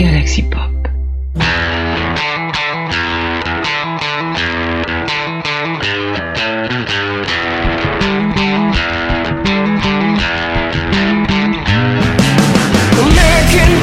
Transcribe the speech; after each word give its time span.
Galaxy 0.00 0.40
Pop. 0.44 0.70
American 1.36 1.44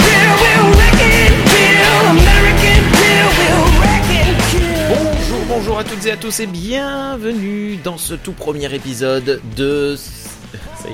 Beer 0.01 0.33
will 0.41 0.73
wreck 0.73 0.97
it, 1.05 1.29
Bill. 1.53 2.01
American 2.09 2.81
Beer 2.97 3.29
will 3.37 3.69
wreck 3.77 4.09
it, 4.09 4.33
kill. 4.49 4.89
Bonjour, 4.89 5.45
bonjour 5.47 5.77
à 5.77 5.83
toutes 5.83 6.03
et 6.07 6.11
à 6.11 6.17
tous 6.17 6.39
et 6.39 6.47
bienvenue 6.47 7.77
dans 7.83 7.99
ce 7.99 8.15
tout 8.15 8.33
premier 8.33 8.73
épisode 8.73 9.39
de... 9.55 9.95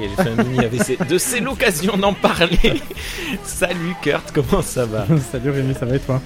J'ai 0.09 0.23
fait 0.23 0.29
un 0.29 0.43
mini 0.43 0.59
AVC. 0.59 1.07
De 1.07 1.17
C'est 1.17 1.39
l'occasion 1.39 1.97
d'en 1.97 2.13
parler. 2.13 2.81
Salut 3.43 3.95
Kurt, 4.02 4.31
comment 4.34 4.62
ça 4.62 4.85
va? 4.85 5.05
Salut 5.31 5.52
Rémi, 5.52 5.73
ça 5.73 5.85
va 5.85 5.95
et 5.95 5.99
toi? 5.99 6.21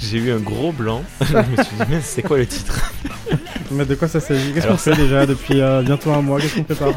J'ai 0.00 0.18
eu 0.18 0.32
un 0.32 0.38
gros 0.38 0.72
blanc. 0.72 1.02
Je 1.20 1.36
me 1.36 1.42
suis 1.62 1.76
dit, 1.76 1.82
mais 1.88 2.00
c'est 2.02 2.22
quoi 2.22 2.38
le 2.38 2.46
titre? 2.46 2.92
Mais 3.70 3.86
de 3.86 3.94
quoi 3.94 4.06
ça 4.06 4.20
s'agit? 4.20 4.52
Qu'est-ce 4.52 4.66
qu'on 4.66 4.76
fait 4.76 4.94
déjà 4.94 5.24
depuis 5.24 5.60
euh, 5.62 5.80
bientôt 5.80 6.10
un 6.12 6.20
mois? 6.20 6.38
Qu'est-ce 6.38 6.56
qu'on 6.56 6.64
prépare 6.64 6.92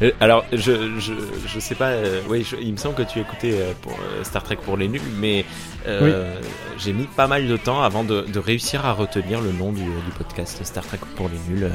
Alors, 0.20 0.44
je, 0.52 0.98
je, 0.98 1.12
je 1.46 1.60
sais 1.60 1.74
pas, 1.74 1.88
euh, 1.90 2.22
oui, 2.28 2.44
je- 2.48 2.56
il 2.56 2.72
me 2.72 2.76
semble 2.78 2.94
que 2.94 3.02
tu 3.02 3.18
écoutais 3.20 3.52
euh, 3.52 3.72
pour, 3.82 3.92
euh, 3.92 4.24
Star 4.24 4.42
Trek 4.42 4.56
pour 4.64 4.76
les 4.76 4.88
nuls, 4.88 5.00
mais 5.18 5.44
j'ai 6.78 6.92
mis 6.92 7.04
pas 7.04 7.26
mal 7.26 7.46
de 7.48 7.56
temps 7.56 7.82
avant 7.82 8.04
de, 8.04 8.22
de 8.22 8.38
réussir 8.38 8.84
à 8.86 8.92
retenir 8.92 9.40
le 9.40 9.52
nom 9.52 9.72
du, 9.72 9.82
du 9.82 10.10
podcast 10.16 10.62
Star 10.64 10.84
Trek 10.86 10.98
pour 11.16 11.28
les 11.28 11.38
nuls, 11.54 11.70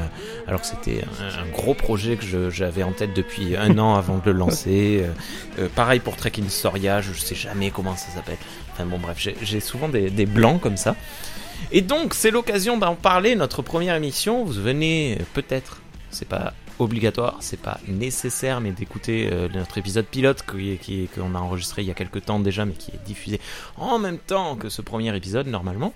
alors 0.46 0.60
que 0.60 0.66
c'était 0.66 1.02
un, 1.20 1.42
un 1.42 1.48
gros 1.50 1.74
projet 1.74 2.16
que 2.16 2.50
j'avais 2.50 2.82
en 2.82 2.92
tête 2.92 3.14
depuis 3.14 3.56
un 3.56 3.78
an 3.78 3.94
avant 3.96 4.18
de 4.18 4.30
le 4.30 4.32
lancer. 4.32 5.04
Pareil 5.74 6.00
pour 6.00 6.16
Trek 6.16 6.32
in 6.44 6.48
Soria, 6.48 7.00
je 7.00 7.12
sais 7.12 7.34
jamais 7.34 7.70
comment 7.70 7.96
ça 7.96 8.08
s'appelle. 8.14 8.38
Enfin 8.72 8.84
bon, 8.86 8.98
bref, 8.98 9.16
j'ai 9.42 9.60
souvent 9.60 9.88
des, 9.88 10.10
des 10.10 10.26
blancs 10.26 10.60
comme 10.60 10.76
ça. 10.76 10.96
Et 11.72 11.80
donc, 11.80 12.14
c'est 12.14 12.30
l'occasion 12.30 12.76
d'en 12.78 12.94
parler, 12.94 13.34
notre 13.34 13.62
première 13.62 13.94
émission. 13.94 14.44
Vous 14.44 14.52
venez 14.52 15.18
peut-être, 15.34 15.80
c'est 16.10 16.28
pas 16.28 16.52
obligatoire, 16.78 17.36
c'est 17.40 17.60
pas 17.60 17.78
nécessaire, 17.88 18.60
mais 18.60 18.70
d'écouter 18.72 19.28
euh, 19.32 19.48
notre 19.54 19.78
épisode 19.78 20.06
pilote 20.06 20.42
qui, 20.50 20.76
qui- 20.78 21.08
qu'on 21.14 21.34
a 21.34 21.38
enregistré 21.38 21.82
il 21.82 21.88
y 21.88 21.90
a 21.90 21.94
quelques 21.94 22.24
temps 22.24 22.40
déjà, 22.40 22.64
mais 22.64 22.74
qui 22.74 22.90
est 22.90 23.04
diffusé 23.06 23.40
en 23.76 23.98
même 23.98 24.18
temps 24.18 24.56
que 24.56 24.68
ce 24.68 24.82
premier 24.82 25.14
épisode 25.16 25.46
normalement. 25.46 25.92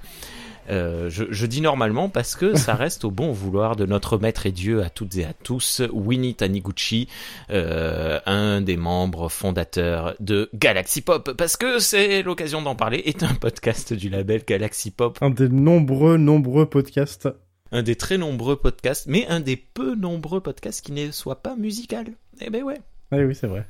Euh, 0.69 1.11
je, 1.11 1.25
je 1.31 1.47
dis 1.47 1.63
normalement 1.63 2.09
parce 2.09 2.37
que 2.37 2.57
ça 2.57 2.75
reste 2.77 3.05
au 3.05 3.11
bon 3.11 3.33
vouloir 3.33 3.75
de 3.75 3.87
notre 3.87 4.19
maître 4.19 4.47
et 4.47 4.53
Dieu 4.53 4.85
à 4.85 4.91
toutes 4.91 5.17
et 5.17 5.25
à 5.25 5.33
tous, 5.33 5.83
Winnie 5.93 6.35
Taniguchi, 6.37 7.09
euh, 7.51 8.21
un 8.27 8.61
des 8.61 8.77
membres 8.77 9.29
fondateurs 9.29 10.15
de 10.21 10.49
Galaxy 10.55 11.01
Pop, 11.01 11.33
parce 11.37 11.57
que 11.57 11.81
c'est 11.81 12.23
l'occasion 12.23 12.63
d'en 12.63 12.77
parler, 12.77 13.03
est 13.07 13.25
un 13.25 13.35
podcast 13.35 13.93
du 13.95 14.11
label 14.11 14.45
Galaxy 14.47 14.93
Pop, 14.93 15.19
Un 15.23 15.31
des 15.31 15.49
nombreux, 15.49 16.19
nombreux 16.19 16.67
podcasts. 16.67 17.29
Un 17.73 17.83
des 17.83 17.97
très 17.97 18.19
nombreux 18.19 18.57
podcasts, 18.57 19.07
mais 19.07 19.27
un 19.29 19.41
des 19.41 19.57
peu 19.57 19.95
nombreux 19.95 20.41
podcasts 20.41 20.85
qui 20.85 20.93
ne 20.93 21.11
soit 21.11 21.43
pas 21.43 21.57
musical. 21.57 22.07
Eh 22.41 22.51
ben 22.51 22.63
ouais. 22.63 22.81
Ah 23.13 23.19
oui, 23.19 23.35
c'est 23.35 23.47
vrai. 23.47 23.67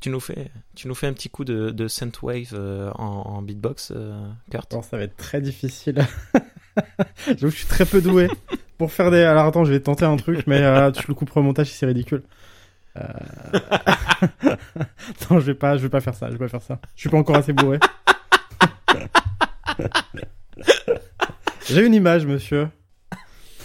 Tu 0.00 0.10
nous 0.10 0.20
fais, 0.20 0.50
tu 0.74 0.88
nous 0.88 0.94
fais 0.94 1.06
un 1.06 1.12
petit 1.12 1.30
coup 1.30 1.44
de, 1.44 1.70
de 1.70 1.88
synthwave 1.88 2.50
euh, 2.52 2.90
en, 2.96 3.04
en 3.04 3.42
beatbox, 3.42 3.92
euh, 3.96 4.28
Kurt 4.50 4.72
Alors 4.72 4.84
ça 4.84 4.98
va 4.98 5.04
être 5.04 5.16
très 5.16 5.40
difficile. 5.40 6.04
Je 7.38 7.48
suis 7.48 7.66
très 7.66 7.86
peu 7.86 8.02
doué 8.02 8.28
pour 8.76 8.92
faire 8.92 9.10
des... 9.10 9.22
Alors 9.22 9.46
attends, 9.46 9.64
je 9.64 9.72
vais 9.72 9.80
tenter 9.80 10.04
un 10.04 10.16
truc, 10.16 10.46
mais 10.46 10.60
euh, 10.60 10.90
tu 10.90 11.08
le 11.08 11.14
couperas 11.14 11.40
au 11.40 11.44
montage 11.44 11.68
si 11.68 11.74
c'est 11.74 11.86
ridicule. 11.86 12.22
Euh... 12.98 13.02
non, 15.30 15.40
je 15.40 15.46
vais 15.46 15.54
pas, 15.54 15.78
je 15.78 15.82
vais 15.82 15.88
pas 15.88 16.00
faire 16.02 16.14
ça, 16.14 16.26
je 16.26 16.32
vais 16.32 16.38
pas 16.38 16.48
faire 16.48 16.62
ça. 16.62 16.78
Je 16.94 17.00
suis 17.00 17.08
pas 17.08 17.16
encore 17.16 17.36
assez 17.36 17.54
bourré. 17.54 17.78
J'ai 21.66 21.84
une 21.84 21.94
image, 21.94 22.26
monsieur. 22.26 22.68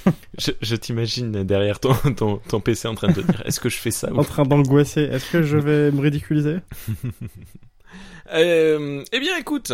Je, 0.37 0.51
je 0.61 0.75
t'imagine 0.75 1.43
derrière 1.43 1.79
ton, 1.79 1.93
ton, 2.15 2.37
ton 2.37 2.59
PC 2.59 2.87
en 2.87 2.95
train 2.95 3.09
de 3.09 3.13
te 3.13 3.19
dire 3.21 3.43
est-ce 3.45 3.59
que 3.59 3.69
je 3.69 3.77
fais 3.77 3.91
ça 3.91 4.11
ou 4.11 4.19
En 4.19 4.23
train 4.23 4.43
d'angoisser. 4.43 5.01
Est-ce 5.01 5.31
que 5.31 5.43
je 5.43 5.57
vais 5.57 5.91
me 5.91 6.01
ridiculiser? 6.01 6.57
Euh, 8.33 9.03
eh 9.11 9.19
bien, 9.19 9.37
écoute, 9.37 9.73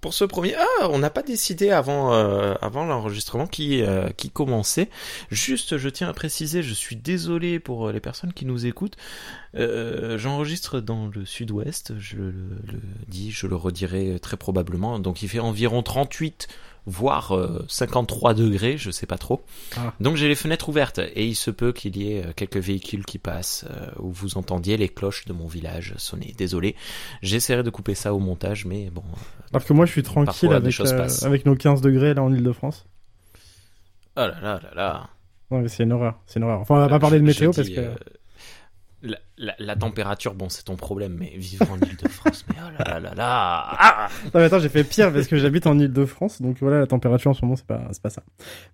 pour 0.00 0.12
ce 0.12 0.24
premier, 0.24 0.54
ah, 0.54 0.88
on 0.90 0.98
n'a 0.98 1.08
pas 1.08 1.22
décidé 1.22 1.70
avant 1.70 2.12
euh, 2.12 2.54
avant 2.60 2.84
l'enregistrement 2.84 3.46
qui 3.46 3.82
euh, 3.82 4.10
qui 4.10 4.30
commençait. 4.30 4.90
Juste, 5.30 5.78
je 5.78 5.88
tiens 5.88 6.08
à 6.08 6.12
préciser, 6.12 6.62
je 6.62 6.74
suis 6.74 6.94
désolé 6.96 7.58
pour 7.58 7.90
les 7.90 8.00
personnes 8.00 8.34
qui 8.34 8.44
nous 8.44 8.66
écoutent. 8.66 8.96
Euh, 9.54 10.18
J'enregistre 10.18 10.80
dans 10.80 11.06
le 11.06 11.24
Sud-Ouest. 11.24 11.94
Je 11.98 12.16
le, 12.16 12.30
le 12.30 12.80
dis, 13.06 13.30
je 13.30 13.46
le 13.46 13.56
redirai 13.56 14.18
très 14.20 14.36
probablement. 14.36 14.98
Donc, 14.98 15.22
il 15.22 15.28
fait 15.28 15.38
environ 15.38 15.82
38 15.82 16.48
voire 16.88 17.36
euh, 17.36 17.64
53 17.68 18.34
degrés, 18.34 18.78
je 18.78 18.90
sais 18.90 19.06
pas 19.06 19.18
trop. 19.18 19.42
Ah. 19.76 19.92
Donc 20.00 20.16
j'ai 20.16 20.26
les 20.26 20.34
fenêtres 20.34 20.68
ouvertes 20.68 20.98
et 20.98 21.26
il 21.26 21.34
se 21.34 21.50
peut 21.50 21.72
qu'il 21.72 21.96
y 21.96 22.12
ait 22.12 22.24
euh, 22.24 22.32
quelques 22.34 22.56
véhicules 22.56 23.04
qui 23.04 23.18
passent 23.18 23.66
euh, 23.70 23.90
où 23.98 24.10
vous 24.10 24.38
entendiez 24.38 24.76
les 24.76 24.88
cloches 24.88 25.26
de 25.26 25.32
mon 25.32 25.46
village 25.46 25.94
sonner. 25.98 26.34
Désolé, 26.36 26.74
j'essaierai 27.22 27.62
de 27.62 27.70
couper 27.70 27.94
ça 27.94 28.14
au 28.14 28.18
montage, 28.18 28.64
mais 28.64 28.90
bon. 28.90 29.02
Alors 29.52 29.64
que 29.64 29.72
moi, 29.72 29.84
je 29.84 29.92
suis 29.92 30.02
tranquille 30.02 30.52
avec, 30.52 30.80
euh, 30.80 31.08
avec 31.22 31.44
nos 31.44 31.54
15 31.54 31.82
degrés 31.82 32.14
là 32.14 32.22
en 32.22 32.32
Ile-de-France. 32.32 32.86
Oh 34.16 34.20
là 34.20 34.34
là 34.42 34.60
là 34.62 34.74
là. 34.74 35.08
Non, 35.50 35.60
mais 35.60 35.68
c'est 35.68 35.84
une 35.84 35.92
horreur. 35.92 36.18
C'est 36.26 36.40
une 36.40 36.44
horreur. 36.44 36.60
Enfin, 36.60 36.74
on 36.74 36.78
va 36.78 36.88
pas 36.88 36.98
parler 36.98 37.18
de 37.18 37.24
météo 37.24 37.52
parce 37.52 37.68
que. 37.68 37.90
La, 39.58 39.76
température, 39.76 40.34
bon, 40.34 40.48
c'est 40.48 40.64
ton 40.64 40.76
problème, 40.76 41.16
mais 41.18 41.32
vivre 41.36 41.66
en 41.70 41.76
Ile-de-France, 41.76 42.44
mais 42.48 42.56
oh 42.58 42.70
là 42.78 42.84
là 42.94 43.00
là 43.00 43.14
là. 43.14 43.64
Ah 43.78 44.08
Non, 44.24 44.30
mais 44.34 44.42
attends, 44.44 44.58
j'ai 44.58 44.68
fait 44.68 44.84
pire 44.84 45.12
parce 45.12 45.26
que 45.26 45.36
j'habite 45.36 45.66
en 45.66 45.78
Ile-de-France, 45.78 46.42
donc 46.42 46.56
voilà, 46.60 46.80
la 46.80 46.86
température 46.86 47.30
en 47.30 47.34
ce 47.34 47.44
moment, 47.44 47.56
c'est 47.56 47.66
pas, 47.66 47.82
c'est 47.92 48.02
pas 48.02 48.10
ça. 48.10 48.22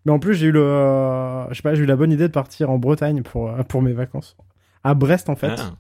Mais 0.05 0.13
en 0.13 0.19
plus, 0.19 0.35
j'ai 0.35 0.47
eu 0.47 0.53
le, 0.53 0.63
euh, 0.63 1.49
je 1.51 1.55
sais 1.55 1.63
pas, 1.63 1.75
j'ai 1.75 1.83
eu 1.83 1.87
la 1.87 1.97
bonne 1.97 2.13
idée 2.13 2.29
de 2.29 2.33
partir 2.33 2.71
en 2.71 2.79
Bretagne 2.79 3.23
pour, 3.23 3.51
euh, 3.51 3.63
pour 3.63 3.83
mes 3.83 3.93
vacances. 3.93 4.37
À 4.83 4.95
Brest, 4.95 5.29
en 5.29 5.37
fait. 5.37 5.53
Ah. 5.59 5.73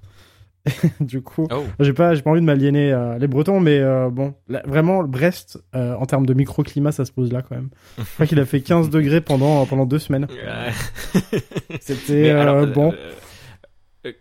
du 1.01 1.21
coup, 1.21 1.47
Oh. 1.51 1.63
j'ai 1.81 1.93
pas, 1.93 2.15
j'ai 2.15 2.23
pas 2.23 2.31
envie 2.31 2.41
de 2.41 2.47
m'aliéner 2.47 2.91
euh, 2.93 3.19
les 3.19 3.27
Bretons, 3.27 3.61
mais 3.61 3.83
bon, 4.11 4.35
là, 4.49 4.63
vraiment, 4.67 5.03
Brest, 5.05 5.63
en 5.75 6.05
termes 6.07 6.27
de 6.27 6.35
microclimat, 6.35 6.93
ça 6.93 7.05
se 7.05 7.13
pose 7.13 7.33
là 7.33 7.43
quand 7.43 7.55
même. 7.55 7.69
Je 7.99 8.05
crois 8.15 8.27
qu'il 8.27 8.41
a 8.41 8.47
fait 8.47 8.61
15 8.61 8.91
degrés 8.91 9.21
pendant, 9.21 9.67
pendant 9.67 9.85
deux 9.87 9.99
semaines. 9.99 10.27
C'était 11.81 12.33
bon. 12.67 12.95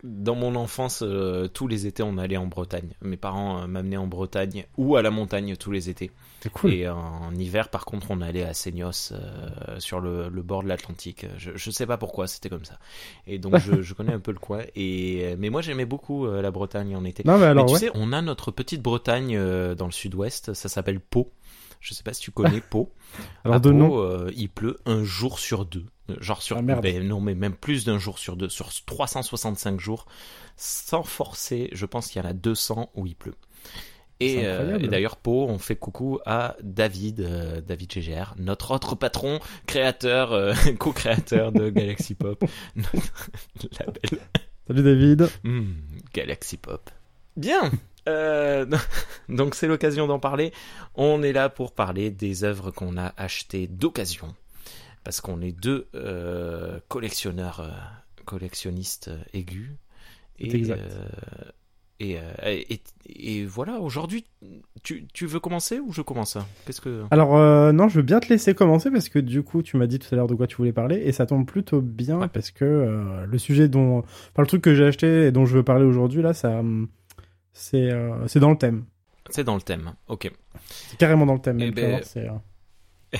Dans 0.04 0.36
mon 0.36 0.56
enfance, 0.56 1.04
euh, 1.06 1.48
tous 1.48 1.68
les 1.68 1.88
étés, 1.88 2.04
on 2.04 2.18
allait 2.18 2.38
en 2.38 2.48
Bretagne. 2.48 2.94
Mes 3.02 3.18
parents 3.18 3.62
euh, 3.62 3.68
m'amenaient 3.68 3.98
en 3.98 4.08
Bretagne 4.08 4.66
ou 4.78 4.96
à 4.96 5.02
la 5.02 5.12
montagne 5.12 5.56
tous 5.58 5.72
les 5.72 5.90
étés. 5.90 6.12
C'est 6.42 6.52
cool. 6.52 6.74
Et 6.74 6.88
en 6.88 7.34
hiver, 7.36 7.70
par 7.70 7.86
contre, 7.86 8.08
on 8.10 8.22
allait 8.22 8.44
à 8.44 8.54
Seignos, 8.54 9.12
euh, 9.12 9.80
sur 9.80 10.00
le, 10.00 10.30
le 10.30 10.42
bord 10.42 10.64
de 10.64 10.70
l'Atlantique. 10.70 11.26
Je, 11.38 11.52
je 11.56 11.72
sais 11.72 11.86
pas 11.86 11.98
pourquoi, 11.98 12.28
c'était 12.28 12.50
comme 12.50 12.66
ça. 12.66 12.80
Et 13.28 13.40
donc, 13.40 13.58
je, 13.58 13.82
je 13.82 13.94
connais 13.94 14.14
un 14.14 14.20
peu 14.20 14.32
le 14.32 14.40
coin. 14.40 14.62
Et 14.76 15.36
mais 15.38 15.50
moi, 15.50 15.62
j'aimais 15.62 15.86
beaucoup 15.86 16.28
la 16.28 16.52
Bretagne 16.52 16.96
en 16.96 17.04
été. 17.04 17.24
Non, 17.26 17.38
mais 17.38 17.46
alors, 17.46 17.66
mais 17.66 17.70
tu 17.70 17.74
ouais. 17.74 17.80
sais, 17.80 17.92
on 17.94 18.14
a 18.14 18.22
notre 18.22 18.52
petite 18.52 18.82
Bretagne 18.82 19.38
dans 19.76 19.86
le 19.86 19.92
sud-ouest. 19.92 20.54
Ça 20.54 20.70
s'appelle 20.70 21.00
Pau. 21.00 21.32
Je 21.84 21.94
sais 21.94 22.02
pas 22.04 22.14
si 22.14 22.22
tu 22.22 22.32
connais 22.32 22.62
Pau. 22.70 22.92
Alors, 23.44 23.58
À 23.58 23.60
de 23.60 23.72
Pau, 23.72 24.00
euh, 24.00 24.32
il 24.36 24.50
pleut 24.50 24.80
un 24.86 25.04
jour 25.04 25.38
sur 25.38 25.66
deux. 25.66 25.86
Genre 26.20 26.42
sur 26.42 26.58
Ah, 26.58 26.62
merde. 26.62 26.82
ben, 26.82 27.06
non 27.08 27.22
mais 27.22 27.36
même 27.36 27.56
plus 27.56 27.86
d'un 27.86 27.98
jour 28.00 28.20
sur 28.20 28.36
deux 28.36 28.50
sur 28.50 28.70
365 28.86 29.80
jours 29.80 30.06
sans 30.58 31.04
forcer, 31.04 31.70
je 31.74 31.86
pense 31.86 32.08
qu'il 32.08 32.22
y 32.22 32.26
en 32.26 32.30
a 32.30 32.34
200 32.34 32.92
où 32.96 33.06
il 33.06 33.16
pleut. 33.16 33.36
Et, 34.20 34.46
euh, 34.46 34.80
et 34.80 34.88
d'ailleurs 34.88 35.18
Pau, 35.18 35.48
on 35.50 35.58
fait 35.58 35.76
coucou 35.76 36.20
à 36.26 36.56
David 36.62 37.20
euh, 37.22 37.60
David 37.62 37.92
GGR, 37.92 38.36
notre 38.38 38.72
autre 38.72 38.96
patron, 38.96 39.40
créateur 39.66 40.32
euh, 40.34 40.54
co-créateur 40.80 41.52
de 41.52 41.70
Galaxy 41.70 42.16
Pop, 42.16 42.44
Salut 44.68 44.84
David. 44.84 45.30
Hmm, 45.44 45.74
Galaxy 46.14 46.58
Pop. 46.58 46.90
Bien. 47.36 47.72
Euh, 48.10 48.66
donc 49.30 49.56
c'est 49.56 49.68
l'occasion 49.68 50.08
d'en 50.08 50.20
parler. 50.20 50.52
On 50.96 51.24
est 51.24 51.34
là 51.34 51.50
pour 51.50 51.72
parler 51.74 52.12
des 52.12 52.44
œuvres 52.44 52.72
qu'on 52.72 52.98
a 52.98 53.14
achetées 53.18 53.68
d'occasion, 53.68 54.34
parce 55.04 55.22
qu'on 55.22 55.42
est 55.42 55.52
deux 55.52 55.88
euh, 55.96 56.80
collectionneurs, 56.88 57.60
euh, 57.62 57.72
collectionnistes 58.26 59.10
aigus. 59.34 59.72
Et, 60.40 60.54
exact. 60.56 60.82
et, 62.00 62.18
et, 62.44 62.82
et 63.06 63.46
voilà. 63.46 63.80
Aujourd'hui, 63.80 64.26
tu, 64.82 65.06
tu 65.14 65.26
veux 65.28 65.40
commencer 65.40 65.80
ou 65.80 65.94
je 65.94 66.02
commence? 66.02 66.38
Qu'est-ce 66.66 66.82
que 66.82 67.04
Alors 67.12 67.38
non, 67.72 67.88
je 67.88 67.98
veux 67.98 68.02
bien 68.02 68.20
te 68.20 68.28
laisser 68.30 68.56
commencer 68.56 68.90
parce 68.92 69.08
que 69.10 69.20
du 69.20 69.44
coup, 69.44 69.62
tu 69.62 69.78
m'as 69.78 69.86
dit 69.88 70.00
tout 70.00 70.08
à 70.12 70.16
l'heure 70.18 70.28
de 70.28 70.34
quoi 70.36 70.48
tu 70.48 70.56
voulais 70.58 70.74
parler 70.74 70.98
et 71.06 71.12
ça 71.12 71.26
tombe 71.28 71.46
plutôt 71.46 71.82
bien 71.82 72.18
Ouais. 72.20 72.28
parce 72.28 72.50
que 72.52 73.24
le 73.26 73.38
sujet 73.38 73.70
dont, 73.70 74.00
enfin 74.00 74.42
le 74.42 74.48
truc 74.48 74.64
que 74.64 74.74
j'ai 74.74 74.86
acheté 74.86 75.28
et 75.28 75.32
dont 75.32 75.46
je 75.46 75.56
veux 75.56 75.64
parler 75.64 75.86
aujourd'hui 75.86 76.24
là, 76.24 76.34
ça, 76.34 76.50
hum, 76.60 76.90
c'est 77.54 77.92
euh, 77.92 78.28
c'est 78.28 78.40
dans 78.40 78.50
le 78.52 78.58
thème, 78.58 78.86
c'est 79.30 79.44
dans 79.44 79.56
le 79.56 79.62
thème 79.62 79.94
Ok. 80.08 80.32
c'est 80.70 80.98
carrément 80.98 81.26
dans 81.26 81.34
le 81.36 81.42
thème. 81.42 81.60
Eh 81.60 81.66
même, 81.66 81.74
ben, 81.74 81.90
voir, 81.90 82.02
euh, 82.18 83.18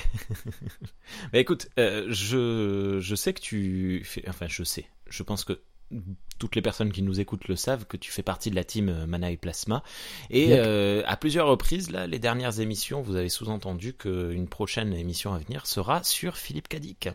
Bah 1.32 1.38
écoute, 1.38 1.68
euh, 1.78 2.06
je, 2.10 2.98
je 3.00 3.14
sais 3.14 3.32
que 3.32 3.40
tu 3.40 4.02
fais. 4.04 4.24
Enfin, 4.28 4.46
je 4.48 4.64
sais. 4.64 4.86
Je 5.08 5.22
pense 5.22 5.44
que 5.44 5.60
toutes 6.38 6.56
les 6.56 6.62
personnes 6.62 6.90
qui 6.92 7.02
nous 7.02 7.20
écoutent 7.20 7.46
le 7.48 7.56
savent 7.56 7.86
que 7.86 7.96
tu 7.96 8.10
fais 8.10 8.22
partie 8.22 8.50
de 8.50 8.56
la 8.56 8.64
team 8.64 8.88
euh, 8.88 9.06
Mana 9.06 9.30
et 9.30 9.36
Plasma. 9.36 9.82
Et 10.30 10.48
Yep. 10.48 10.60
euh, 10.64 11.02
à 11.06 11.16
plusieurs 11.16 11.46
reprises, 11.46 11.90
là, 11.90 12.06
les 12.06 12.18
dernières 12.18 12.60
émissions, 12.60 13.02
vous 13.02 13.16
avez 13.16 13.28
sous-entendu 13.28 13.94
qu'une 13.94 14.48
prochaine 14.48 14.92
émission 14.94 15.32
à 15.32 15.38
venir 15.38 15.66
sera 15.66 16.02
sur 16.02 16.36
Philippe 16.36 16.68
Cadic. 16.68 17.08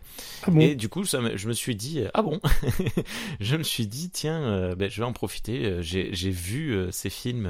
Ah 0.43 0.51
bon 0.51 0.59
Et 0.61 0.75
du 0.75 0.89
coup, 0.89 1.03
ça 1.05 1.19
je 1.35 1.47
me 1.47 1.53
suis 1.53 1.75
dit, 1.75 1.99
euh, 1.99 2.09
ah 2.13 2.21
bon 2.21 2.39
Je 3.39 3.55
me 3.57 3.63
suis 3.63 3.87
dit, 3.87 4.09
tiens, 4.09 4.41
euh, 4.43 4.75
ben, 4.75 4.89
je 4.89 5.01
vais 5.01 5.05
en 5.07 5.13
profiter. 5.13 5.77
J'ai 5.81 6.31
vu 6.31 6.71
euh, 6.73 6.91
ces 6.91 7.09
films 7.09 7.49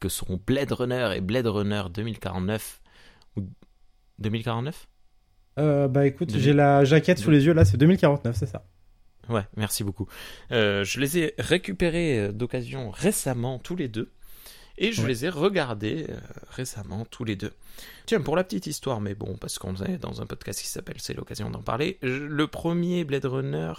que 0.00 0.08
seront 0.08 0.40
Blade 0.46 0.72
Runner 0.72 1.10
et 1.16 1.20
Blade 1.20 1.46
Runner 1.46 1.82
2049. 1.92 2.80
Ou 3.36 3.42
2049 4.18 4.88
Euh, 5.58 5.88
Bah 5.88 6.06
écoute, 6.06 6.30
j'ai 6.36 6.52
la 6.52 6.84
jaquette 6.84 7.18
sous 7.18 7.30
les 7.30 7.44
yeux 7.46 7.52
là, 7.52 7.64
c'est 7.64 7.76
2049, 7.76 8.36
c'est 8.36 8.46
ça. 8.46 8.64
Ouais, 9.28 9.44
merci 9.56 9.84
beaucoup. 9.84 10.08
Euh, 10.52 10.84
je 10.84 11.00
les 11.00 11.18
ai 11.18 11.34
récupérés 11.38 12.18
euh, 12.18 12.32
d'occasion 12.32 12.90
récemment 12.90 13.58
tous 13.58 13.76
les 13.76 13.88
deux. 13.88 14.10
Et 14.80 14.92
je 14.92 15.02
Ouais. 15.02 15.08
les 15.08 15.24
ai 15.24 15.28
regardés 15.28 16.06
euh, 16.08 16.16
récemment 16.50 17.04
tous 17.04 17.24
les 17.24 17.34
deux. 17.36 17.52
Tiens, 18.06 18.20
pour 18.20 18.36
la 18.36 18.44
petite 18.44 18.66
histoire, 18.68 19.00
mais 19.00 19.14
bon, 19.14 19.36
parce 19.36 19.58
qu'on 19.58 19.74
est 19.76 19.98
dans 19.98 20.22
un 20.22 20.26
podcast 20.26 20.60
qui 20.60 20.68
s'appelle 20.68 20.96
C'est 20.98 21.14
l'occasion 21.14 21.50
d'en 21.50 21.62
parler. 21.62 21.98
je- 22.02 22.08
le 22.24 22.46
premier 22.46 23.02
Blade 23.04 23.24
Runner, 23.24 23.72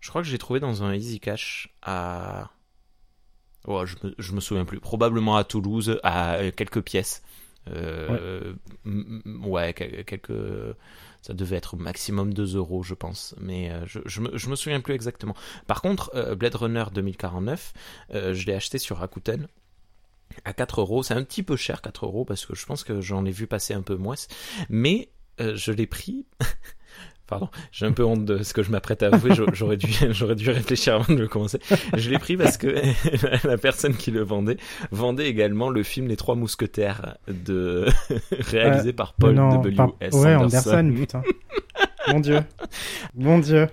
je 0.00 0.08
crois 0.10 0.22
que 0.22 0.28
j'ai 0.28 0.38
trouvé 0.38 0.58
dans 0.60 0.82
un 0.82 0.92
Easy 0.94 1.20
Cash 1.20 1.68
à. 1.82 2.50
Oh, 3.68 3.84
je, 3.86 3.94
me, 4.02 4.14
je 4.18 4.32
me 4.32 4.40
souviens 4.40 4.64
plus. 4.64 4.78
Probablement 4.80 5.36
à 5.36 5.44
Toulouse, 5.44 5.98
à 6.02 6.38
quelques 6.56 6.82
pièces. 6.82 7.22
Euh, 7.68 8.52
ouais, 9.56 9.72
quel- 9.74 10.04
quelques. 10.04 10.32
Ça 11.22 11.34
devait 11.34 11.56
être 11.56 11.74
au 11.74 11.76
maximum 11.76 12.32
2 12.32 12.56
euros, 12.56 12.84
je 12.84 12.94
pense. 12.94 13.34
Mais 13.40 13.70
euh, 13.70 13.84
je, 13.86 13.98
je, 14.04 14.20
me, 14.20 14.54
souviens 14.54 14.80
plus 14.80 14.94
exactement. 14.94 15.34
Par 15.66 15.82
contre, 15.82 16.12
euh, 16.14 16.36
Blade 16.36 16.54
Runner 16.54 16.84
2049, 16.94 17.72
euh, 18.14 18.32
je 18.32 18.46
l'ai 18.46 18.54
acheté 18.54 18.78
sur 18.78 18.98
Rakuten 18.98 19.48
à 20.44 20.52
4 20.52 20.80
euros. 20.82 21.02
C'est 21.02 21.14
un 21.14 21.24
petit 21.24 21.42
peu 21.42 21.56
cher, 21.56 21.82
4 21.82 22.06
euros, 22.06 22.24
parce 22.24 22.46
que 22.46 22.54
je 22.54 22.64
pense 22.64 22.84
que 22.84 23.00
j'en 23.00 23.24
ai 23.24 23.32
vu 23.32 23.48
passer 23.48 23.74
un 23.74 23.82
peu 23.82 23.96
moins. 23.96 24.14
Mais 24.68 25.08
je 25.38 25.72
l'ai 25.72 25.86
pris. 25.86 26.26
Pardon, 27.26 27.48
j'ai 27.72 27.86
un 27.86 27.92
peu 27.92 28.04
honte 28.04 28.24
de 28.24 28.42
ce 28.44 28.54
que 28.54 28.62
je 28.62 28.70
m'apprête 28.70 29.02
à 29.02 29.06
avouer. 29.08 29.34
J'a- 29.34 29.42
J'aurais 29.52 29.76
dû, 29.76 29.88
j'aurais 30.10 30.36
dû 30.36 30.48
réfléchir 30.50 30.94
avant 30.94 31.12
de 31.12 31.18
le 31.18 31.26
commencer. 31.28 31.58
Je 31.96 32.08
l'ai 32.10 32.18
pris 32.18 32.36
parce 32.36 32.56
que 32.56 32.68
la 33.46 33.58
personne 33.58 33.94
qui 33.96 34.10
le 34.12 34.22
vendait 34.22 34.58
vendait 34.92 35.28
également 35.28 35.68
le 35.68 35.82
film 35.82 36.06
Les 36.06 36.16
Trois 36.16 36.36
Mousquetaires 36.36 37.16
de 37.26 37.86
réalisé 38.38 38.92
par 38.92 39.14
Paul 39.14 39.34
non, 39.34 39.48
W. 39.56 39.74
par- 39.74 39.90
S. 40.00 40.14
Ouais, 40.14 40.34
Anderson. 40.36 40.70
Anderson, 40.70 40.94
putain. 40.96 41.22
Mon 42.12 42.20
dieu. 42.20 42.40
Mon 43.16 43.38
dieu. 43.40 43.66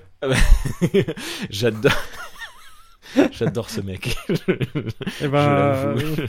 J'adore. 1.50 1.92
J'adore 3.32 3.70
ce 3.70 3.82
mec. 3.82 4.18
Eh 5.22 5.28
ben, 5.28 5.96
Je 5.98 6.26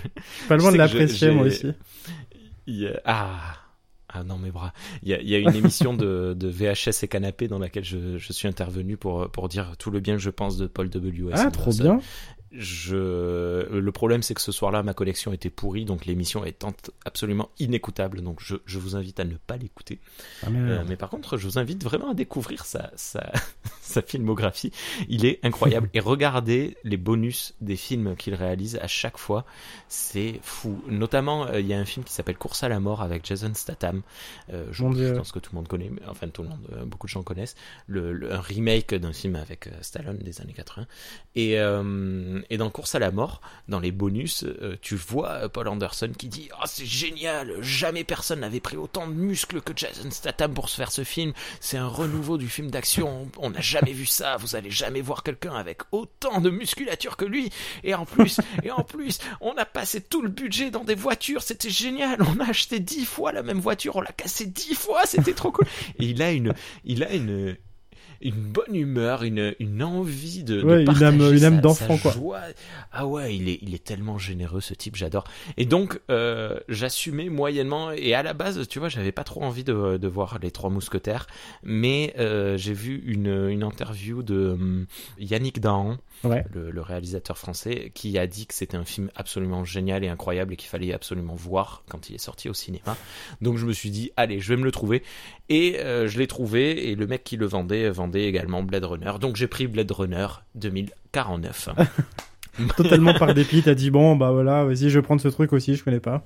pas 0.48 0.56
loin 0.56 0.68
Je 0.68 0.72
de 0.74 0.78
l'apprécier, 0.78 1.30
moi 1.30 1.46
aussi. 1.46 1.72
Ah. 3.06 3.54
Ah 4.16 4.22
non, 4.22 4.38
mes 4.38 4.52
bras. 4.52 4.72
Il 5.02 5.08
y 5.08 5.14
a, 5.14 5.20
il 5.20 5.28
y 5.28 5.34
a 5.34 5.38
une 5.38 5.54
émission 5.54 5.92
de, 5.92 6.34
de 6.38 6.48
VHS 6.48 7.02
et 7.02 7.08
canapé 7.08 7.48
dans 7.48 7.58
laquelle 7.58 7.84
je, 7.84 8.16
je 8.16 8.32
suis 8.32 8.46
intervenu 8.46 8.96
pour, 8.96 9.28
pour 9.30 9.48
dire 9.48 9.74
tout 9.76 9.90
le 9.90 9.98
bien 9.98 10.14
que 10.14 10.22
je 10.22 10.30
pense 10.30 10.56
de 10.56 10.68
Paul 10.68 10.88
W. 10.88 11.32
S. 11.32 11.40
Ah, 11.44 11.50
trop 11.50 11.72
bien. 11.72 11.98
Je... 12.56 13.68
Le 13.70 13.92
problème, 13.92 14.22
c'est 14.22 14.34
que 14.34 14.40
ce 14.40 14.52
soir-là, 14.52 14.82
ma 14.82 14.94
connexion 14.94 15.32
était 15.32 15.50
pourrie, 15.50 15.84
donc 15.84 16.06
l'émission 16.06 16.44
est 16.44 16.64
ent- 16.64 16.72
absolument 17.04 17.50
inécoutable. 17.58 18.20
Donc 18.22 18.38
je, 18.40 18.56
je 18.66 18.78
vous 18.78 18.96
invite 18.96 19.18
à 19.20 19.24
ne 19.24 19.34
pas 19.36 19.56
l'écouter. 19.56 19.98
Ah, 20.42 20.50
merde. 20.50 20.70
Euh, 20.70 20.84
mais 20.88 20.96
par 20.96 21.10
contre, 21.10 21.36
je 21.36 21.46
vous 21.46 21.58
invite 21.58 21.82
vraiment 21.82 22.10
à 22.10 22.14
découvrir 22.14 22.64
sa, 22.64 22.90
sa, 22.96 23.32
sa 23.80 24.02
filmographie. 24.02 24.72
Il 25.08 25.24
est 25.26 25.40
incroyable. 25.44 25.88
Et 25.94 26.00
regardez 26.00 26.76
les 26.84 26.96
bonus 26.96 27.54
des 27.60 27.76
films 27.76 28.16
qu'il 28.16 28.34
réalise 28.34 28.76
à 28.76 28.86
chaque 28.86 29.18
fois. 29.18 29.44
C'est 29.88 30.40
fou. 30.42 30.82
Notamment, 30.88 31.46
euh, 31.46 31.60
il 31.60 31.66
y 31.66 31.74
a 31.74 31.78
un 31.78 31.84
film 31.84 32.04
qui 32.04 32.12
s'appelle 32.12 32.36
Course 32.36 32.62
à 32.62 32.68
la 32.68 32.80
mort 32.80 33.02
avec 33.02 33.24
Jason 33.26 33.52
Statham. 33.54 34.02
Euh, 34.52 34.66
je, 34.70 34.82
pense 35.16 35.32
que 35.32 35.38
tout 35.38 35.50
le 35.52 35.56
monde 35.56 35.68
connaît, 35.68 35.90
mais- 35.90 36.02
enfin 36.08 36.28
tout 36.28 36.42
le 36.42 36.48
monde, 36.48 36.66
euh, 36.72 36.84
beaucoup 36.84 37.06
de 37.06 37.12
gens 37.12 37.22
connaissent. 37.22 37.56
Le, 37.86 38.12
le- 38.12 38.32
un 38.32 38.40
remake 38.40 38.94
d'un 38.94 39.12
film 39.12 39.36
avec 39.36 39.66
euh, 39.66 39.70
Stallone 39.80 40.18
des 40.18 40.40
années 40.40 40.52
80. 40.52 40.86
Et, 41.36 41.58
euh, 41.58 42.40
et 42.50 42.56
dans 42.56 42.70
Course 42.70 42.94
à 42.94 42.98
la 42.98 43.10
mort, 43.10 43.40
dans 43.68 43.80
les 43.80 43.92
bonus, 43.92 44.44
euh, 44.44 44.76
tu 44.80 44.96
vois 44.96 45.30
euh, 45.30 45.48
Paul 45.48 45.68
Anderson 45.68 46.10
qui 46.16 46.28
dit 46.28 46.48
Ah, 46.60 46.64
c'est 46.66 46.86
génial, 46.86 47.62
jamais 47.62 48.04
personne 48.04 48.40
n'avait 48.40 48.60
pris 48.60 48.76
autant 48.76 49.06
de 49.06 49.12
muscles 49.12 49.60
que 49.60 49.72
Jason 49.74 50.10
Statham 50.10 50.54
pour 50.54 50.68
se 50.68 50.76
faire 50.76 50.92
ce 50.92 51.04
film. 51.04 51.32
C'est 51.60 51.76
un 51.76 51.86
renouveau 51.86 52.38
du 52.38 52.48
film 52.48 52.70
d'action. 52.70 53.28
On 53.38 53.50
n'a 53.50 53.60
jamais 53.60 53.92
vu 53.92 54.06
ça. 54.06 54.36
Vous 54.36 54.56
allez 54.56 54.70
jamais 54.70 55.00
voir 55.00 55.22
quelqu'un 55.22 55.54
avec 55.54 55.82
autant 55.92 56.40
de 56.40 56.50
musculature 56.50 57.16
que 57.16 57.24
lui. 57.24 57.50
Et 57.82 57.94
en 57.94 58.04
plus, 58.04 58.40
et 58.62 58.70
en 58.70 58.82
plus, 58.82 59.18
on 59.40 59.52
a 59.52 59.64
passé 59.64 60.00
tout 60.00 60.22
le 60.22 60.28
budget 60.28 60.70
dans 60.70 60.84
des 60.84 60.94
voitures. 60.94 61.42
C'était 61.42 61.70
génial. 61.70 62.20
On 62.22 62.40
a 62.40 62.48
acheté 62.48 62.80
dix 62.80 63.04
fois 63.04 63.32
la 63.32 63.42
même 63.42 63.60
voiture. 63.60 63.96
On 63.96 64.00
l'a 64.00 64.12
cassé 64.12 64.46
dix 64.46 64.74
fois. 64.74 65.02
C'était 65.06 65.34
trop 65.34 65.52
cool. 65.52 65.66
Et 65.98 66.06
il 66.06 66.22
a 66.22 66.32
une, 66.32 66.54
il 66.84 67.02
a 67.04 67.12
une, 67.12 67.56
une 68.24 68.40
bonne 68.40 68.74
humeur, 68.74 69.22
une, 69.22 69.54
une 69.60 69.82
envie 69.82 70.42
de, 70.42 70.60
de 70.60 70.64
Ouais, 70.66 70.78
une 70.80 70.84
partager 70.86 71.06
âme- 71.06 71.36
une 71.36 71.44
âme 71.44 71.54
sa 71.56 71.60
d'enfant, 71.60 71.98
quoi. 71.98 72.12
joie. 72.12 72.40
Ah 72.92 73.06
ouais, 73.06 73.36
il 73.36 73.48
est, 73.48 73.58
il 73.62 73.74
est 73.74 73.84
tellement 73.84 74.18
généreux 74.18 74.60
ce 74.60 74.74
type, 74.74 74.96
j'adore. 74.96 75.24
Et 75.56 75.66
donc, 75.66 76.00
euh, 76.10 76.58
j'assumais 76.68 77.28
moyennement. 77.28 77.92
Et 77.92 78.14
à 78.14 78.22
la 78.22 78.32
base, 78.32 78.66
tu 78.68 78.78
vois, 78.78 78.88
j'avais 78.88 79.12
pas 79.12 79.24
trop 79.24 79.42
envie 79.42 79.64
de, 79.64 79.96
de 79.98 80.08
voir 80.08 80.38
les 80.42 80.50
Trois 80.50 80.70
Mousquetaires, 80.70 81.26
mais 81.62 82.14
euh, 82.18 82.56
j'ai 82.56 82.72
vu 82.72 83.02
une, 83.06 83.48
une 83.50 83.62
interview 83.62 84.22
de 84.22 84.48
hum, 84.50 84.86
Yannick 85.18 85.60
Dahan, 85.60 85.98
Ouais. 86.22 86.44
le, 86.54 86.70
le 86.70 86.80
réalisateur 86.80 87.36
français, 87.36 87.90
qui 87.94 88.16
a 88.18 88.26
dit 88.26 88.46
que 88.46 88.54
c'était 88.54 88.76
un 88.78 88.84
film 88.84 89.10
absolument 89.14 89.64
génial 89.64 90.04
et 90.04 90.08
incroyable 90.08 90.54
et 90.54 90.56
qu'il 90.56 90.68
fallait 90.70 90.94
absolument 90.94 91.34
voir 91.34 91.82
quand 91.90 92.08
il 92.08 92.14
est 92.14 92.18
sorti 92.18 92.48
au 92.48 92.54
cinéma. 92.54 92.96
Donc 93.42 93.58
je 93.58 93.66
me 93.66 93.72
suis 93.74 93.90
dit, 93.90 94.10
allez, 94.16 94.40
je 94.40 94.48
vais 94.48 94.56
me 94.56 94.64
le 94.64 94.70
trouver. 94.72 95.02
Et 95.50 95.80
euh, 95.80 96.08
je 96.08 96.18
l'ai 96.18 96.26
trouvé, 96.26 96.88
et 96.90 96.94
le 96.94 97.06
mec 97.06 97.24
qui 97.24 97.36
le 97.36 97.44
vendait 97.44 97.90
vendait 97.90 98.13
également 98.22 98.62
Blade 98.62 98.84
Runner. 98.84 99.12
Donc 99.20 99.36
j'ai 99.36 99.46
pris 99.46 99.66
Blade 99.66 99.90
Runner 99.90 100.26
2049. 100.54 101.68
Totalement 102.76 103.14
par 103.14 103.34
dépit, 103.34 103.62
t'as 103.62 103.74
dit 103.74 103.90
bon, 103.90 104.16
bah 104.16 104.30
voilà, 104.30 104.64
vas-y, 104.64 104.90
je 104.90 104.98
vais 104.98 105.02
prendre 105.02 105.20
ce 105.20 105.28
truc 105.28 105.52
aussi, 105.52 105.74
je 105.74 105.84
connais 105.84 106.00
pas. 106.00 106.24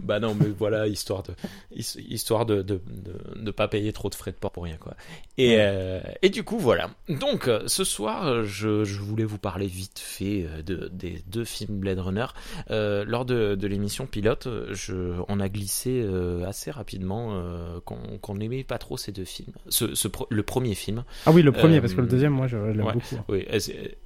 bah 0.00 0.20
non, 0.20 0.34
mais 0.38 0.46
voilà, 0.58 0.86
histoire 0.86 1.22
de 1.22 1.32
his- 1.74 1.98
histoire 2.08 2.46
de 2.46 2.62
de, 2.62 2.80
de, 2.86 3.42
de 3.42 3.50
pas 3.50 3.68
payer 3.68 3.92
trop 3.92 4.08
de 4.10 4.14
frais 4.14 4.32
de 4.32 4.36
port 4.36 4.52
pour 4.52 4.64
rien 4.64 4.76
quoi. 4.76 4.94
Et 5.38 5.56
euh, 5.58 6.00
et 6.22 6.28
du 6.30 6.42
coup 6.44 6.58
voilà. 6.58 6.90
Donc 7.08 7.48
euh, 7.48 7.62
ce 7.66 7.84
soir, 7.84 8.44
je, 8.44 8.84
je 8.84 9.00
voulais 9.00 9.24
vous 9.24 9.38
parler 9.38 9.66
vite 9.66 9.98
fait 9.98 10.46
euh, 10.48 10.62
de 10.62 10.88
des 10.92 11.22
deux 11.26 11.44
films 11.44 11.78
Blade 11.78 11.98
Runner. 12.00 12.26
Euh, 12.70 13.04
lors 13.06 13.24
de, 13.24 13.54
de 13.54 13.66
l'émission 13.66 14.06
pilote, 14.06 14.48
je 14.72 15.14
on 15.28 15.40
a 15.40 15.48
glissé 15.48 16.02
euh, 16.04 16.44
assez 16.46 16.70
rapidement 16.70 17.40
qu'on 17.84 18.34
n'aimait 18.34 18.64
pas 18.64 18.78
trop 18.78 18.96
ces 18.96 19.12
deux 19.12 19.24
films. 19.24 19.52
Ce, 19.68 19.94
ce 19.94 20.08
le 20.30 20.42
premier 20.42 20.74
film. 20.74 21.04
Ah 21.26 21.32
oui, 21.32 21.42
le 21.42 21.52
premier, 21.52 21.80
parce 21.80 21.94
que 21.94 22.00
le 22.00 22.06
deuxième, 22.06 22.32
moi, 22.32 22.46
je 22.46 22.56
l'aime 22.56 22.84
ouais. 22.86 22.92
beaucoup. 22.92 23.16
Oui, 23.28 23.46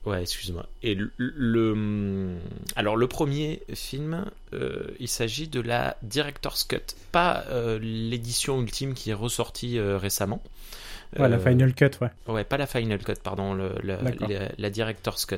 ouais, 0.07 0.23
excuse-moi. 0.23 0.67
Et 0.83 0.95
le, 0.95 1.11
le- 1.17 1.56
alors 2.77 2.97
le 2.97 3.07
premier 3.07 3.63
film, 3.75 4.25
euh, 4.53 4.87
il 5.01 5.09
s'agit 5.09 5.49
de 5.49 5.61
la 5.61 5.97
director's 6.03 6.65
cut, 6.65 6.79
pas 7.13 7.45
euh, 7.49 7.79
l'édition 7.81 8.61
ultime 8.61 8.95
qui 8.95 9.11
est 9.11 9.15
ressortie 9.15 9.79
euh, 9.79 9.99
récemment. 9.99 10.43
Ouais, 11.19 11.29
la 11.29 11.39
Final 11.39 11.73
Cut, 11.73 11.91
ouais. 12.03 12.11
Ouais, 12.27 12.43
pas 12.45 12.57
la 12.59 12.67
final 12.67 12.99
cut, 13.03 13.15
pardon, 13.23 13.55
le- 13.55 13.77
la, 13.85 13.97
D'accord. 13.97 14.29
la, 14.29 14.49
la 14.59 14.71
director's 14.71 15.25
cut, 15.25 15.37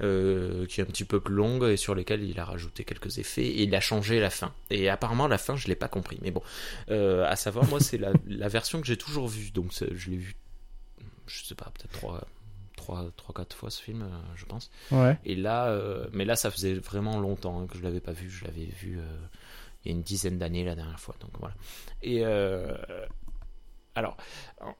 qui 0.00 0.04
est 0.04 0.82
un 0.82 0.86
petit 0.86 1.04
peu 1.04 1.20
plus 1.20 1.34
longue 1.34 1.64
et 1.64 1.76
sur 1.76 1.94
lesquelles 1.94 2.22
il 2.22 2.38
a 2.38 2.44
rajouté 2.44 2.84
quelques 2.84 3.18
effets 3.18 3.44
et 3.44 3.64
il 3.64 3.74
a 3.74 3.80
changé 3.80 4.20
la 4.20 4.30
fin. 4.30 4.52
Et 4.70 4.88
apparemment 4.88 5.26
la 5.26 5.36
fin, 5.36 5.56
je 5.56 5.66
l'ai 5.66 5.74
pas 5.74 5.88
compris. 5.88 6.18
Mais 6.22 6.30
bon, 6.30 6.42
à 6.88 7.36
savoir, 7.36 7.66
moi, 7.68 7.80
c'est 7.80 7.98
la, 7.98 8.12
la 8.28 8.48
version 8.48 8.80
que 8.80 8.86
j'ai 8.86 8.96
toujours 8.96 9.26
vue, 9.28 9.50
donc 9.50 9.72
je 9.72 10.10
l'ai 10.10 10.16
vue, 10.16 10.36
je 11.26 11.44
sais 11.44 11.56
pas, 11.56 11.70
peut-être 11.76 11.92
trois, 11.92 12.24
trois, 12.90 13.10
trois, 13.16 13.34
quatre 13.34 13.54
fois 13.56 13.70
ce 13.70 13.80
film, 13.82 14.02
euh, 14.02 14.08
je 14.36 14.44
pense. 14.46 14.70
Ouais. 14.90 15.18
Et 15.24 15.36
là, 15.36 15.68
euh, 15.68 16.06
mais 16.12 16.24
là, 16.24 16.34
ça 16.36 16.50
faisait 16.50 16.74
vraiment 16.74 17.20
longtemps 17.20 17.60
hein, 17.60 17.66
que 17.66 17.78
je 17.78 17.82
l'avais 17.82 18.00
pas 18.00 18.12
vu. 18.12 18.28
Je 18.30 18.44
l'avais 18.44 18.64
vu 18.66 18.98
euh, 18.98 19.02
il 19.84 19.90
y 19.90 19.94
a 19.94 19.96
une 19.96 20.02
dizaine 20.02 20.38
d'années 20.38 20.64
la 20.64 20.74
dernière 20.74 20.98
fois. 21.00 21.14
Donc 21.20 21.30
voilà. 21.38 21.54
Et 22.02 22.24
alors, 23.94 24.16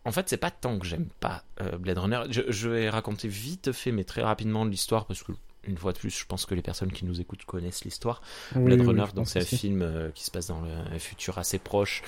en- 0.05 0.13
fait, 0.13 0.29
c'est 0.29 0.37
pas 0.37 0.51
tant 0.51 0.79
que 0.79 0.87
j'aime 0.87 1.07
pas 1.21 1.45
Blade 1.79 1.99
Runner. 1.99 2.23
Je, 2.31 2.43
je 2.49 2.69
vais 2.69 2.89
raconter 2.91 3.29
vite 3.29 3.73
fait, 3.73 3.93
mais 3.93 4.05
très 4.05 4.23
rapidement 4.23 4.65
l'histoire 4.65 5.07
parce 5.07 5.23
que. 5.23 5.33
Une 5.65 5.77
fois 5.77 5.93
de 5.93 5.99
plus, 5.99 6.09
je 6.19 6.25
pense 6.25 6.47
que 6.47 6.55
les 6.55 6.63
personnes 6.63 6.91
qui 6.91 7.05
nous 7.05 7.21
écoutent 7.21 7.45
connaissent 7.45 7.85
l'histoire. 7.85 8.23
Oui, 8.57 8.63
Blade 8.65 8.81
oui, 8.81 8.87
Runner, 8.87 9.05
donc 9.15 9.29
c'est 9.29 9.41
un 9.41 9.45
film 9.45 10.11
qui 10.15 10.25
se 10.25 10.31
passe 10.31 10.47
dans 10.47 10.63
le- 10.63 10.71
un 10.71 10.99
futur 10.99 11.37
assez 11.37 11.59
proche, 11.59 12.03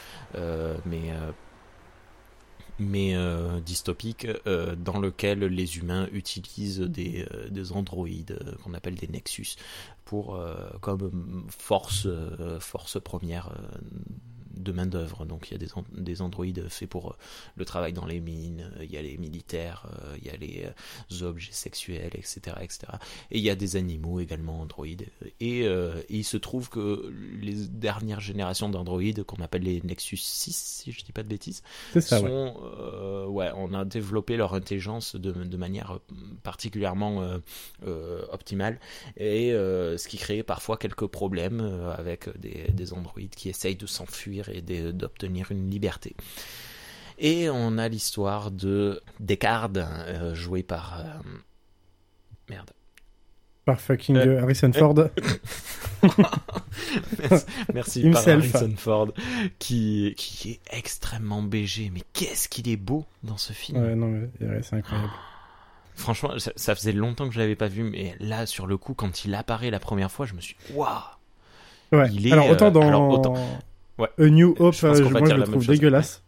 mais 0.86 1.12
mais 2.78 3.14
euh, 3.14 3.60
dystopique, 3.60 4.26
euh, 4.46 4.74
dans 4.76 4.98
lequel 4.98 5.40
les 5.40 5.78
humains 5.78 6.08
utilisent 6.12 6.80
des, 6.80 7.26
euh, 7.32 7.48
des 7.48 7.72
androïdes 7.72 8.38
qu'on 8.62 8.74
appelle 8.74 8.94
des 8.94 9.08
Nexus 9.08 9.56
pour 10.04 10.38
comme 10.80 11.46
force 11.48 12.06
force 12.60 13.00
première 13.00 13.50
de 14.54 14.72
main 14.72 14.86
d'œuvre. 14.86 15.24
Donc 15.24 15.50
il 15.50 15.52
y 15.52 15.54
a 15.54 15.58
des, 15.58 15.68
des 15.92 16.22
androïdes 16.22 16.68
faits 16.68 16.88
pour 16.88 17.10
euh, 17.10 17.16
le 17.56 17.64
travail 17.64 17.92
dans 17.92 18.06
les 18.06 18.20
mines, 18.20 18.70
euh, 18.78 18.84
il 18.84 18.92
y 18.92 18.96
a 18.96 19.02
les 19.02 19.16
militaires, 19.16 19.86
euh, 20.04 20.16
il 20.18 20.26
y 20.26 20.30
a 20.30 20.36
les 20.36 21.22
objets 21.22 21.52
sexuels, 21.52 22.12
etc., 22.14 22.56
etc. 22.60 22.92
Et 23.30 23.38
il 23.38 23.44
y 23.44 23.50
a 23.50 23.54
des 23.54 23.76
animaux 23.76 24.20
également 24.20 24.60
androïdes. 24.60 25.06
Et 25.40 25.66
euh, 25.66 26.00
il 26.08 26.24
se 26.24 26.36
trouve 26.36 26.68
que 26.68 27.12
les 27.40 27.66
dernières 27.66 28.20
générations 28.20 28.68
d'androïdes, 28.68 29.24
qu'on 29.24 29.42
appelle 29.42 29.62
les 29.62 29.80
Nexus 29.82 30.16
6, 30.16 30.82
si 30.82 30.92
je 30.92 31.04
dis 31.04 31.12
pas 31.12 31.22
de 31.22 31.28
bêtises, 31.28 31.62
ouais. 31.94 32.00
sont, 32.00 32.54
euh, 32.80 33.26
ouais, 33.26 33.50
on 33.56 33.74
a 33.74 33.84
développé 33.84 34.36
leur 34.36 34.54
intelligence 34.54 35.16
de, 35.16 35.32
de 35.32 35.56
manière 35.56 35.98
particulièrement 36.42 37.22
euh, 37.84 38.22
optimale, 38.30 38.78
et 39.16 39.50
ce 39.52 40.08
qui 40.08 40.16
crée 40.16 40.42
parfois 40.42 40.76
quelques 40.76 41.06
problèmes 41.06 41.60
avec 41.96 42.28
des, 42.38 42.70
des 42.72 42.92
androïdes 42.92 43.34
qui 43.34 43.48
essayent 43.48 43.76
de 43.76 43.86
s'enfuir 43.86 44.41
et 44.50 44.62
d'obtenir 44.62 45.50
une 45.52 45.70
liberté. 45.70 46.14
Et 47.18 47.48
on 47.50 47.78
a 47.78 47.88
l'histoire 47.88 48.50
de 48.50 49.00
Descartes, 49.20 49.76
euh, 49.76 50.34
joué 50.34 50.62
par... 50.62 51.00
euh, 51.00 51.04
Merde. 52.50 52.70
Par 53.64 53.80
fucking 53.80 54.16
Euh, 54.16 54.26
euh, 54.38 54.42
Harrison 54.42 54.72
Ford. 54.72 54.94
Merci 57.74 58.02
Himself. 58.02 58.24
par 58.24 58.62
Harrison 58.62 58.74
Ford, 58.76 59.08
qui, 59.58 60.14
qui 60.16 60.50
est 60.52 60.60
extrêmement 60.76 61.42
BG. 61.42 61.90
Mais 61.92 62.02
qu'est-ce 62.12 62.48
qu'il 62.48 62.68
est 62.68 62.76
beau 62.76 63.04
dans 63.22 63.36
ce 63.36 63.52
film 63.52 63.80
ouais, 63.82 63.94
non, 63.94 64.08
mais 64.08 64.46
ouais, 64.46 64.60
c'est 64.62 64.76
incroyable. 64.76 65.10
Franchement, 65.94 66.38
ça, 66.38 66.52
ça 66.56 66.74
faisait 66.74 66.92
longtemps 66.92 67.28
que 67.28 67.34
je 67.34 67.38
l'avais 67.38 67.54
pas 67.56 67.68
vu, 67.68 67.84
mais 67.84 68.16
là, 68.18 68.46
sur 68.46 68.66
le 68.66 68.76
coup, 68.78 68.94
quand 68.94 69.24
il 69.24 69.34
apparaît 69.34 69.70
la 69.70 69.78
première 69.80 70.10
fois, 70.10 70.26
je 70.26 70.34
me 70.34 70.40
suis 70.40 70.56
dit, 70.66 70.72
waouh 70.74 70.88
Ouais. 71.92 72.08
il 72.10 72.26
est, 72.26 72.32
alors, 72.32 72.48
autant 72.48 72.68
euh, 72.68 72.70
dans 72.70 72.88
alors, 72.88 73.08
autant- 73.10 73.34
Ouais. 73.98 74.08
A 74.18 74.26
New 74.28 74.54
Hope, 74.58 74.74
Je 74.74 74.86
euh, 74.86 75.08
moi 75.10 75.20
je 75.24 75.34
le 75.34 75.42
trouve 75.44 75.66
dégueulasse. 75.66 76.22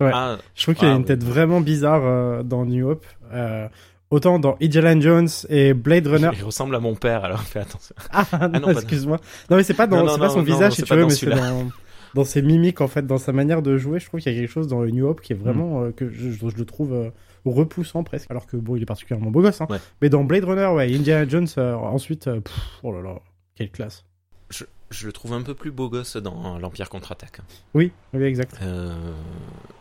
Ouais. 0.00 0.10
Ah, 0.14 0.36
Je 0.54 0.62
trouve 0.62 0.74
qu'il 0.76 0.86
a 0.86 0.90
Ah, 0.92 0.94
une 0.94 1.00
oui. 1.00 1.04
tête 1.06 1.24
vraiment 1.24 1.60
bizarre 1.60 2.02
euh, 2.04 2.42
dans 2.42 2.64
New 2.64 2.88
Hope. 2.88 3.04
Euh, 3.32 3.68
autant 4.10 4.38
dans 4.38 4.56
Indiana 4.62 4.98
Jones 5.00 5.28
et 5.48 5.74
Blade 5.74 6.06
Runner. 6.06 6.30
il 6.38 6.44
ressemble 6.44 6.74
à 6.76 6.80
mon 6.80 6.94
père, 6.94 7.24
alors 7.24 7.42
fais 7.42 7.60
attention. 7.60 7.94
Ah 8.12 8.48
non, 8.48 8.60
non, 8.60 8.70
excuse-moi. 8.70 9.18
Non 9.50 9.56
mais 9.56 9.62
c'est 9.64 9.74
pas 9.74 9.86
dans, 9.86 9.96
Non, 9.98 10.04
non, 10.04 10.12
c'est 10.12 10.18
pas 10.20 10.26
non, 10.28 10.34
son 10.34 10.42
visage 10.42 10.72
si 10.72 10.80
c'est 10.82 10.86
tu 10.86 10.94
veux, 10.94 11.04
mais 11.04 11.10
c'est 11.10 11.26
dans 11.26 11.68
dans 12.14 12.24
ses 12.24 12.40
mimiques 12.40 12.80
en 12.80 12.88
fait, 12.88 13.06
dans 13.06 13.18
sa 13.18 13.32
manière 13.32 13.60
de 13.60 13.76
jouer. 13.76 13.98
Je 14.00 14.06
trouve 14.06 14.20
qu'il 14.20 14.32
y 14.32 14.36
a 14.36 14.40
quelque 14.40 14.50
chose 14.50 14.66
dans 14.68 14.82
New 14.86 15.06
Hope 15.06 15.20
qui 15.20 15.34
est 15.34 15.36
vraiment 15.36 15.82
euh, 15.82 15.90
que 15.90 16.08
je, 16.10 16.30
je 16.30 16.56
le 16.56 16.64
trouve 16.64 17.10
repoussant 17.44 18.02
presque. 18.04 18.30
Alors 18.30 18.46
que 18.46 18.56
bon, 18.56 18.76
il 18.76 18.82
est 18.82 18.86
particulièrement 18.86 19.30
beau 19.30 19.42
gosse. 19.42 19.60
Hein. 19.60 19.66
Ouais. 19.68 19.78
Mais 20.00 20.08
dans 20.08 20.24
Blade 20.24 20.44
Runner, 20.44 20.66
ouais, 20.68 20.94
Indiana 20.94 21.28
Jones. 21.28 21.48
ensuite, 21.56 22.24
pff, 22.24 22.54
oh 22.82 22.92
là 22.92 23.02
là, 23.02 23.16
quelle 23.56 23.70
classe. 23.70 24.04
Je, 24.50 24.64
je 24.90 25.06
le 25.06 25.12
trouve 25.12 25.32
un 25.34 25.42
peu 25.42 25.54
plus 25.54 25.70
beau 25.70 25.88
gosse 25.88 26.16
dans 26.16 26.58
l'Empire 26.58 26.88
contre-attaque. 26.88 27.40
Oui, 27.74 27.92
oui, 28.14 28.24
exact. 28.24 28.58
Euh, 28.62 28.94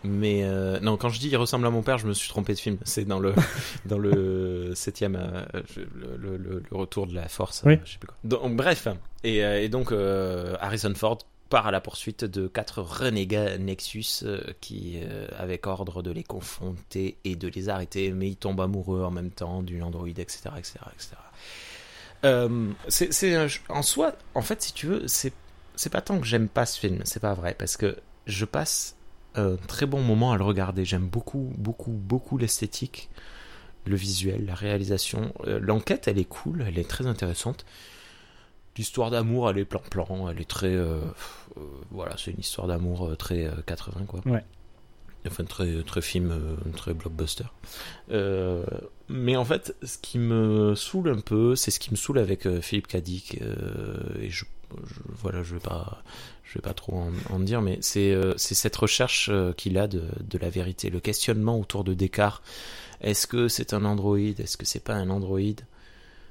mais 0.03 0.43
euh, 0.43 0.79
non, 0.81 0.97
quand 0.97 1.09
je 1.09 1.19
dis 1.19 1.29
il 1.29 1.37
ressemble 1.37 1.65
à 1.65 1.69
mon 1.69 1.81
père, 1.81 1.97
je 1.97 2.07
me 2.07 2.13
suis 2.13 2.29
trompé 2.29 2.53
de 2.53 2.59
film. 2.59 2.77
C'est 2.83 3.05
dans 3.05 3.19
le 3.19 3.33
dans 3.85 3.97
le 3.99 4.73
septième, 4.75 5.15
euh, 5.15 5.43
le, 5.95 6.17
le, 6.17 6.37
le- 6.37 6.63
retour 6.71 7.07
de 7.07 7.13
la 7.15 7.27
force. 7.27 7.63
Oui. 7.65 7.77
je 7.85 7.93
sais 7.93 7.97
plus 7.99 8.07
quoi. 8.07 8.17
Donc, 8.23 8.55
bref, 8.55 8.87
et, 9.23 9.43
euh, 9.45 9.61
et 9.61 9.69
donc 9.69 9.91
euh, 9.91 10.55
Harrison 10.59 10.93
Ford 10.95 11.19
part 11.49 11.65
à 11.67 11.71
la 11.71 11.79
poursuite 11.79 12.25
de 12.25 12.47
quatre 12.49 12.81
renégats 12.81 13.57
Nexus 13.57 14.23
euh, 14.23 14.41
qui 14.59 14.99
euh, 15.01 15.27
avec 15.37 15.65
ordre 15.65 16.01
de 16.03 16.11
les 16.11 16.23
confronter 16.23 17.15
et 17.23 17.37
de 17.37 17.47
les 17.47 17.69
arrêter, 17.69 18.11
mais 18.11 18.27
il 18.27 18.35
tombe 18.35 18.59
amoureux 18.59 19.01
en 19.03 19.11
même 19.11 19.31
temps 19.31 19.63
d'une 19.63 19.83
androïde, 19.83 20.19
etc., 20.19 20.49
etc., 20.57 20.79
etc. 20.93 21.11
Euh, 22.25 22.71
c'est 22.87 23.37
en 23.69 23.81
soi, 23.81 24.13
en 24.33 24.41
fait, 24.41 24.61
si 24.61 24.73
tu 24.73 24.87
veux, 24.87 25.07
c'est 25.07 25.31
pas 25.91 26.01
tant 26.01 26.19
que 26.19 26.25
j'aime 26.25 26.49
pas 26.49 26.65
ce 26.65 26.79
film, 26.79 27.01
c'est 27.05 27.19
pas 27.19 27.33
vrai, 27.33 27.55
parce 27.57 27.77
que 27.77 27.97
je 28.25 28.45
passe 28.45 28.95
un 29.35 29.55
très 29.67 29.85
bon 29.85 30.01
moment 30.01 30.31
à 30.31 30.37
le 30.37 30.43
regarder. 30.43 30.83
J'aime 30.85 31.07
beaucoup, 31.07 31.53
beaucoup, 31.57 31.91
beaucoup 31.91 32.37
l'esthétique, 32.37 33.09
le 33.85 33.95
visuel, 33.95 34.45
la 34.45 34.55
réalisation. 34.55 35.33
Euh, 35.45 35.59
L'enquête, 35.61 36.07
elle 36.07 36.17
est 36.17 36.25
cool, 36.25 36.63
elle 36.67 36.79
est 36.79 36.89
très 36.89 37.05
intéressante. 37.05 37.65
L'histoire 38.77 39.09
d'amour, 39.11 39.49
elle 39.49 39.59
est 39.59 39.65
plan-plan, 39.65 40.29
elle 40.29 40.39
est 40.41 40.49
très. 40.49 40.67
euh, 40.73 40.99
euh, 41.57 41.61
voilà, 41.91 42.15
c'est 42.17 42.31
une 42.31 42.39
histoire 42.39 42.67
d'amour 42.67 43.07
euh, 43.07 43.15
très 43.15 43.45
euh, 43.45 43.51
80, 43.65 44.05
quoi. 44.07 44.21
Ouais. 44.25 44.43
Enfin, 45.27 45.43
très, 45.43 45.83
très 45.83 46.01
film, 46.01 46.33
très 46.75 46.93
blockbuster. 46.93 47.45
Euh, 48.11 48.63
mais 49.09 49.35
en 49.35 49.45
fait, 49.45 49.75
ce 49.83 49.97
qui 49.97 50.17
me 50.19 50.75
saoule 50.75 51.09
un 51.09 51.19
peu, 51.19 51.55
c'est 51.55 51.71
ce 51.71 51.79
qui 51.79 51.91
me 51.91 51.95
saoule 51.95 52.19
avec 52.19 52.45
euh, 52.45 52.61
Philippe 52.61 52.87
Cadic. 52.87 53.39
euh, 53.41 53.97
et 54.21 54.29
je, 54.29 54.45
je- 54.85 54.99
voilà, 55.09 55.43
je 55.43 55.53
vais 55.55 55.59
pas, 55.61 56.01
je 56.43 56.55
vais 56.55 56.61
pas 56.61 56.73
trop 56.73 56.93
en, 56.97 57.11
en 57.29 57.39
dire, 57.39 57.61
mais 57.61 57.77
c'est 57.81 58.11
euh, 58.11 58.33
cette 58.37 58.75
recherche 58.75 59.31
qu'il 59.57 59.77
a 59.77 59.87
de, 59.87 60.03
de 60.21 60.37
la 60.37 60.49
vérité, 60.49 60.89
le 60.89 60.99
questionnement 60.99 61.59
autour 61.59 61.83
de 61.83 61.93
Descartes. 61.93 62.43
Est-ce 63.01 63.27
que 63.27 63.47
c'est 63.47 63.73
un 63.73 63.85
androïde? 63.85 64.39
Est-ce 64.39 64.57
que 64.57 64.65
c'est 64.65 64.83
pas 64.83 64.95
un 64.95 65.09
androïde? 65.09 65.61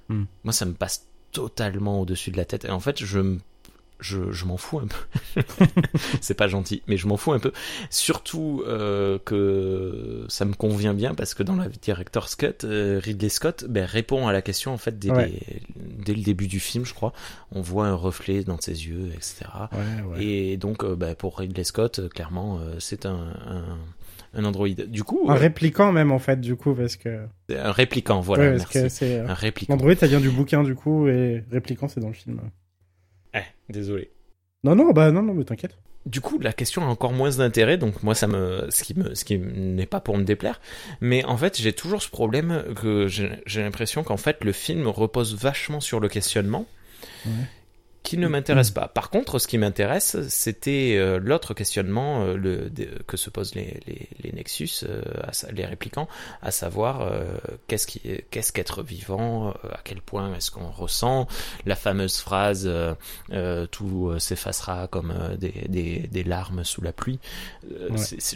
Hmm. 0.09 0.25
Moi, 0.45 0.53
ça 0.53 0.65
me 0.67 0.75
passe 0.75 1.07
totalement 1.33 2.01
au-dessus 2.01 2.31
de 2.31 2.37
la 2.37 2.45
tête. 2.45 2.65
Et 2.65 2.71
en 2.71 2.81
fait, 2.81 3.05
je 3.05 3.19
me 3.21 3.39
je, 4.01 4.31
je 4.33 4.45
m'en 4.45 4.57
fous 4.57 4.79
un 4.81 4.87
peu. 4.87 5.43
c'est 6.21 6.35
pas 6.35 6.49
gentil, 6.49 6.83
mais 6.87 6.97
je 6.97 7.07
m'en 7.07 7.17
fous 7.17 7.33
un 7.33 7.39
peu. 7.39 7.53
Surtout 7.91 8.63
euh, 8.67 9.19
que 9.25 10.25
ça 10.29 10.45
me 10.45 10.55
convient 10.55 10.95
bien 10.95 11.15
parce 11.15 11.35
que 11.35 11.43
dans 11.43 11.57
la 11.57 11.69
Director's 11.69 12.35
Cut, 12.37 12.65
euh, 12.65 13.01
Ridley 13.03 13.29
Scott 13.29 13.65
ben, 13.69 13.85
répond 13.85 14.27
à 14.29 14.33
la 14.33 14.43
question 14.43 14.73
en 14.73 14.79
fait 14.79 14.99
dès, 14.99 15.11
Ouais. 15.11 15.29
les- 15.29 15.63
dès 16.05 16.15
le 16.15 16.23
début 16.23 16.47
du 16.47 16.61
film, 16.61 16.85
je 16.85 16.95
crois. 16.95 17.13
On 17.53 17.61
voit 17.61 17.87
un 17.87 17.95
reflet 17.95 18.43
dans 18.45 18.61
ses 18.61 18.87
yeux, 18.87 19.11
etc. 19.15 19.47
Ouais, 19.73 20.03
ouais. 20.19 20.25
Et 20.25 20.57
donc, 20.57 20.85
euh, 20.85 20.97
ben, 20.97 21.15
pour 21.15 21.39
Ridley 21.39 21.65
Scott, 21.65 21.99
euh, 21.99 22.09
clairement, 22.09 22.61
c'est 22.79 23.07
un, 23.07 23.33
un, 23.47 23.79
un 24.35 24.45
androïde. 24.45 24.91
Du 24.91 25.05
coup, 25.05 25.27
Un 25.29 25.35
euh, 25.35 25.39
répliquant 25.39 25.93
même 25.93 26.13
en 26.13 26.19
fait, 26.19 26.41
du 26.41 26.57
coup, 26.57 26.75
parce 26.75 26.97
que. 26.97 27.27
un 27.51 27.73
répliquant, 27.73 28.21
voilà, 28.21 28.45
ouais, 28.51 28.57
parce 28.59 28.71
que 28.71 28.89
c'est. 28.89 29.21
Un 29.21 29.35
répliquant. 29.35 29.73
L'android, 29.75 29.95
ça 29.95 30.07
vient 30.07 30.21
du 30.21 30.31
bouquin 30.31 30.63
du 30.63 30.75
coup, 30.75 31.09
et 31.09 31.45
répliquant, 31.51 31.89
c'est 31.89 32.01
dans 32.01 32.09
le 32.09 32.15
film. 32.15 32.41
Désolé. 33.69 34.11
Non, 34.65 34.75
non, 34.75 34.93
bah 34.93 35.11
non, 35.13 35.23
non, 35.23 35.35
mais 35.35 35.45
t'inquiète. 35.45 35.77
Du 36.07 36.21
coup, 36.21 36.39
la 36.39 36.53
question 36.53 36.83
a 36.83 36.87
encore 36.87 37.13
moins 37.13 37.31
d'intérêt, 37.31 37.79
donc 37.79 38.03
moi, 38.05 38.15
ça 38.15 38.29
me, 38.29 38.69
ce 38.71 38.85
qui 38.85 38.95
me, 38.97 39.15
ce 39.15 39.25
qui 39.25 39.39
n'est 39.39 39.87
pas 39.87 40.01
pour 40.01 40.17
me 40.17 40.23
déplaire, 40.23 40.61
mais 41.01 41.25
en 41.25 41.37
fait, 41.37 41.61
j'ai 41.61 41.73
toujours 41.73 42.01
ce 42.01 42.09
problème 42.09 42.63
que 42.81 43.09
j'ai 43.09 43.31
j'ai 43.45 43.63
l'impression 43.63 44.05
qu'en 44.05 44.17
fait, 44.17 44.45
le 44.45 44.53
film 44.53 44.87
repose 44.87 45.35
vachement 45.35 45.81
sur 45.81 45.99
le 45.99 46.09
questionnement, 46.09 46.67
Ouais. 47.27 47.33
Qui 48.07 48.17
ne 48.19 48.29
m'intéresse 48.29 48.71
pas. 48.71 48.87
Par 48.89 49.11
contre, 49.11 49.39
ce 49.41 49.49
qui 49.49 49.59
m'intéresse, 49.59 50.17
c'était 50.29 50.95
euh, 50.97 51.19
l'autre 51.19 51.55
questionnement 51.55 52.23
euh, 52.23 52.37
le, 52.37 52.71
de- 52.71 53.03
que 53.07 53.17
se 53.17 53.31
posent 53.31 53.55
les, 53.57 53.81
les, 53.87 54.09
les 54.23 54.33
Nexus, 54.33 54.85
euh, 54.85 55.03
à 55.25 55.33
les 55.53 55.67
répliquants, 55.67 56.09
à 56.41 56.51
savoir 56.53 57.11
qu'est-ce 57.67 57.87
qu'est-ce 58.31 58.53
qu'être 58.53 58.83
vivant, 58.83 59.51
à 59.51 59.81
quel 59.83 60.01
point 60.01 60.33
est-ce 60.37 60.51
qu'on 60.53 60.71
ressent, 60.71 61.27
la 61.67 61.75
fameuse 61.77 62.19
phrase 62.19 62.71
tout 63.73 64.13
s'effacera 64.19 64.87
comme 64.89 65.13
des, 65.39 65.67
des, 65.69 66.07
des 66.11 66.25
larmes 66.25 66.63
sous 66.65 66.83
la 66.83 66.93
pluie. 66.93 67.19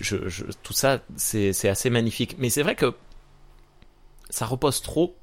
Je, 0.00 0.28
je- 0.28 0.44
tout 0.62 0.72
ça, 0.72 1.00
c'est 1.16 1.68
assez 1.68 1.90
magnifique. 1.90 2.36
Mais 2.38 2.50
c'est 2.50 2.62
vrai 2.62 2.74
que 2.74 2.92
ça 4.30 4.46
repose 4.46 4.82
trop 4.82 5.16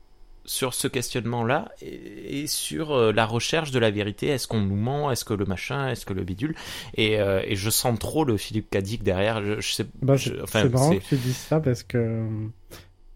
sur 0.48 0.74
ce 0.74 0.88
questionnement-là 0.88 1.70
et, 1.82 2.42
et 2.42 2.48
sur 2.48 2.94
euh, 2.94 3.12
la 3.12 3.26
recherche 3.26 3.72
de 3.72 3.80
la 3.80 3.92
vérité. 3.92 4.28
Est-ce 4.28 4.48
qu'on 4.48 4.62
nous 4.62 4.76
ment? 4.78 5.12
Est-ce 5.12 5.26
que 5.26 5.34
le 5.34 5.46
machin? 5.46 5.90
Est-ce 5.90 6.06
que 6.06 6.14
le 6.14 6.24
bidule? 6.24 6.56
Et, 6.96 7.20
euh, 7.20 7.42
et 7.46 7.56
je 7.56 7.70
sens 7.70 8.00
trop 8.00 8.24
le 8.26 8.38
Philippe 8.38 8.70
Cadic 8.70 9.04
derrière. 9.04 9.44
Je, 9.44 9.60
je 9.62 9.72
sais, 9.74 9.86
Bah, 10.02 10.18
c'est 10.18 10.42
enfin, 10.42 10.68
marrant 10.70 10.96
que 10.96 11.04
tu 11.04 11.16
dises 11.18 11.36
ça 11.38 11.60
parce 11.60 11.84
que 11.84 12.26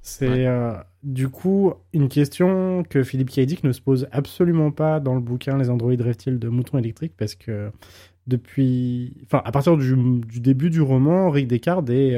c'est 0.03 0.27
Ouais. 0.27 0.45
euh, 0.47 0.73
du 1.03 1.29
coup 1.29 1.73
une 1.93 2.09
question 2.09 2.83
que 2.89 3.03
Philippe. 3.03 3.29
Dick 3.29 3.63
ne 3.63 3.71
se 3.71 3.81
pose 3.81 4.07
absolument 4.11 4.71
pas 4.71 4.99
dans 4.99 5.13
le 5.15 5.21
bouquin 5.21 5.57
Les 5.57 5.69
androïdes 5.69 6.01
rêvent-ils 6.01 6.37
de 6.39 6.49
Mouton 6.49 6.79
électrique 6.79 7.13
parce 7.17 7.35
que 7.35 7.71
depuis, 8.27 9.13
enfin 9.25 9.41
à 9.45 9.51
partir 9.51 9.77
du, 9.77 9.95
du 9.95 10.39
début 10.39 10.69
du 10.69 10.81
roman, 10.81 11.29
Rick 11.29 11.47
Descartes 11.47 11.89
est 11.89 12.15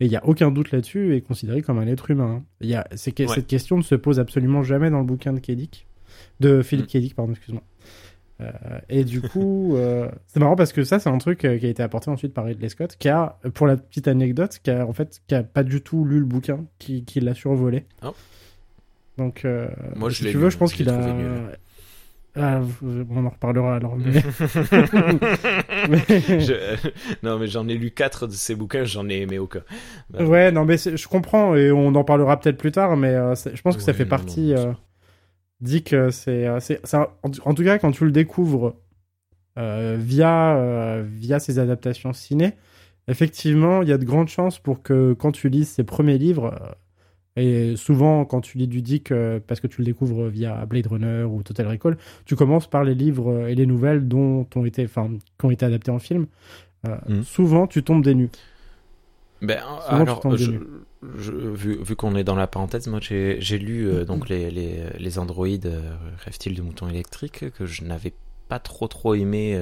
et 0.00 0.06
il 0.06 0.08
n'y 0.10 0.16
a 0.16 0.26
aucun 0.26 0.50
doute 0.50 0.72
là-dessus 0.72 1.14
est 1.14 1.20
considéré 1.20 1.62
comme 1.62 1.78
un 1.78 1.86
être 1.86 2.10
humain. 2.10 2.38
hein. 2.40 2.44
Il 2.60 2.68
y 2.68 2.74
a 2.74 2.86
c'est 2.94 3.12
que 3.12 3.22
Ouais. 3.24 3.28
cette 3.34 3.46
question 3.46 3.76
ne 3.76 3.82
se 3.82 3.94
pose 3.94 4.18
absolument 4.18 4.62
jamais 4.62 4.90
dans 4.90 4.98
le 4.98 5.04
bouquin 5.04 5.32
de 5.32 5.40
K. 5.40 5.52
Dick, 5.52 5.86
de 6.40 6.62
Philippe 6.62 6.92
Mm. 6.94 6.98
Dick, 7.00 7.14
pardon, 7.14 7.32
excuse-moi. 7.32 7.62
Euh, 8.40 8.50
et 8.88 9.04
du 9.04 9.20
coup, 9.20 9.74
euh, 9.76 10.08
c'est 10.26 10.40
marrant 10.40 10.56
parce 10.56 10.72
que 10.72 10.82
ça, 10.82 10.98
c'est 10.98 11.10
un 11.10 11.18
truc 11.18 11.44
euh, 11.44 11.58
qui 11.58 11.66
a 11.66 11.68
été 11.68 11.82
apporté 11.82 12.10
ensuite 12.10 12.32
par 12.32 12.46
Ridley 12.46 12.70
Scott, 12.70 12.96
qui 12.98 13.10
a, 13.10 13.38
pour 13.52 13.66
la 13.66 13.76
petite 13.76 14.08
anecdote, 14.08 14.58
qui 14.62 14.70
a 14.70 14.86
en 14.86 14.94
fait, 14.94 15.20
qui 15.26 15.34
a 15.34 15.42
pas 15.42 15.62
du 15.62 15.82
tout 15.82 16.06
lu 16.06 16.18
le 16.20 16.24
bouquin, 16.24 16.64
qui, 16.78 17.04
qui 17.04 17.20
l'a 17.20 17.34
survolé. 17.34 17.84
Oh. 18.02 18.14
Donc, 19.18 19.46
Moi, 19.96 20.10
si 20.10 20.24
tu 20.24 20.30
lu, 20.32 20.38
veux, 20.38 20.48
je 20.50 20.56
pense 20.56 20.72
qu'il 20.72 20.88
a. 20.88 21.12
nul. 21.12 21.26
Ah, 22.36 22.60
on 23.10 23.26
en 23.26 23.30
reparlera 23.30 23.76
alors. 23.76 23.96
Mais... 23.96 24.12
mais- 25.88 26.40
Je- 26.40 26.52
euh, 26.52 26.76
non, 27.22 27.38
mais 27.38 27.46
j'en 27.48 27.66
ai 27.68 27.74
lu 27.74 27.90
quatre 27.90 28.26
de 28.26 28.32
ces 28.32 28.54
bouquins, 28.54 28.84
j'en 28.84 29.08
ai 29.08 29.20
aimé 29.22 29.38
aucun. 29.38 29.62
Bah, 30.10 30.24
Ouais, 30.24 30.52
non, 30.52 30.64
mais 30.64 30.76
je 30.78 31.08
comprends 31.08 31.56
et 31.56 31.72
on 31.72 31.88
en 31.94 32.04
parlera 32.04 32.38
peut-être 32.38 32.56
plus 32.58 32.72
tard, 32.72 32.96
mais 32.96 33.14
euh, 33.14 33.34
je 33.34 33.60
pense 33.62 33.76
que 33.76 33.82
ça 33.82 33.92
fait 33.92 34.04
non, 34.04 34.10
partie. 34.10 34.52
non, 34.54 34.68
euh, 34.68 34.72
dit 35.60 35.82
que 35.82 36.10
c'est, 36.10 36.46
euh, 36.46 36.58
en, 37.22 37.54
tout 37.54 37.64
cas 37.64 37.78
quand 37.78 37.90
tu 37.90 38.04
le 38.04 38.12
découvres 38.12 38.74
via, 39.56 41.02
via 41.02 41.38
ses 41.40 41.58
adaptations 41.58 42.12
ciné, 42.12 42.52
effectivement, 43.08 43.82
il 43.82 43.88
y 43.88 43.92
a 43.92 43.98
de 43.98 44.04
grandes 44.04 44.28
chances 44.28 44.58
pour 44.58 44.82
que 44.82 45.12
quand 45.14 45.32
tu 45.32 45.48
lises 45.48 45.68
ses 45.68 45.84
premiers 45.84 46.16
livres, 46.16 46.54
et 47.36 47.76
souvent 47.76 48.24
quand 48.24 48.40
tu 48.40 48.58
lis 48.58 48.68
du 48.68 48.82
Dick, 48.82 49.12
euh, 49.12 49.40
parce 49.46 49.60
que 49.60 49.66
tu 49.66 49.80
le 49.80 49.84
découvres 49.86 50.26
via 50.28 50.66
Blade 50.66 50.86
Runner 50.88 51.24
ou 51.24 51.42
Total 51.42 51.66
Recall, 51.68 51.96
tu 52.26 52.36
commences 52.36 52.68
par 52.68 52.84
les 52.84 52.94
livres 52.94 53.30
euh, 53.32 53.46
et 53.48 53.54
les 53.54 53.66
nouvelles 53.66 54.06
dont 54.08 54.46
ont 54.56 54.64
été, 54.64 54.84
enfin, 54.84 55.10
qui 55.38 55.46
ont 55.46 55.50
été 55.50 55.64
adaptés 55.64 55.90
en 55.90 55.98
film. 55.98 56.26
Euh, 56.88 56.96
Mhm. 57.08 57.22
Souvent, 57.24 57.66
tu 57.66 57.82
tombes 57.82 58.02
des 58.04 58.14
nues. 58.14 58.30
Ben, 59.42 59.62
Souvent, 59.88 59.96
alors, 60.02 60.36
je, 60.36 60.52
je- 61.18 61.32
vu, 61.32 61.82
vu 61.82 61.96
qu'on 61.96 62.14
est 62.14 62.24
dans 62.24 62.36
la 62.36 62.46
parenthèse, 62.46 62.88
moi 62.88 63.00
j'ai 63.00 63.58
lu 63.58 63.88
euh, 63.88 64.04
donc 64.04 64.28
les, 64.28 64.50
les, 64.50 64.84
les 64.98 65.18
androïdes 65.18 65.64
euh, 65.66 65.80
Rêve-t-il 66.24 66.54
de 66.56 66.60
mouton 66.62 66.88
électrique 66.90 67.50
que 67.52 67.64
je 67.64 67.84
n'avais 67.84 68.12
pas 68.48 68.58
trop 68.58 68.88
trop 68.88 69.14
aimé, 69.14 69.56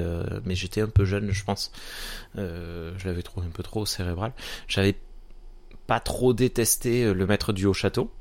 mais 0.45 0.55
j'étais 0.55 0.81
un 0.81 0.87
peu 0.89 1.05
jeune, 1.05 1.29
je 1.31 1.43
pense. 1.43 1.71
Je 2.35 3.05
l'avais 3.05 3.21
trouvé 3.21 3.45
un 3.45 3.51
peu 3.51 3.61
trop 3.61 3.85
cérébral. 3.85 4.31
J'avais 4.67 4.95
pas 5.89 5.99
trop 5.99 6.33
détesté 6.33 7.03
euh, 7.03 7.13
le 7.13 7.25
maître 7.27 7.51
du 7.53 7.65
haut 7.65 7.73
château. 7.73 8.11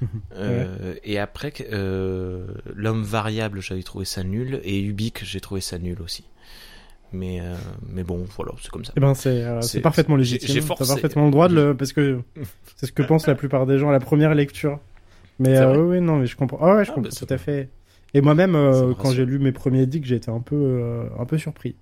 Euh, 0.36 0.94
Et 1.04 1.18
après, 1.18 1.52
que- 1.52 1.62
euh, 1.72 2.46
l'homme 2.74 3.02
variable, 3.04 3.60
j'avais 3.60 3.82
trouvé 3.82 4.04
ça 4.04 4.24
nul, 4.24 4.60
et 4.64 4.82
Ubik, 4.82 5.24
j'ai 5.24 5.40
trouvé 5.40 5.60
ça 5.60 5.78
nul 5.78 6.02
aussi. 6.02 6.24
Mais, 7.12 7.40
euh, 7.40 7.54
mais 7.88 8.02
bon, 8.02 8.24
voilà, 8.36 8.52
c'est 8.60 8.70
comme 8.70 8.84
ça. 8.84 8.92
Eh 8.96 9.00
ben, 9.00 9.14
c'est 9.14 9.80
parfaitement 9.80 10.16
légitime. 10.16 10.52
j'ai 10.52 10.60
parfaitement 10.60 11.26
le 11.26 11.30
droit 11.30 11.48
de 11.48 11.54
le, 11.54 11.76
parce 11.76 11.92
que 11.92 12.20
c'est 12.76 12.86
ce 12.86 12.92
que 12.92 13.02
pensent 13.04 13.26
la 13.28 13.36
plupart 13.36 13.66
des 13.66 13.78
gens 13.78 13.88
à 13.88 13.92
la 13.92 14.00
première 14.00 14.34
lecture. 14.34 14.80
Mais 15.38 15.64
oui, 15.64 15.78
oui, 15.78 16.00
non, 16.00 16.16
mais 16.16 16.26
je 16.26 16.36
comprends. 16.36 16.58
Ah 16.60 16.76
ouais, 16.76 16.84
je 16.84 16.90
Ah, 16.90 16.94
comprends 16.94 17.10
bah, 17.10 17.16
tout 17.16 17.32
à 17.32 17.38
fait. 17.38 17.68
Et 18.14 18.20
moi-même, 18.20 18.52
quand 19.00 19.10
j'ai 19.12 19.24
lu 19.24 19.38
mes 19.38 19.52
premiers 19.52 19.86
dicks, 19.86 20.04
j'ai 20.04 20.16
été 20.16 20.30
un 20.30 20.40
peu, 20.40 21.06
un 21.18 21.24
peu 21.24 21.38
surpris. 21.38 21.76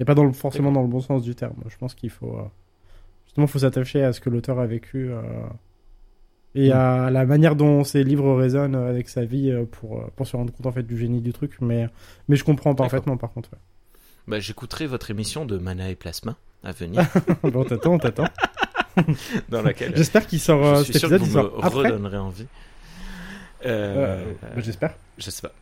Et 0.00 0.04
pas 0.04 0.14
dans 0.14 0.24
le, 0.24 0.32
forcément 0.32 0.72
dans 0.72 0.82
le 0.82 0.88
bon 0.88 1.00
sens 1.00 1.22
du 1.22 1.36
terme. 1.36 1.54
Je 1.68 1.76
pense 1.76 1.94
qu'il 1.94 2.10
faut, 2.10 2.36
justement, 3.34 3.48
faut 3.48 3.58
s'attacher 3.58 4.02
à 4.04 4.12
ce 4.12 4.20
que 4.20 4.30
l'auteur 4.30 4.60
a 4.60 4.66
vécu 4.66 5.10
euh, 5.10 5.20
et 6.54 6.68
Mm. 6.68 6.72
à 6.72 7.10
la 7.10 7.26
manière 7.26 7.56
dont 7.56 7.82
ses 7.82 8.04
livres 8.04 8.32
résonnent 8.36 8.76
avec 8.76 9.08
sa 9.08 9.24
vie 9.24 9.50
euh, 9.50 9.64
pour, 9.64 9.98
euh, 9.98 10.04
pour 10.14 10.24
se 10.28 10.36
rendre 10.36 10.52
compte 10.52 10.66
en 10.66 10.70
fait 10.72 10.84
du 10.84 10.96
génie 10.96 11.20
du 11.20 11.32
truc. 11.32 11.56
Mais, 11.60 11.88
mais 12.28 12.36
je 12.36 12.44
comprends 12.44 12.76
parfaitement 12.76 13.16
par 13.16 13.32
contre. 13.32 13.50
ouais. 13.52 13.58
Bah, 14.28 14.38
j'écouterai 14.38 14.86
votre 14.86 15.10
émission 15.10 15.44
de 15.46 15.58
Mana 15.58 15.90
et 15.90 15.96
Plasma 15.96 16.36
à 16.62 16.70
venir, 16.72 17.02
bon, 17.42 17.64
t'attends, 17.64 17.98
t'attends. 17.98 18.28
dans 19.48 19.62
laquelle 19.62 19.92
J'espère 19.96 20.26
qu'il 20.28 20.38
sort, 20.40 20.76
je 20.76 20.82
cet 20.84 20.92
suis 20.92 20.98
sûr 21.00 21.08
que 21.10 21.14
épisode, 21.16 21.44
il 21.44 21.50
vous 21.50 21.58
me 21.58 21.64
après. 21.66 21.78
redonnerez 21.88 22.16
envie. 22.18 22.46
Euh, 23.66 24.22
Euh, 24.22 24.32
bah, 24.40 24.48
J'espère. 24.62 24.94
je 25.18 25.30
sais 25.30 25.42
pas. 25.42 25.52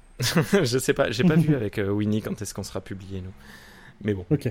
je 0.62 0.78
sais 0.78 0.92
pas, 0.92 1.10
j'ai 1.10 1.24
pas 1.24 1.36
vu 1.36 1.56
avec 1.56 1.80
Winnie 1.82 2.20
quand 2.20 2.40
est-ce 2.42 2.52
qu'on 2.52 2.62
sera 2.62 2.80
publié, 2.82 3.20
nous. 3.22 3.32
Mais 4.04 4.12
bon. 4.12 4.26
Ok. 4.30 4.44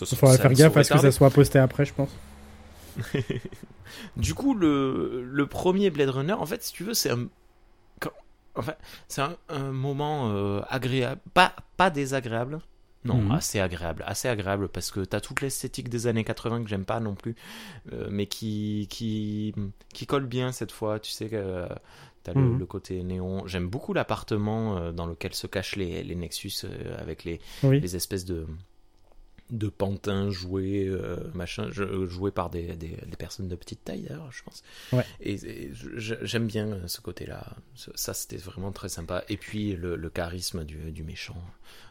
Il 0.00 0.06
faudra 0.16 0.36
faire 0.36 0.52
gaffe 0.52 0.76
à 0.76 0.82
ce 0.84 0.92
que 0.92 0.98
ça 0.98 1.12
soit 1.12 1.30
posté 1.30 1.58
après, 1.60 1.84
je 1.84 1.94
pense. 1.94 2.10
Du 4.16 4.34
coup, 4.34 4.54
le, 4.54 5.22
le 5.24 5.46
premier 5.46 5.90
Blade 5.90 6.10
Runner, 6.10 6.32
en 6.32 6.46
fait, 6.46 6.62
si 6.62 6.72
tu 6.72 6.84
veux, 6.84 6.94
c'est 6.94 7.10
un, 7.10 7.28
quand- 8.00 8.10
enfin, 8.54 8.74
c'est 9.08 9.22
un, 9.22 9.36
un 9.48 9.70
moment 9.72 10.30
euh, 10.32 10.60
agréable, 10.68 11.20
pas, 11.34 11.54
pas 11.76 11.90
désagréable. 11.90 12.60
Non, 13.04 13.18
Mhm. 13.18 13.30
assez 13.30 13.60
agréable, 13.60 14.02
assez 14.04 14.26
agréable 14.26 14.68
parce 14.68 14.90
que 14.90 14.98
t'as 14.98 15.20
toute 15.20 15.40
l'esthétique 15.40 15.88
des 15.88 16.08
années 16.08 16.24
80 16.24 16.64
que 16.64 16.68
j'aime 16.68 16.84
pas 16.84 16.98
non 16.98 17.14
plus, 17.14 17.36
euh, 17.92 18.08
mais 18.10 18.26
qui, 18.26 18.88
qui, 18.90 19.54
qui 19.94 20.06
colle 20.06 20.26
bien 20.26 20.50
cette 20.50 20.72
fois. 20.72 20.98
Tu 20.98 21.12
sais 21.12 21.28
que 21.28 21.36
euh, 21.36 21.68
t'as 22.24 22.34
le, 22.34 22.40
Mhm. 22.40 22.58
le 22.58 22.66
côté 22.66 23.04
néon. 23.04 23.46
J'aime 23.46 23.68
beaucoup 23.68 23.92
l'appartement 23.92 24.76
euh, 24.78 24.90
dans 24.90 25.06
lequel 25.06 25.34
se 25.34 25.46
cachent 25.46 25.76
les, 25.76 26.02
les 26.02 26.16
Nexus 26.16 26.66
avec 26.98 27.22
les, 27.22 27.40
Oui. 27.62 27.78
les 27.78 27.94
espèces 27.94 28.24
de 28.24 28.44
de 29.50 29.68
pantins 29.68 30.30
joués 30.30 30.86
euh, 30.88 31.16
machin 31.34 31.70
joués 31.70 32.30
par 32.32 32.50
des, 32.50 32.74
des, 32.74 32.96
des 33.06 33.16
personnes 33.16 33.46
de 33.48 33.54
petite 33.56 33.84
taille 33.84 34.02
d'ailleurs 34.02 34.32
je 34.32 34.42
pense. 34.42 34.62
Ouais. 34.92 35.04
et, 35.20 35.70
j'aime 35.96 36.46
bien 36.46 36.68
euh, 36.72 36.88
ce 36.88 37.00
côté 37.00 37.26
là 37.26 37.46
ça 37.94 38.12
c'était 38.14 38.36
vraiment 38.38 38.72
très 38.72 38.88
sympa. 38.88 39.22
Et 39.28 39.36
puis 39.36 39.74
le, 39.76 39.96
le 39.96 40.10
charisme 40.10 40.64
du, 40.64 40.90
du 40.90 41.04
méchant. 41.04 41.36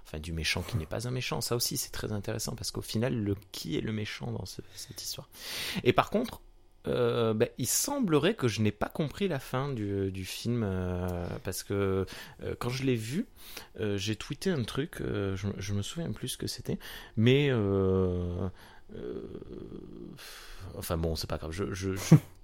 Enfin 0.03 0.19
du 0.19 0.33
méchant 0.33 0.61
qui 0.63 0.77
n'est 0.77 0.85
pas 0.85 1.07
un 1.07 1.11
méchant. 1.11 1.41
Ça 1.41 1.55
aussi 1.55 1.77
c'est 1.77 1.91
très 1.91 2.11
intéressant 2.11 2.55
parce 2.55 2.71
qu'au 2.71 2.81
final 2.81 3.15
le 3.15 3.35
qui 3.51 3.77
est 3.77 3.81
le 3.81 3.91
méchant 3.93 4.31
dans 4.31 4.45
ce- 4.45 4.61
cette 4.75 5.01
histoire. 5.01 5.29
Et 5.83 5.93
par 5.93 6.09
contre 6.09 6.41
euh, 6.87 7.33
ben, 7.33 7.49
il 7.57 7.67
semblerait 7.67 8.35
que 8.35 8.47
je 8.47 8.61
n'ai 8.61 8.71
pas 8.71 8.89
compris 8.89 9.27
la 9.27 9.39
fin 9.39 9.71
du, 9.71 10.25
film 10.25 10.63
euh, 10.63 11.27
parce 11.43 11.63
que 11.63 12.05
euh, 12.43 12.55
quand 12.59 12.69
je 12.69 12.83
l'ai 12.83 12.95
vu, 12.95 13.25
j'ai 13.79 14.15
tweeté 14.15 14.49
un 14.49 14.63
truc, 14.63 14.97
je, 14.99 15.73
me 15.73 15.81
souviens 15.81 16.11
plus 16.11 16.29
ce 16.29 16.37
que 16.37 16.47
c'était, 16.47 16.79
mais 17.17 17.51
enfin 20.77 20.97
bon, 20.97 21.15
c'est 21.15 21.29
pas 21.29 21.37
grave. 21.37 21.51
Je 21.51 21.95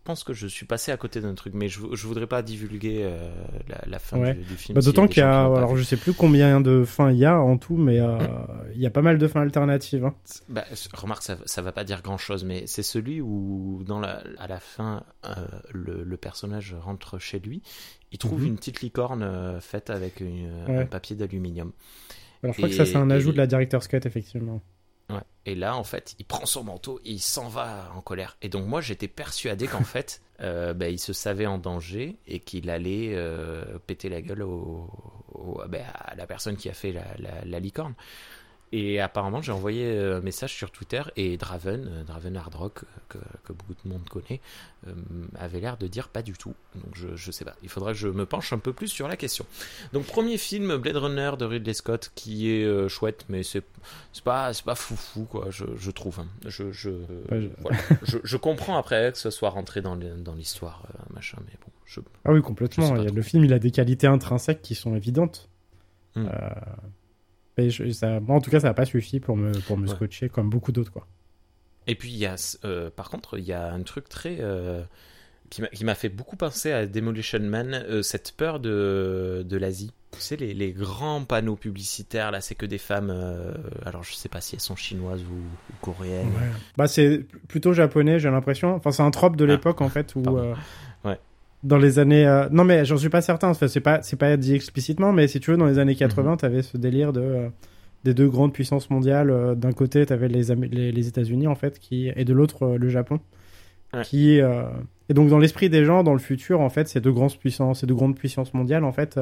pense 0.03 0.23
que 0.23 0.33
je 0.33 0.47
suis 0.47 0.65
passé 0.65 0.91
à 0.91 0.97
côté 0.97 1.21
d'un 1.21 1.33
truc, 1.35 1.53
mais 1.53 1.67
je, 1.69 1.79
je 1.93 2.07
voudrais 2.07 2.27
pas 2.27 2.41
divulguer 2.41 2.99
euh, 3.03 3.31
la, 3.67 3.81
la 3.87 3.99
fin 3.99 4.17
Ouais. 4.19 4.33
du, 4.33 4.41
du 4.43 4.55
film. 4.55 4.75
Bah, 4.75 4.81
D'autant 4.81 5.07
qu'il 5.07 5.17
y 5.19 5.21
a, 5.21 5.41
alors 5.45 5.77
je 5.77 5.83
sais 5.83 5.97
plus 5.97 6.13
combien 6.13 6.59
de 6.61 6.83
fins 6.83 7.11
il 7.11 7.17
y 7.17 7.25
a 7.25 7.39
en 7.39 7.57
tout, 7.57 7.77
mais 7.77 7.99
euh, 7.99 8.17
il 8.75 8.81
y 8.81 8.85
a 8.85 8.89
pas 8.89 9.01
mal 9.01 9.17
de 9.17 9.27
fins 9.27 9.41
alternatives. 9.41 10.05
hein. 10.05 10.15
Bah, 10.49 10.65
remarque, 10.93 11.23
ça, 11.23 11.37
ça 11.45 11.61
va 11.61 11.71
pas 11.71 11.83
dire 11.83 12.01
grand 12.01 12.17
chose, 12.17 12.43
mais 12.43 12.65
c'est 12.67 12.83
celui 12.83 13.21
où, 13.21 13.83
dans 13.85 13.99
la, 13.99 14.23
à 14.37 14.47
la 14.47 14.59
fin, 14.59 15.03
euh, 15.25 15.29
le, 15.71 16.03
le 16.03 16.17
personnage 16.17 16.75
rentre 16.79 17.19
chez 17.19 17.39
lui, 17.39 17.61
il 18.11 18.17
trouve 18.17 18.41
Mhm. 18.41 18.47
une 18.47 18.55
petite 18.57 18.81
licorne 18.81 19.59
faite 19.61 19.89
avec 19.89 20.19
une- 20.19 20.49
Ouais. 20.67 20.77
un 20.79 20.85
papier 20.85 21.15
d'aluminium. 21.15 21.71
Alors 22.43 22.53
je 22.53 22.57
crois 22.59 22.69
que 22.69 22.75
ça 22.75 22.85
c'est 22.87 22.95
un 22.97 23.11
ajout 23.11 23.29
et- 23.29 23.33
de 23.33 23.37
la 23.37 23.45
director's 23.47 23.87
cut 23.87 23.99
effectivement. 24.03 24.61
Ouais. 25.13 25.21
Et 25.45 25.55
là, 25.55 25.75
en 25.75 25.83
fait, 25.83 26.15
il 26.19 26.25
prend 26.25 26.45
son 26.45 26.63
manteau 26.63 26.99
et 27.03 27.11
il 27.11 27.19
s'en 27.19 27.47
va 27.47 27.91
en 27.95 28.01
colère. 28.01 28.37
Et 28.41 28.49
donc, 28.49 28.65
moi, 28.67 28.79
j'étais 28.81 29.07
persuadé 29.07 29.67
qu'en 29.67 29.83
fait, 29.83 30.21
euh, 30.41 30.73
bah, 30.73 30.89
il 30.89 30.99
se 30.99 31.13
savait 31.13 31.47
en 31.47 31.57
danger 31.57 32.17
et 32.27 32.39
qu'il 32.39 32.69
allait 32.69 33.11
euh, 33.15 33.77
péter 33.87 34.09
la 34.09 34.21
gueule 34.21 34.43
au, 34.43 34.87
au- 35.33 35.61
bah, 35.67 35.79
à 35.93 36.15
la 36.15 36.27
personne 36.27 36.57
qui 36.57 36.69
a 36.69 36.73
fait 36.73 36.91
la, 36.91 37.05
la- 37.17 37.43
la 37.45 37.59
licorne. 37.59 37.95
Et 38.73 39.01
apparemment, 39.01 39.41
j'ai 39.41 39.51
envoyé 39.51 39.85
euh, 39.85 40.19
un 40.19 40.21
message 40.21 40.53
sur 40.53 40.71
Twitter 40.71 41.01
et 41.17 41.35
Draven, 41.35 41.87
euh, 41.91 42.03
Draven 42.05 42.37
Hardrock, 42.37 42.85
que, 43.09 43.17
que 43.43 43.51
beaucoup 43.51 43.73
de 43.83 43.89
monde 43.89 44.07
connaît, 44.07 44.39
euh, 44.87 44.93
avait 45.37 45.59
l'air 45.59 45.75
de 45.75 45.87
dire 45.87 46.07
pas 46.07 46.21
du 46.21 46.33
tout. 46.33 46.53
Donc, 46.75 46.95
je, 46.95 47.15
je 47.17 47.31
sais 47.31 47.43
pas. 47.43 47.53
Il 47.63 47.69
faudra 47.69 47.91
que 47.91 47.97
je 47.97 48.07
me 48.07 48.25
penche 48.25 48.53
un 48.53 48.59
peu 48.59 48.71
plus 48.71 48.87
sur 48.87 49.09
la 49.09 49.17
question. 49.17 49.45
Donc, 49.91 50.05
premier 50.05 50.37
film, 50.37 50.77
Blade 50.77 50.95
Runner 50.95 51.31
de 51.37 51.43
Ridley 51.43 51.73
Scott, 51.73 52.11
qui 52.15 52.49
est 52.49 52.63
euh, 52.63 52.87
chouette, 52.87 53.25
mais 53.27 53.43
c'est 53.43 53.63
pas 54.23 54.53
c'est 54.53 54.63
pas 54.65 54.75
foufou 54.75 55.23
quoi 55.25 55.47
je, 55.49 55.65
je 55.75 55.89
trouve 55.89 56.19
hein. 56.19 56.27
je 56.47 56.71
je, 56.71 56.91
Ouais, 56.91 57.41
je- 57.41 57.47
voilà. 57.57 57.77
je 58.03 58.19
je 58.23 58.37
comprends 58.37 58.77
après 58.77 59.11
que 59.11 59.17
ce 59.17 59.31
soit 59.31 59.49
rentré 59.49 59.81
dans 59.81 59.95
l'histoire 60.35 60.83
euh, 60.93 60.99
machin 61.15 61.39
mais 61.47 61.53
bon 61.65 61.71
je 61.85 61.99
Ah 62.23 62.31
oui 62.31 62.41
complètement. 62.43 62.93
le 62.93 63.21
film 63.23 63.43
il 63.43 63.53
a 63.53 63.57
des 63.59 63.71
qualités 63.71 64.05
intrinsèques 64.05 64.61
qui 64.61 64.75
sont 64.75 64.95
évidentes. 64.95 65.49
Hmm. 66.15 66.27
Euh, 66.27 66.49
mais 67.61 67.69
je- 67.69 67.91
ça, 67.91 68.19
moi 68.19 68.35
en 68.35 68.41
tout 68.41 68.49
cas 68.51 68.59
ça 68.59 68.67
n'a 68.67 68.73
pas 68.73 68.85
suffi 68.85 69.19
pour 69.19 69.37
me 69.37 69.51
pour 69.67 69.77
me 69.77 69.87
Ouais. 69.87 69.95
scotcher 69.95 70.29
comme 70.29 70.49
beaucoup 70.49 70.71
d'autres 70.71 70.91
quoi. 70.91 71.07
et 71.87 71.95
puis 71.95 72.09
il 72.11 72.17
y 72.17 72.25
a 72.25 72.35
euh, 72.65 72.89
par 72.89 73.09
contre 73.09 73.37
il 73.37 73.45
y 73.45 73.53
a 73.53 73.71
un 73.71 73.81
truc 73.83 74.07
très 74.09 74.37
euh, 74.39 74.81
qui 75.49 75.83
m'a 75.83 75.95
fait 75.95 76.07
beaucoup 76.09 76.37
penser 76.37 76.71
à 76.71 76.85
Demolition 76.87 77.39
Man 77.41 77.73
euh, 77.73 78.01
cette 78.01 78.33
peur 78.37 78.59
de 78.61 79.43
de 79.47 79.57
l'Asie 79.57 79.91
tu 80.13 80.19
sais 80.21 80.35
les, 80.37 80.53
les 80.53 80.71
grands 80.73 81.23
panneaux 81.25 81.55
publicitaires 81.57 82.31
là 82.31 82.39
c'est 82.41 82.55
que 82.55 82.65
des 82.65 82.77
femmes 82.77 83.09
euh, 83.13 83.53
alors 83.85 84.03
je 84.03 84.13
sais 84.13 84.29
pas 84.29 84.39
si 84.41 84.55
elles 84.55 84.61
sont 84.61 84.75
chinoises 84.77 85.23
ou, 85.23 85.35
ou 85.35 85.73
coréennes 85.81 86.31
Bah 86.77 86.87
c'est 86.87 87.25
plutôt 87.47 87.73
japonais 87.73 88.19
j'ai 88.19 88.29
l'impression. 88.29 88.75
Enfin 88.75 88.91
c'est 88.91 89.03
un 89.03 89.11
trope 89.11 89.35
de 89.35 89.43
Ah, 89.45 89.47
l'époque 89.47 89.81
en 89.81 89.89
fait 89.89 90.15
où. 90.15 90.23
Dans 91.63 91.77
les 91.77 91.99
années 91.99 92.25
euh, 92.27 92.47
non 92.51 92.63
mais 92.63 92.85
j'en 92.85 92.97
suis 92.97 93.09
pas 93.09 93.21
certain. 93.21 93.49
Enfin, 93.49 93.67
c'est 93.67 93.81
pas 93.81 94.01
c'est 94.01 94.15
pas 94.17 94.35
dit 94.37 94.53
explicitement 94.55 95.13
mais 95.13 95.27
si 95.27 95.39
tu 95.39 95.51
veux 95.51 95.57
dans 95.57 95.65
les 95.67 95.77
années 95.79 95.93
Mhm. 95.93 95.97
80 95.99 96.37
t'avais 96.37 96.61
ce 96.63 96.77
délire 96.77 97.13
de 97.13 97.21
euh, 97.21 97.49
des 98.03 98.13
deux 98.15 98.27
grandes 98.29 98.53
puissances 98.53 98.89
mondiales. 98.89 99.29
euh, 99.29 99.53
D'un 99.55 99.71
côté 99.71 100.05
t'avais 100.05 100.27
les, 100.27 100.43
les 100.55 100.91
les 100.91 101.07
États-Unis 101.07 101.47
en 101.47 101.55
fait 101.55 101.77
qui 101.79 102.11
et 102.15 102.25
de 102.25 102.33
l'autre 102.33 102.63
euh, 102.63 102.77
le 102.77 102.89
Japon. 102.89 103.19
Ouais. 103.93 104.01
Qui 104.03 104.39
et 104.39 105.13
donc 105.13 105.27
dans 105.29 105.37
l'esprit 105.37 105.69
des 105.69 105.83
gens 105.83 106.01
dans 106.03 106.13
le 106.13 106.19
futur 106.19 106.61
en 106.61 106.69
fait 106.69 106.87
ces 106.87 107.01
deux 107.01 107.11
grandes 107.11 107.37
puissances 107.37 107.81
ces 107.81 107.87
deux 107.87 107.93
grandes 107.95 108.15
puissances 108.15 108.53
mondiales 108.53 108.85
en 108.85 108.93
fait 108.93 109.19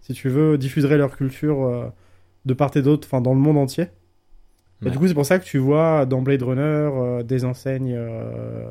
si 0.00 0.14
tu 0.14 0.30
veux 0.30 0.56
diffuseraient 0.56 0.96
leur 0.96 1.14
culture 1.14 1.92
de 2.46 2.54
part 2.54 2.70
et 2.76 2.80
d'autre 2.82 3.06
enfin 3.06 3.20
dans 3.20 3.34
le 3.34 3.40
monde 3.40 3.58
entier. 3.58 3.88
Et 4.86 4.88
du 4.88 4.96
coup, 4.98 5.06
c'est 5.06 5.12
pour 5.12 5.26
ça 5.26 5.38
que 5.38 5.44
tu 5.44 5.58
vois 5.58 6.06
dans 6.06 6.22
Blade 6.22 6.42
Runner 6.42 7.22
des 7.24 7.44
enseignes 7.44 7.94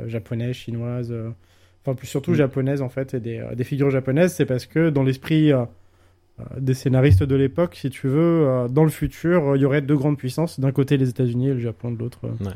japonaises, 0.08 0.56
chinoises, 0.56 1.14
enfin 1.90 1.96
plus 1.96 2.08
surtout 2.08 2.32
Mm. 2.32 2.36
japonaises 2.36 2.82
en 2.82 2.90
fait, 2.90 3.14
et 3.14 3.20
des, 3.20 3.40
euh, 3.40 3.56
des 3.56 3.64
figures 3.64 3.90
japonaises. 3.90 4.34
C'est 4.34 4.46
parce 4.46 4.66
que 4.66 4.90
dans 4.90 5.04
l'esprit 5.04 5.52
euh, 5.52 5.66
euh, 6.40 6.44
des 6.60 6.74
scénaristes 6.74 7.24
de 7.24 7.36
l'époque, 7.36 7.76
si 7.76 7.90
tu 7.90 8.08
veux, 8.08 8.68
dans 8.70 8.84
le 8.84 8.90
futur, 8.92 9.56
il 9.56 9.62
y 9.62 9.66
aurait 9.66 9.82
deux 9.82 9.98
grandes 9.98 10.18
puissances, 10.18 10.60
d'un 10.60 10.72
côté 10.72 10.98
les 10.98 11.10
États-Unis 11.10 11.50
et 11.50 11.54
le 11.54 11.60
Japon 11.60 11.92
de 11.92 11.98
l'autre. 11.98 12.20
Ouais. 12.24 12.52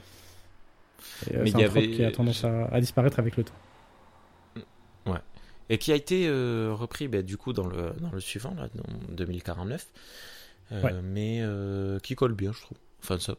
C'est 1.25 1.33
il 1.45 1.49
y 1.49 1.63
un 1.63 1.67
trope 1.67 1.77
avait- 1.77 1.89
qui 1.89 2.03
a 2.03 2.11
tendance 2.11 2.43
à, 2.43 2.65
à 2.65 2.79
disparaître 2.79 3.19
avec 3.19 3.35
le 3.37 3.43
temps. 3.43 3.53
et 5.69 5.77
qui 5.77 5.91
a 5.93 5.95
été 5.95 6.27
euh, 6.27 6.71
repris 6.73 7.07
bah, 7.07 7.21
du 7.21 7.37
coup 7.37 7.53
dans 7.53 7.65
le, 7.65 7.93
dans 8.01 8.11
le 8.11 8.19
suivant, 8.19 8.53
là, 8.55 8.67
en 8.87 9.13
2049. 9.13 9.87
Euh, 10.71 10.81
Ouais. 10.81 10.91
mais 11.03 11.39
euh, 11.41 11.99
qui 11.99 12.15
colle 12.15 12.33
bien, 12.33 12.51
je 12.51 12.61
trouve. 12.61 12.77
Enfin, 13.01 13.17
ça, 13.19 13.35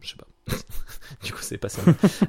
je 0.00 0.08
sais 0.10 0.16
pas. 0.16 0.26
du 1.24 1.32
coup, 1.32 1.40
c'est 1.42 1.58
pas 1.58 1.68
ça. 1.68 1.82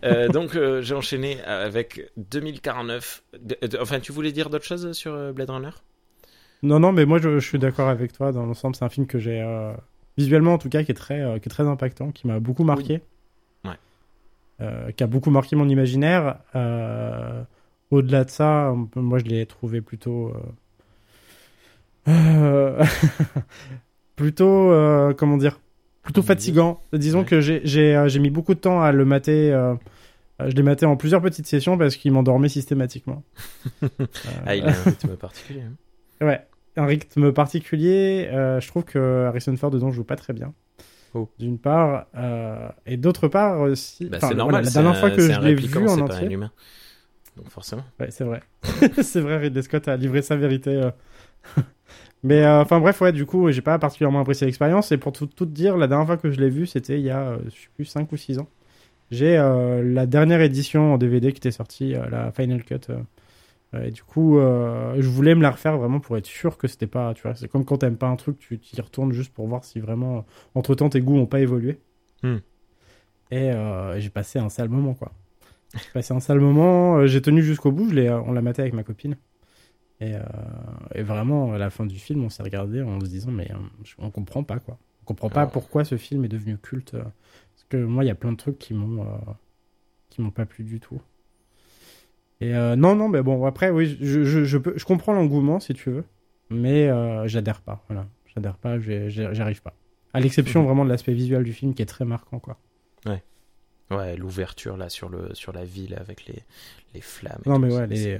Euh, 0.04 0.30
donc, 0.30 0.56
euh, 0.56 0.82
j'ai 0.82 0.96
enchaîné 0.96 1.42
avec 1.44 2.12
2049. 2.18 3.24
De- 3.40 3.58
de- 3.68 3.78
enfin, 3.80 4.00
tu 4.00 4.12
voulais 4.12 4.32
dire 4.32 4.50
d'autres 4.50 4.66
choses 4.66 4.92
sur 4.94 5.14
euh, 5.14 5.32
Blade 5.34 5.50
Runner? 5.50 5.70
Non, 6.64 6.80
non, 6.80 6.92
mais 6.92 7.06
moi 7.06 7.20
je, 7.20 7.40
je 7.40 7.48
suis 7.48 7.60
d'accord 7.60 7.88
avec 7.90 8.14
toi. 8.14 8.32
Dans 8.32 8.46
l'ensemble, 8.46 8.76
c'est 8.76 8.86
un 8.86 8.90
film 8.90 9.06
que 9.08 9.20
j'ai 9.20 9.42
euh, 9.42 9.74
visuellement 10.18 10.54
en 10.54 10.58
tout 10.58 10.70
cas 10.70 10.84
qui 10.84 10.92
est 10.92 10.96
très, 10.96 11.22
euh, 11.22 11.40
qui 11.40 11.48
est 11.50 11.52
très 11.52 11.68
impactant, 11.68 12.12
qui 12.12 12.28
m'a 12.28 12.40
beaucoup 12.40 12.64
marqué. 12.64 13.02
Ouais. 13.64 13.78
Euh, 14.62 14.92
qui 14.92 15.04
a 15.04 15.08
beaucoup 15.08 15.30
marqué 15.30 15.56
mon 15.56 15.70
imaginaire. 15.70 16.40
Euh, 16.56 17.44
Au-delà 17.92 18.24
de 18.26 18.30
ça, 18.30 18.74
moi 18.96 19.20
je 19.20 19.26
l'ai 19.26 19.46
trouvé 19.46 19.82
plutôt. 19.82 20.30
euh, 20.30 20.40
euh, 22.08 22.84
plutôt. 24.16 24.72
euh, 24.72 25.14
comment 25.14 25.38
dire 25.38 25.60
Plutôt 26.08 26.22
fatigant. 26.22 26.80
Disons 26.94 27.20
Ouais. 27.20 27.26
que 27.26 27.42
j'ai 27.42 27.62
euh, 27.98 28.08
j'ai 28.08 28.20
mis 28.20 28.30
beaucoup 28.30 28.54
de 28.54 28.60
temps 28.60 28.82
à 28.82 28.94
le 28.94 29.04
mater. 29.04 29.52
euh, 29.52 29.76
je 30.40 30.56
l'ai 30.56 30.64
maté 30.64 30.86
en 30.86 30.96
plusieurs 30.96 31.22
petites 31.22 31.48
sessions 31.48 31.78
parce 31.78 31.98
qu'il 31.98 32.14
m'endormait 32.14 32.48
systématiquement. 32.48 33.24
Euh, 33.84 33.88
Ah, 34.46 34.56
il 34.56 34.64
a 34.64 34.70
un 34.70 34.84
rythme 34.84 35.18
particulier. 35.18 35.64
hein. 35.64 35.74
Ouais, 36.26 36.48
un 36.78 36.86
rythme 36.86 37.34
particulier. 37.34 38.30
euh, 38.32 38.62
je 38.62 38.68
trouve 38.70 38.86
que 38.86 39.26
Harrison 39.26 39.56
Ford 39.58 39.70
dedans 39.70 39.92
joue 39.92 40.06
pas 40.06 40.16
très 40.16 40.32
bien. 40.32 40.54
Oh. 41.14 41.30
D'une 41.40 41.58
part, 41.60 42.06
euh, 42.16 42.70
et 42.86 42.96
d'autre 42.96 43.28
part 43.28 43.60
aussi. 43.62 44.06
Bah, 44.06 44.18
c'est 44.22 44.28
voilà, 44.28 44.38
normal. 44.38 44.64
la 44.64 44.70
c'est 44.70 44.82
dernière 44.82 45.00
fois 45.00 45.10
que 45.12 45.22
je 45.22 45.42
l'ai 45.42 45.56
vu 45.56 45.66
en 45.66 45.68
c'est 45.68 45.84
pas 45.86 45.92
un 45.92 46.00
entier. 46.06 46.32
humain. 46.32 46.52
Donc, 47.36 47.50
forcément. 47.50 47.84
Ouais, 48.00 48.12
c'est 48.12 48.24
vrai. 48.24 48.42
c'est 49.04 49.20
vrai, 49.22 49.38
Ridley 49.38 49.62
Scott 49.62 49.88
a 49.90 49.98
livré 49.98 50.22
sa 50.22 50.36
vérité. 50.38 50.82
Mais 52.24 52.44
euh, 52.44 52.62
enfin 52.62 52.80
bref, 52.80 53.00
ouais, 53.02 53.12
du 53.12 53.26
coup, 53.26 53.52
j'ai 53.52 53.62
pas 53.62 53.78
particulièrement 53.80 54.22
apprécié 54.22 54.46
l'expérience. 54.46 54.92
Et 54.92 54.98
pour 54.98 55.12
tout, 55.12 55.28
tout 55.28 55.46
te 55.46 55.52
dire, 55.52 55.78
la 55.78 55.88
dernière 55.88 56.08
fois 56.08 56.18
que 56.18 56.32
je 56.32 56.40
l'ai 56.40 56.50
vu, 56.50 56.66
c'était 56.66 57.00
il 57.00 57.06
y 57.06 57.10
a, 57.10 57.30
euh, 57.30 57.38
je 57.46 57.52
sais 57.52 57.70
plus, 57.76 57.86
5 57.86 58.12
ou 58.12 58.18
6 58.18 58.40
ans. 58.40 58.48
J'ai 59.12 59.38
euh, 59.38 59.84
la 59.84 60.06
dernière 60.06 60.42
édition 60.42 60.94
en 60.94 60.98
DVD 60.98 61.32
qui 61.32 61.38
était 61.38 61.52
sortie, 61.52 61.96
euh, 61.96 62.10
la 62.10 62.32
Final 62.32 62.64
Cut. 62.64 62.92
et 63.82 63.92
du 63.92 64.04
coup, 64.04 64.40
je 64.40 65.08
voulais 65.08 65.36
me 65.36 65.42
la 65.42 65.52
refaire 65.52 65.78
vraiment 65.78 66.00
pour 66.00 66.18
être 66.18 66.26
sûr 66.26 66.58
que 66.58 66.68
c'était 66.68 66.88
pas. 66.88 67.14
Tu 67.14 67.22
vois, 67.24 67.36
c'est 67.36 67.48
comme 67.48 67.66
quand 67.66 67.78
t'aimes 67.78 67.98
pas 67.98 68.08
un 68.08 68.16
truc, 68.16 68.40
tu 68.40 68.58
t'y 68.60 68.80
retournes 68.82 69.14
juste 69.14 69.34
pour 69.34 69.48
voir 69.48 69.64
si 69.64 69.80
vraiment, 69.80 70.26
entre 70.56 70.76
temps, 70.76 70.90
tes 70.90 71.02
goûts 71.02 71.18
ont 71.18 71.26
pas 71.26 71.42
évolué. 71.42 71.80
Hmm. 72.24 72.38
Et 73.32 73.52
j'ai 73.98 74.10
passé 74.10 74.40
un 74.40 74.50
sale 74.50 74.70
moment, 74.70 74.94
quoi. 74.94 75.12
J'ai 75.74 75.92
passé 75.94 76.14
un 76.14 76.20
sale 76.20 76.40
moment. 76.40 77.06
J'ai 77.08 77.22
tenu 77.22 77.44
jusqu'au 77.44 77.72
bout. 77.72 77.90
Je 77.90 78.10
on 78.10 78.32
l'a 78.32 78.42
maté 78.42 78.62
avec 78.62 78.74
ma 78.74 78.84
copine. 78.84 79.18
Et, 80.00 80.14
euh, 80.14 80.20
et 80.94 81.02
vraiment, 81.02 81.54
à 81.54 81.58
la 81.58 81.70
fin 81.72 81.86
du 81.86 81.98
film, 81.98 82.24
on 82.24 82.30
s'est 82.30 82.44
regardé 82.44 82.82
en 82.82 83.00
se 83.00 83.08
disant, 83.08 83.32
mais 83.32 83.50
euh, 83.52 83.56
on 83.98 84.12
comprend 84.12 84.44
pas, 84.44 84.60
quoi. 84.60 84.78
On 85.02 85.06
comprend 85.06 85.30
pas 85.30 85.42
Ah. 85.44 85.48
pourquoi 85.48 85.84
ce 85.86 85.98
film 85.98 86.24
est 86.26 86.30
devenu 86.30 86.58
culte. 86.58 86.94
euh, 86.94 87.02
Parce 87.04 87.66
que 87.70 87.78
moi, 87.78 88.04
il 88.04 88.08
y 88.08 88.12
a 88.12 88.16
plein 88.16 88.32
de 88.32 88.38
trucs 88.38 88.60
qui 88.60 88.74
m'ont, 88.74 89.02
euh, 89.04 89.08
qui 90.10 90.22
m'ont 90.22 90.30
pas 90.32 90.46
plu 90.46 90.64
du 90.64 90.80
tout. 90.80 91.02
Et 92.42 92.54
euh, 92.56 92.76
non, 92.76 92.96
non, 92.96 93.10
mais 93.10 93.24
bon, 93.24 93.44
après, 93.46 93.72
oui, 93.72 93.98
je, 94.00 94.24
je, 94.24 94.44
je, 94.44 94.58
peux, 94.60 94.74
je 94.78 94.86
comprends 94.86 95.14
l'engouement, 95.14 95.60
si 95.60 95.74
tu 95.74 95.90
veux. 95.90 96.04
Mais 96.50 96.88
j'adhère 97.28 97.62
pas, 97.62 97.84
voilà. 97.90 98.08
J'adhère 98.36 98.56
pas, 98.58 98.80
j'ai- 98.80 99.10
j'ai- 99.10 99.30
j'y 99.34 99.42
arrive 99.42 99.62
pas. 99.62 99.74
À 100.14 100.20
l'exception 100.20 100.62
Mhm. 100.62 100.68
vraiment 100.68 100.86
de 100.86 100.90
l'aspect 100.90 101.14
visuel 101.14 101.44
du 101.44 101.52
film 101.54 101.74
qui 101.74 101.82
est 101.82 101.86
très 101.88 102.06
marquant, 102.06 102.40
quoi. 102.40 102.58
Ouais, 103.90 104.18
l'ouverture 104.18 104.76
là 104.78 104.90
sur, 104.90 105.10
le, 105.10 105.34
sur 105.34 105.54
la 105.54 105.64
ville 105.64 105.96
avec 106.00 106.26
les, 106.26 106.44
les 106.94 107.02
flammes. 107.02 107.42
Non, 107.46 107.58
mais 107.60 107.74
ouais, 107.74 107.88
les, 107.88 108.16
euh, 108.16 108.20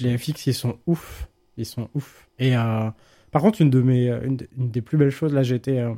Les. 0.00 0.18
FX, 0.18 0.46
ils 0.48 0.54
sont 0.54 0.78
ouf. 0.86 1.28
Ils 1.56 1.66
sont 1.66 1.88
ouf. 1.94 2.28
Et 2.38 2.56
euh, 2.56 2.90
par 3.30 3.42
contre, 3.42 3.60
une, 3.62 3.70
de 3.70 3.80
mes, 3.80 4.08
une, 4.08 4.36
de- 4.38 4.48
une 4.58 4.70
des 4.70 4.82
plus 4.82 4.98
belles 4.98 5.10
choses, 5.10 5.32
là, 5.32 5.42
j'ai 5.42 5.54
été. 5.54 5.80
euh, 5.80 5.94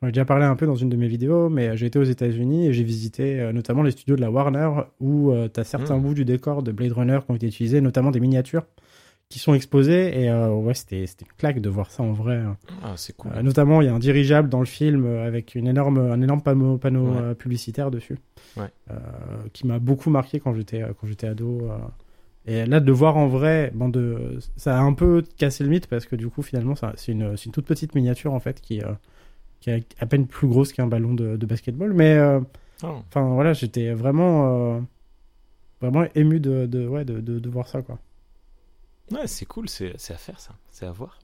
J'en 0.00 0.08
ai 0.08 0.12
déjà 0.12 0.24
parlé 0.24 0.44
un 0.44 0.54
peu 0.54 0.64
dans 0.66 0.76
une 0.76 0.88
de 0.88 0.96
mes 0.96 1.08
vidéos, 1.08 1.48
mais 1.48 1.68
euh, 1.70 1.76
j'ai 1.76 1.86
été 1.86 1.98
aux 1.98 2.04
États-Unis 2.04 2.68
et 2.68 2.72
j'ai 2.72 2.84
visité 2.84 3.40
euh, 3.40 3.52
notamment 3.52 3.82
les 3.82 3.90
studios 3.90 4.14
de 4.14 4.20
la 4.20 4.30
Warner 4.30 4.70
où 5.00 5.32
tu 5.52 5.58
as 5.60 5.64
certains 5.64 5.96
Mm. 5.96 6.02
bouts 6.02 6.14
du 6.14 6.24
décor 6.24 6.62
de 6.62 6.70
Blade 6.70 6.92
Runner 6.92 7.18
qui 7.24 7.30
ont 7.32 7.34
été 7.34 7.48
utilisés, 7.48 7.80
notamment 7.80 8.10
des 8.12 8.20
miniatures 8.20 8.64
qui 9.28 9.38
sont 9.38 9.54
exposées. 9.54 10.20
Et 10.22 10.30
euh, 10.30 10.50
ouais, 10.50 10.74
c'était 10.74 11.06
c'était 11.06 11.24
une 11.24 11.32
claque 11.36 11.60
de 11.60 11.68
voir 11.68 11.90
ça 11.90 12.02
en 12.02 12.12
vrai. 12.12 12.36
hein. 12.36 12.56
Ah, 12.82 12.94
c'est 12.96 13.16
cool. 13.16 13.32
Euh, 13.36 13.42
notamment, 13.42 13.80
il 13.82 13.86
y 13.86 13.88
a 13.88 13.94
un 13.94 13.98
dirigeable 13.98 14.48
dans 14.48 14.60
le 14.60 14.66
film 14.66 15.04
euh, 15.06 15.26
avec 15.26 15.54
une 15.54 15.66
énorme, 15.68 15.98
un 15.98 16.20
énorme 16.22 16.42
panneau, 16.42 16.78
panneau 16.78 17.12
Ouais. 17.12 17.34
publicitaire 17.34 17.90
dessus, 17.90 18.18
Ouais. 18.56 18.68
qui 19.52 19.66
m'a 19.66 19.78
beaucoup 19.78 20.10
marqué 20.10 20.40
quand 20.40 20.54
j'étais 20.54 20.82
quand 21.00 21.06
j'étais 21.06 21.26
ado. 21.26 21.68
Et 22.46 22.64
là, 22.64 22.80
de 22.80 22.86
le 22.86 22.92
voir 22.92 23.18
en 23.18 23.26
vrai, 23.26 23.70
bon, 23.74 23.90
de, 23.90 24.38
ça 24.56 24.78
a 24.78 24.80
un 24.80 24.94
peu 24.94 25.22
cassé 25.36 25.64
le 25.64 25.70
mythe 25.70 25.86
parce 25.86 26.06
que 26.06 26.16
du 26.16 26.28
coup, 26.28 26.40
finalement, 26.40 26.74
ça- 26.74 26.94
c'est 26.96 27.12
une, 27.12 27.36
c'est 27.36 27.46
une 27.46 27.52
toute 27.52 27.66
petite 27.66 27.94
miniature 27.94 28.32
en 28.32 28.40
fait 28.40 28.62
qui, 28.62 28.80
qui 29.60 29.68
est 29.70 29.84
à 30.00 30.06
peine 30.06 30.26
plus 30.26 30.48
grosse 30.48 30.72
qu'un 30.72 30.86
ballon 30.86 31.12
de, 31.12 31.36
de 31.36 31.46
basketball. 31.46 31.92
Mais 31.92 32.18
Oh. 32.84 32.86
enfin 33.08 33.34
voilà, 33.34 33.52
j'étais 33.54 33.92
vraiment, 33.92 34.80
vraiment 35.82 36.04
ému 36.14 36.38
de, 36.40 36.64
de, 36.66 36.86
ouais, 36.86 37.04
de, 37.04 37.20
de, 37.20 37.38
de 37.40 37.48
voir 37.50 37.66
ça 37.66 37.82
quoi. 37.82 37.98
Ouais, 39.10 39.26
c'est 39.26 39.46
cool, 39.46 39.68
c'est 39.68 39.94
c'est 39.98 40.14
à 40.14 40.18
faire 40.18 40.40
ça, 40.40 40.54
c'est 40.70 40.86
à 40.86 40.92
voir. 40.92 41.18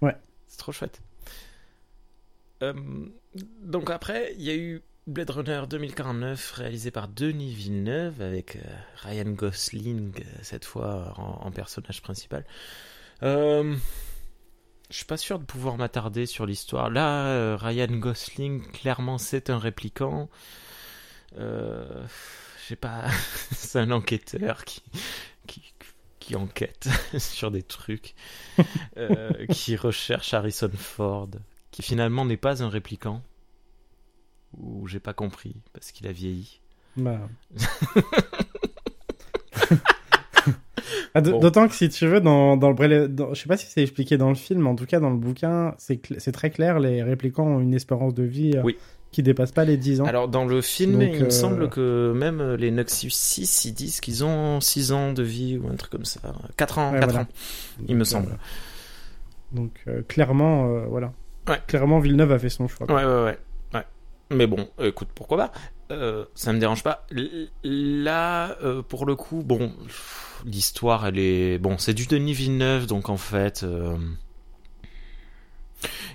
Ouais. 0.00 0.16
C'est 0.46 0.58
trop 0.58 0.72
chouette. 0.72 1.00
Euh, 2.62 2.74
donc 3.62 3.90
après, 3.90 4.34
il 4.38 4.42
y 4.42 4.50
a 4.50 4.54
eu 4.54 4.82
Blade 5.06 5.30
Runner 5.30 5.62
2049 5.68 6.52
réalisé 6.52 6.90
par 6.90 7.08
Denis 7.08 7.52
Villeneuve 7.52 8.22
avec 8.22 8.56
euh, 8.56 8.60
Ryan 9.02 9.30
Gosling 9.30 10.12
euh, 10.18 10.22
cette 10.42 10.64
fois 10.64 11.14
en, 11.16 11.46
en 11.46 11.50
personnage 11.50 12.00
principal. 12.02 12.44
Euh, 13.22 13.76
je 14.90 14.96
suis 14.96 15.04
pas 15.06 15.16
sûr 15.16 15.38
de 15.38 15.44
pouvoir 15.44 15.76
m'attarder 15.76 16.26
sur 16.26 16.46
l'histoire. 16.46 16.90
Là, 16.90 17.56
Ryan 17.56 17.96
Gosling, 17.96 18.62
clairement, 18.70 19.18
c'est 19.18 19.50
un 19.50 19.58
répliquant. 19.58 20.28
Euh, 21.38 22.06
je 22.62 22.68
sais 22.68 22.76
pas, 22.76 23.04
c'est 23.52 23.78
un 23.78 23.90
enquêteur 23.90 24.64
qui, 24.64 24.82
qui, 25.46 25.73
qui 26.24 26.36
enquête 26.36 26.88
sur 27.18 27.50
des 27.50 27.62
trucs, 27.62 28.14
euh, 28.96 29.30
qui 29.50 29.76
recherche 29.76 30.32
Harrison 30.32 30.70
Ford, 30.74 31.28
qui 31.70 31.82
finalement 31.82 32.24
n'est 32.24 32.36
pas 32.38 32.62
un 32.62 32.68
répliquant. 32.68 33.22
Ou 34.58 34.86
j'ai 34.86 35.00
pas 35.00 35.12
compris, 35.14 35.56
parce 35.72 35.90
qu'il 35.92 36.06
a 36.06 36.12
vieilli. 36.12 36.60
Bah. 36.96 37.28
Ah, 41.16 41.20
Bon. 41.20 41.38
D'autant 41.38 41.68
que 41.68 41.74
si 41.74 41.88
tu 41.88 42.06
veux, 42.08 42.20
dans, 42.20 42.56
dans 42.56 42.70
le 42.72 43.08
dans- 43.08 43.32
je 43.34 43.40
sais 43.40 43.46
pas 43.48 43.56
si 43.56 43.66
c'est 43.66 43.82
expliqué 43.82 44.16
dans 44.18 44.30
le 44.30 44.34
film, 44.34 44.62
mais 44.62 44.68
en 44.68 44.74
tout 44.74 44.84
cas 44.84 44.98
dans 44.98 45.10
le 45.10 45.16
bouquin, 45.16 45.74
c'est 45.78 46.32
très 46.32 46.50
clair, 46.50 46.80
les 46.80 47.04
répliquants 47.04 47.46
ont 47.46 47.60
une 47.60 47.72
espérance 47.72 48.14
de 48.14 48.24
vie 48.24 48.52
euh, 48.56 48.62
Oui. 48.64 48.76
Qui 49.14 49.22
dépasse 49.22 49.52
pas 49.52 49.64
les 49.64 49.76
10 49.76 50.00
ans. 50.02 50.04
Alors 50.04 50.28
dans 50.28 50.44
le 50.44 50.60
film, 50.60 50.98
Donc, 50.98 51.10
il 51.14 51.20
me 51.20 51.26
euh, 51.26 51.30
semble 51.30 51.68
que 51.70 52.12
même 52.14 52.54
les 52.54 52.70
Noxus 52.70 53.10
6, 53.10 53.64
ils 53.66 53.72
disent 53.72 54.00
qu'ils 54.00 54.24
ont 54.24 54.60
6 54.60 54.92
ans 54.92 55.12
de 55.12 55.22
vie 55.22 55.56
ou 55.58 55.68
un 55.68 55.76
truc 55.76 55.90
comme 55.92 56.04
ça. 56.04 56.20
4 56.56 56.78
ans, 56.78 56.92
Ouais, 56.92 57.00
4 57.00 57.10
voilà. 57.10 57.24
ans. 57.24 57.28
il 57.88 57.96
me 57.96 58.04
semble. 58.04 58.32
euh, 58.32 59.56
donc 59.56 59.70
euh, 59.88 60.02
clairement, 60.02 60.68
euh, 60.68 60.86
voilà. 60.88 61.12
Ouais. 61.48 61.60
Clairement, 61.66 61.98
Villeneuve 62.00 62.32
a 62.32 62.38
fait 62.38 62.48
son 62.48 62.68
choix. 62.68 62.86
Ouais, 62.88 63.04
ouais, 63.04 63.24
ouais. 63.24 63.38
ouais. 63.74 63.84
Mais 64.30 64.46
bon, 64.46 64.68
écoute, 64.82 65.08
pourquoi 65.14 65.36
pas 65.38 65.52
Ça 66.34 66.52
me 66.52 66.58
dérange 66.58 66.82
pas. 66.82 67.06
Là, 67.62 68.56
pour 68.88 69.06
le 69.06 69.14
coup, 69.14 69.42
bon, 69.44 69.72
l'histoire, 70.44 71.06
elle 71.06 71.18
est... 71.18 71.58
Bon, 71.58 71.78
c'est 71.78 71.94
du 71.94 72.06
Denis 72.06 72.32
Villeneuve, 72.34 72.86
donc 72.86 73.08
en 73.08 73.16
fait... 73.16 73.64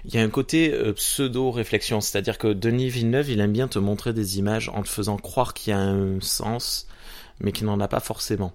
Il 0.05 0.13
y 0.13 0.17
a 0.17 0.21
un 0.21 0.29
côté 0.29 0.73
euh, 0.73 0.93
pseudo-réflexion, 0.93 2.01
c'est-à-dire 2.01 2.37
que 2.37 2.47
Denis 2.47 2.89
Villeneuve, 2.89 3.29
il 3.29 3.39
aime 3.39 3.51
bien 3.51 3.67
te 3.67 3.79
montrer 3.79 4.13
des 4.13 4.39
images 4.39 4.69
en 4.69 4.81
te 4.81 4.89
faisant 4.89 5.17
croire 5.17 5.53
qu'il 5.53 5.71
y 5.71 5.73
a 5.73 5.79
un 5.79 6.21
sens, 6.21 6.87
mais 7.39 7.51
qu'il 7.51 7.65
n'en 7.65 7.79
a 7.79 7.87
pas 7.87 7.99
forcément. 7.99 8.53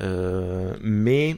Euh, 0.00 0.76
mais 0.80 1.36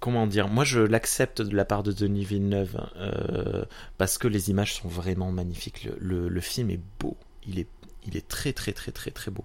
comment 0.00 0.26
dire, 0.26 0.48
moi 0.48 0.64
je 0.64 0.80
l'accepte 0.80 1.42
de 1.42 1.54
la 1.54 1.64
part 1.64 1.82
de 1.82 1.92
Denis 1.92 2.24
Villeneuve 2.24 2.88
euh, 2.96 3.64
parce 3.98 4.18
que 4.18 4.26
les 4.26 4.50
images 4.50 4.74
sont 4.74 4.88
vraiment 4.88 5.30
magnifiques. 5.30 5.88
Le, 5.98 6.40
film 6.40 6.70
est 6.70 6.80
beau, 6.98 7.16
il 7.46 7.58
est, 7.58 8.28
très 8.28 8.52
très 8.52 8.72
très 8.72 8.92
très 8.92 9.10
très 9.10 9.30
beau. 9.30 9.44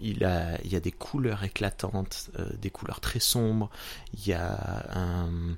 Il 0.00 0.24
a, 0.24 0.60
il 0.64 0.72
y 0.72 0.76
a 0.76 0.80
des 0.80 0.92
couleurs 0.92 1.42
éclatantes, 1.42 2.30
des 2.60 2.70
couleurs 2.70 3.00
très 3.00 3.20
sombres. 3.20 3.70
Il 4.14 4.28
y 4.28 4.32
a 4.32 4.86
un, 4.94 5.56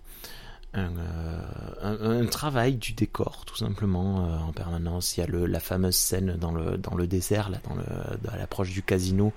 un, 0.75 0.97
euh, 0.97 1.43
un- 1.83 2.21
un 2.23 2.27
travail 2.27 2.77
du 2.77 2.93
décor 2.95 3.45
tout 3.45 3.57
simplement 3.57 4.25
euh, 4.27 4.39
en 4.39 4.53
permanence. 4.53 5.17
Il 5.17 5.21
y 5.21 5.23
a 5.23 5.27
le, 5.27 5.47
la 5.47 5.61
fameuse 5.61 5.95
scène 5.97 6.37
dans 6.37 6.53
le, 6.53 6.79
dans 6.79 6.95
le 6.95 7.07
désert, 7.07 7.51
là, 7.51 7.59
dans 7.69 7.75
le, 7.75 7.85
à 8.31 8.37
l'approche 8.39 8.71
du 8.71 8.83
casino, 8.83 9.33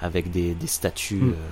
avec 0.00 0.30
des, 0.30 0.54
des 0.54 0.66
statues. 0.66 1.14
Mm. 1.16 1.32
euh, 1.32 1.50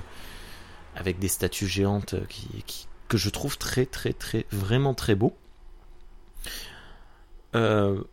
avec 0.95 1.19
des 1.19 1.27
statues 1.29 1.67
géantes 1.67 2.15
qui, 2.27 2.47
qui- 2.65 2.87
que 3.07 3.17
je 3.17 3.29
trouve 3.29 3.57
très 3.57 3.85
très 3.85 4.11
très 4.13 4.45
vraiment 4.51 4.93
très 4.93 5.15
beau. 5.15 5.35
Euh, 7.55 8.03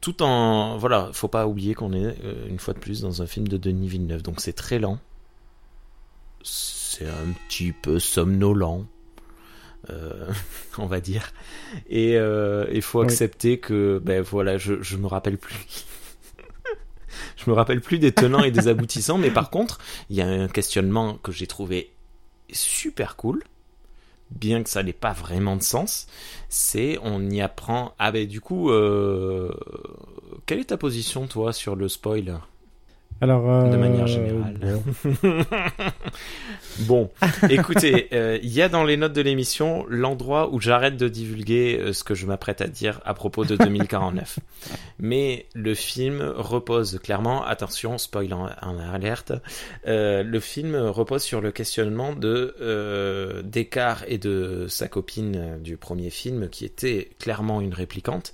tout 0.00 0.22
en 0.22 0.78
voilà, 0.78 1.10
faut 1.12 1.28
pas 1.28 1.46
oublier 1.46 1.74
qu'on 1.74 1.92
est 1.92 2.16
une 2.48 2.58
fois 2.58 2.72
de 2.72 2.78
plus 2.78 3.00
dans 3.02 3.20
un 3.20 3.26
film 3.26 3.48
de 3.48 3.56
Denis 3.58 3.88
Villeneuve, 3.88 4.22
donc 4.22 4.40
c'est 4.40 4.52
très 4.54 4.78
lent, 4.78 4.98
c'est 6.42 7.06
un 7.06 7.32
petit 7.48 7.72
peu 7.72 7.98
somnolent. 7.98 8.86
Euh, 9.90 10.30
on 10.78 10.86
va 10.86 11.00
dire. 11.00 11.32
Et 11.88 12.14
il 12.14 12.82
faut 12.82 13.00
Oui. 13.00 13.06
accepter 13.06 13.58
que, 13.58 14.00
ben 14.02 14.22
voilà, 14.22 14.58
je, 14.58 14.82
je 14.82 14.96
me 14.96 15.06
rappelle 15.06 15.38
plus. 15.38 15.56
je 17.36 17.50
me 17.50 17.54
rappelle 17.54 17.80
plus 17.80 17.98
des 17.98 18.12
tenants 18.12 18.42
et 18.42 18.50
des 18.50 18.68
aboutissants, 18.68 19.18
mais 19.18 19.30
par 19.30 19.50
contre, 19.50 19.78
il 20.10 20.16
y 20.16 20.22
a 20.22 20.26
un 20.26 20.48
questionnement 20.48 21.14
que 21.22 21.32
j'ai 21.32 21.46
trouvé 21.46 21.90
super 22.52 23.16
cool, 23.16 23.44
bien 24.30 24.62
que 24.62 24.70
ça 24.70 24.82
n'ait 24.82 24.92
pas 24.92 25.12
vraiment 25.12 25.56
de 25.56 25.62
sens. 25.62 26.06
C'est, 26.48 26.98
on 27.02 27.28
y 27.30 27.40
apprend. 27.40 27.94
Ah 27.98 28.12
ben 28.12 28.26
du 28.26 28.40
coup, 28.40 28.70
euh, 28.70 29.52
quelle 30.46 30.60
est 30.60 30.66
ta 30.66 30.76
position 30.76 31.26
toi 31.26 31.52
sur 31.52 31.76
le 31.76 31.88
spoil? 31.88 32.40
Alors, 33.20 33.50
euh, 33.50 33.70
De 33.70 33.76
manière 33.76 34.06
générale. 34.06 34.54
bon. 35.22 36.98
Bon, 36.98 37.10
écoutez, 37.50 38.08
euh, 38.12 38.38
il 38.42 38.50
y 38.50 38.62
a 38.62 38.68
dans 38.68 38.84
les 38.84 38.96
notes 38.96 39.12
de 39.12 39.20
l'émission 39.20 39.84
l'endroit 39.88 40.52
où 40.52 40.60
j'arrête 40.60 40.96
de 40.96 41.08
divulguer 41.08 41.78
euh, 41.80 41.92
ce 41.92 42.04
que 42.04 42.14
je 42.14 42.26
m'apprête 42.26 42.60
à 42.60 42.68
dire 42.68 43.00
à 43.04 43.14
propos 43.14 43.44
de 43.44 43.56
2049. 43.56 44.38
Mais 44.98 45.46
le 45.54 45.74
film 45.74 46.22
repose 46.22 46.98
clairement, 47.02 47.44
attention, 47.44 47.98
spoil 47.98 48.32
en, 48.32 48.48
en 48.62 48.78
alerte, 48.78 49.32
euh, 49.86 50.22
le 50.22 50.40
film 50.40 50.76
repose 50.76 51.22
sur 51.22 51.40
le 51.40 51.50
questionnement 51.50 52.14
de 52.14 52.54
euh, 52.60 53.42
Descartes 53.42 54.04
et 54.06 54.18
de 54.18 54.66
sa 54.68 54.88
copine 54.88 55.58
du 55.60 55.76
premier 55.76 56.10
film, 56.10 56.48
qui 56.48 56.64
était 56.64 57.10
clairement 57.18 57.60
une 57.60 57.74
réplicante, 57.74 58.32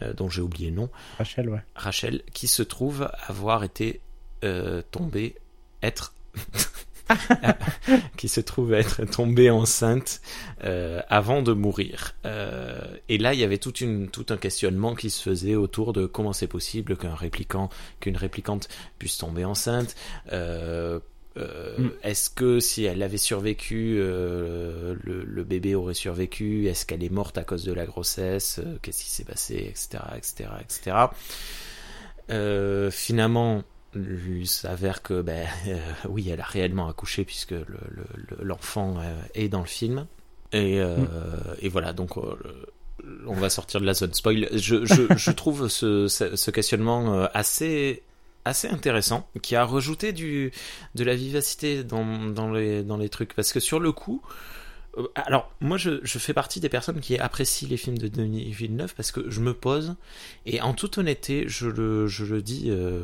euh, 0.00 0.14
dont 0.14 0.30
j'ai 0.30 0.40
oublié 0.40 0.70
le 0.70 0.76
nom, 0.76 0.90
Rachel, 1.18 1.50
ouais. 1.50 1.62
Rachel, 1.74 2.22
qui 2.32 2.48
se 2.48 2.62
trouve 2.62 3.10
avoir 3.26 3.64
été 3.64 4.00
euh, 4.44 4.82
tombée, 4.90 5.34
être, 5.82 6.14
qui 8.16 8.28
se 8.28 8.40
trouve 8.40 8.72
être 8.72 9.04
tombée 9.04 9.50
enceinte 9.50 10.20
euh, 10.64 11.00
avant 11.08 11.42
de 11.42 11.52
mourir. 11.52 12.14
Euh, 12.24 12.80
et 13.08 13.18
là, 13.18 13.34
il 13.34 13.40
y 13.40 13.44
avait 13.44 13.58
toute 13.58 13.80
une, 13.80 14.08
tout 14.08 14.26
un 14.30 14.36
questionnement 14.36 14.94
qui 14.94 15.10
se 15.10 15.22
faisait 15.22 15.56
autour 15.56 15.92
de 15.92 16.06
comment 16.06 16.32
c'est 16.32 16.46
possible 16.46 16.96
qu'un 16.96 17.14
réplicant, 17.14 17.70
qu'une 18.00 18.16
réplicante 18.16 18.68
puisse 18.98 19.18
tomber 19.18 19.44
enceinte. 19.44 19.94
Euh, 20.32 21.00
Mm. 21.36 21.88
Est-ce 22.02 22.30
que 22.30 22.60
si 22.60 22.84
elle 22.84 23.02
avait 23.02 23.16
survécu, 23.16 23.96
euh, 23.98 24.94
le, 25.02 25.24
le 25.24 25.44
bébé 25.44 25.74
aurait 25.74 25.94
survécu 25.94 26.66
Est-ce 26.66 26.84
qu'elle 26.84 27.02
est 27.02 27.12
morte 27.12 27.38
à 27.38 27.44
cause 27.44 27.64
de 27.64 27.72
la 27.72 27.86
grossesse 27.86 28.60
Qu'est-ce 28.82 29.02
qui 29.02 29.10
s'est 29.10 29.24
passé 29.24 29.54
Etc. 29.54 29.98
Etc. 30.16 30.50
Etc. 30.60 30.96
Euh, 32.30 32.90
finalement, 32.90 33.62
il 33.94 34.46
s'avère 34.48 35.02
que, 35.02 35.20
ben, 35.22 35.46
euh, 35.68 35.78
oui, 36.08 36.28
elle 36.30 36.40
a 36.40 36.44
réellement 36.44 36.88
accouché 36.88 37.24
puisque 37.24 37.50
le- 37.50 37.66
le- 37.66 38.04
le- 38.38 38.44
l'enfant 38.44 38.96
euh, 38.98 39.20
est 39.34 39.48
dans 39.48 39.60
le 39.60 39.66
film. 39.66 40.06
Et, 40.52 40.80
euh, 40.80 40.96
et 41.60 41.68
voilà, 41.68 41.92
donc 41.92 42.16
on 42.18 43.34
va 43.34 43.48
sortir 43.50 43.80
de 43.80 43.86
la 43.86 43.94
zone 43.94 44.12
spoil. 44.12 44.48
Je, 44.52 44.84
je, 44.84 45.14
je 45.16 45.30
trouve 45.32 45.68
ce, 45.68 46.08
ce, 46.08 46.50
questionnement 46.50 47.24
assez 47.32 48.02
assez 48.44 48.68
intéressant, 48.68 49.28
qui 49.40 49.54
a 49.56 49.64
rajouté 49.64 50.12
du 50.12 50.52
de 50.94 51.04
la 51.04 51.14
vivacité 51.14 51.84
dans, 51.84 52.04
dans 52.28 52.50
les 52.50 52.82
dans 52.82 52.96
les 52.96 53.08
trucs, 53.08 53.34
parce 53.34 53.52
que 53.52 53.60
sur 53.60 53.78
le 53.80 53.92
coup, 53.92 54.20
alors 55.14 55.50
moi 55.60 55.78
je, 55.78 56.00
je 56.02 56.18
fais 56.18 56.34
partie 56.34 56.60
des 56.60 56.68
personnes 56.68 57.00
qui 57.00 57.16
apprécient 57.18 57.68
les 57.68 57.78
films 57.78 57.96
de 57.96 58.08
Denis 58.08 58.50
Villeneuve 58.52 58.94
parce 58.94 59.10
que 59.10 59.30
je 59.30 59.40
me 59.40 59.54
pose 59.54 59.94
et 60.44 60.60
en 60.60 60.74
toute 60.74 60.98
honnêteté, 60.98 61.44
je 61.48 61.66
le 61.68 62.06
je 62.08 62.24
le 62.26 62.42
dis 62.42 62.66
euh, 62.68 63.02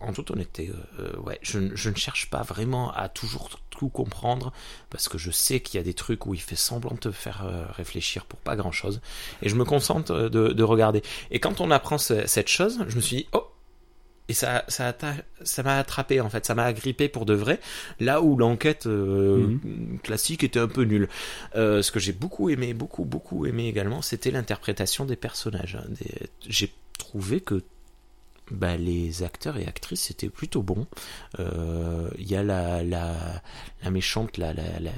en 0.00 0.12
toute 0.12 0.32
honnêteté, 0.32 0.72
euh, 0.98 1.16
ouais, 1.20 1.38
je, 1.42 1.58
ne- 1.60 1.76
je 1.76 1.90
ne 1.90 1.94
cherche 1.94 2.28
pas 2.28 2.42
vraiment 2.42 2.92
à 2.92 3.08
toujours 3.08 3.50
tout 3.70 3.88
comprendre 3.88 4.52
parce 4.90 5.08
que 5.08 5.16
je 5.16 5.30
sais 5.30 5.60
qu'il 5.60 5.78
y 5.78 5.80
a 5.80 5.84
des 5.84 5.94
trucs 5.94 6.26
où 6.26 6.34
il 6.34 6.40
fait 6.40 6.56
semblant 6.56 6.94
de 6.94 6.98
te 6.98 7.10
faire 7.12 7.44
euh, 7.44 7.66
réfléchir 7.70 8.24
pour 8.24 8.40
pas 8.40 8.56
grand 8.56 8.72
chose 8.72 9.00
et 9.42 9.48
je 9.48 9.54
me 9.54 9.64
concentre 9.64 10.10
euh, 10.12 10.28
de, 10.28 10.48
de 10.48 10.62
regarder. 10.64 11.02
Et 11.30 11.38
quand 11.38 11.60
on 11.60 11.70
apprend 11.70 11.98
ce- 11.98 12.26
cette 12.26 12.48
chose, 12.48 12.80
je 12.88 12.96
me 12.96 13.00
suis 13.00 13.16
dit 13.18 13.26
oh 13.32 13.46
et 14.28 14.34
ça 14.34 14.64
ça 14.68 14.94
ça 15.42 15.62
m'a 15.62 15.78
attrapé 15.78 16.20
en 16.20 16.30
fait, 16.30 16.46
ça 16.46 16.54
m'a 16.54 16.64
agrippé 16.64 17.08
pour 17.08 17.26
de 17.26 17.34
vrai. 17.34 17.60
Là 18.00 18.22
où 18.22 18.36
l'enquête 18.36 18.86
euh, 18.86 19.56
classique 20.02 20.44
était 20.44 20.60
un 20.60 20.68
peu 20.68 20.82
nulle. 20.84 21.08
Euh, 21.56 21.82
ce 21.82 21.90
que 21.92 22.00
j'ai 22.00 22.12
beaucoup 22.12 22.48
aimé, 22.50 22.72
beaucoup 22.74 23.04
beaucoup 23.04 23.46
aimé 23.46 23.68
également, 23.68 24.00
c'était 24.02 24.30
l'interprétation 24.30 25.04
des 25.04 25.16
personnages. 25.16 25.76
hein. 25.76 25.84
Des- 25.88 26.28
J'ai 26.48 26.72
trouvé 26.98 27.40
que 27.40 27.62
bah, 28.50 28.76
les 28.76 29.22
acteurs 29.22 29.56
et 29.56 29.66
actrices 29.66 30.10
étaient 30.10 30.28
plutôt 30.28 30.62
bons. 30.62 30.86
Euh, 31.38 32.08
Il 32.18 32.30
y 32.30 32.36
a 32.36 32.42
la, 32.42 32.82
la, 32.82 33.14
la 33.82 33.90
méchante, 33.90 34.36
la, 34.38 34.52
la, 34.52 34.78
la, 34.80 34.92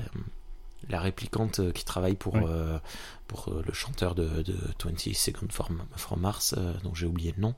la 0.88 1.00
réplicante 1.00 1.60
euh, 1.60 1.72
qui 1.72 1.84
travaille 1.84 2.14
pour, 2.14 2.36
euh, 2.36 2.78
pour 3.26 3.48
euh, 3.48 3.62
le 3.66 3.72
chanteur 3.72 4.14
de, 4.14 4.42
de 4.42 4.54
20 4.84 5.12
Seconds 5.14 5.48
from, 5.50 5.82
from 5.96 6.20
Mars, 6.20 6.54
euh, 6.56 6.72
dont 6.82 6.94
j'ai 6.94 7.06
oublié 7.06 7.32
le 7.36 7.42
nom, 7.42 7.54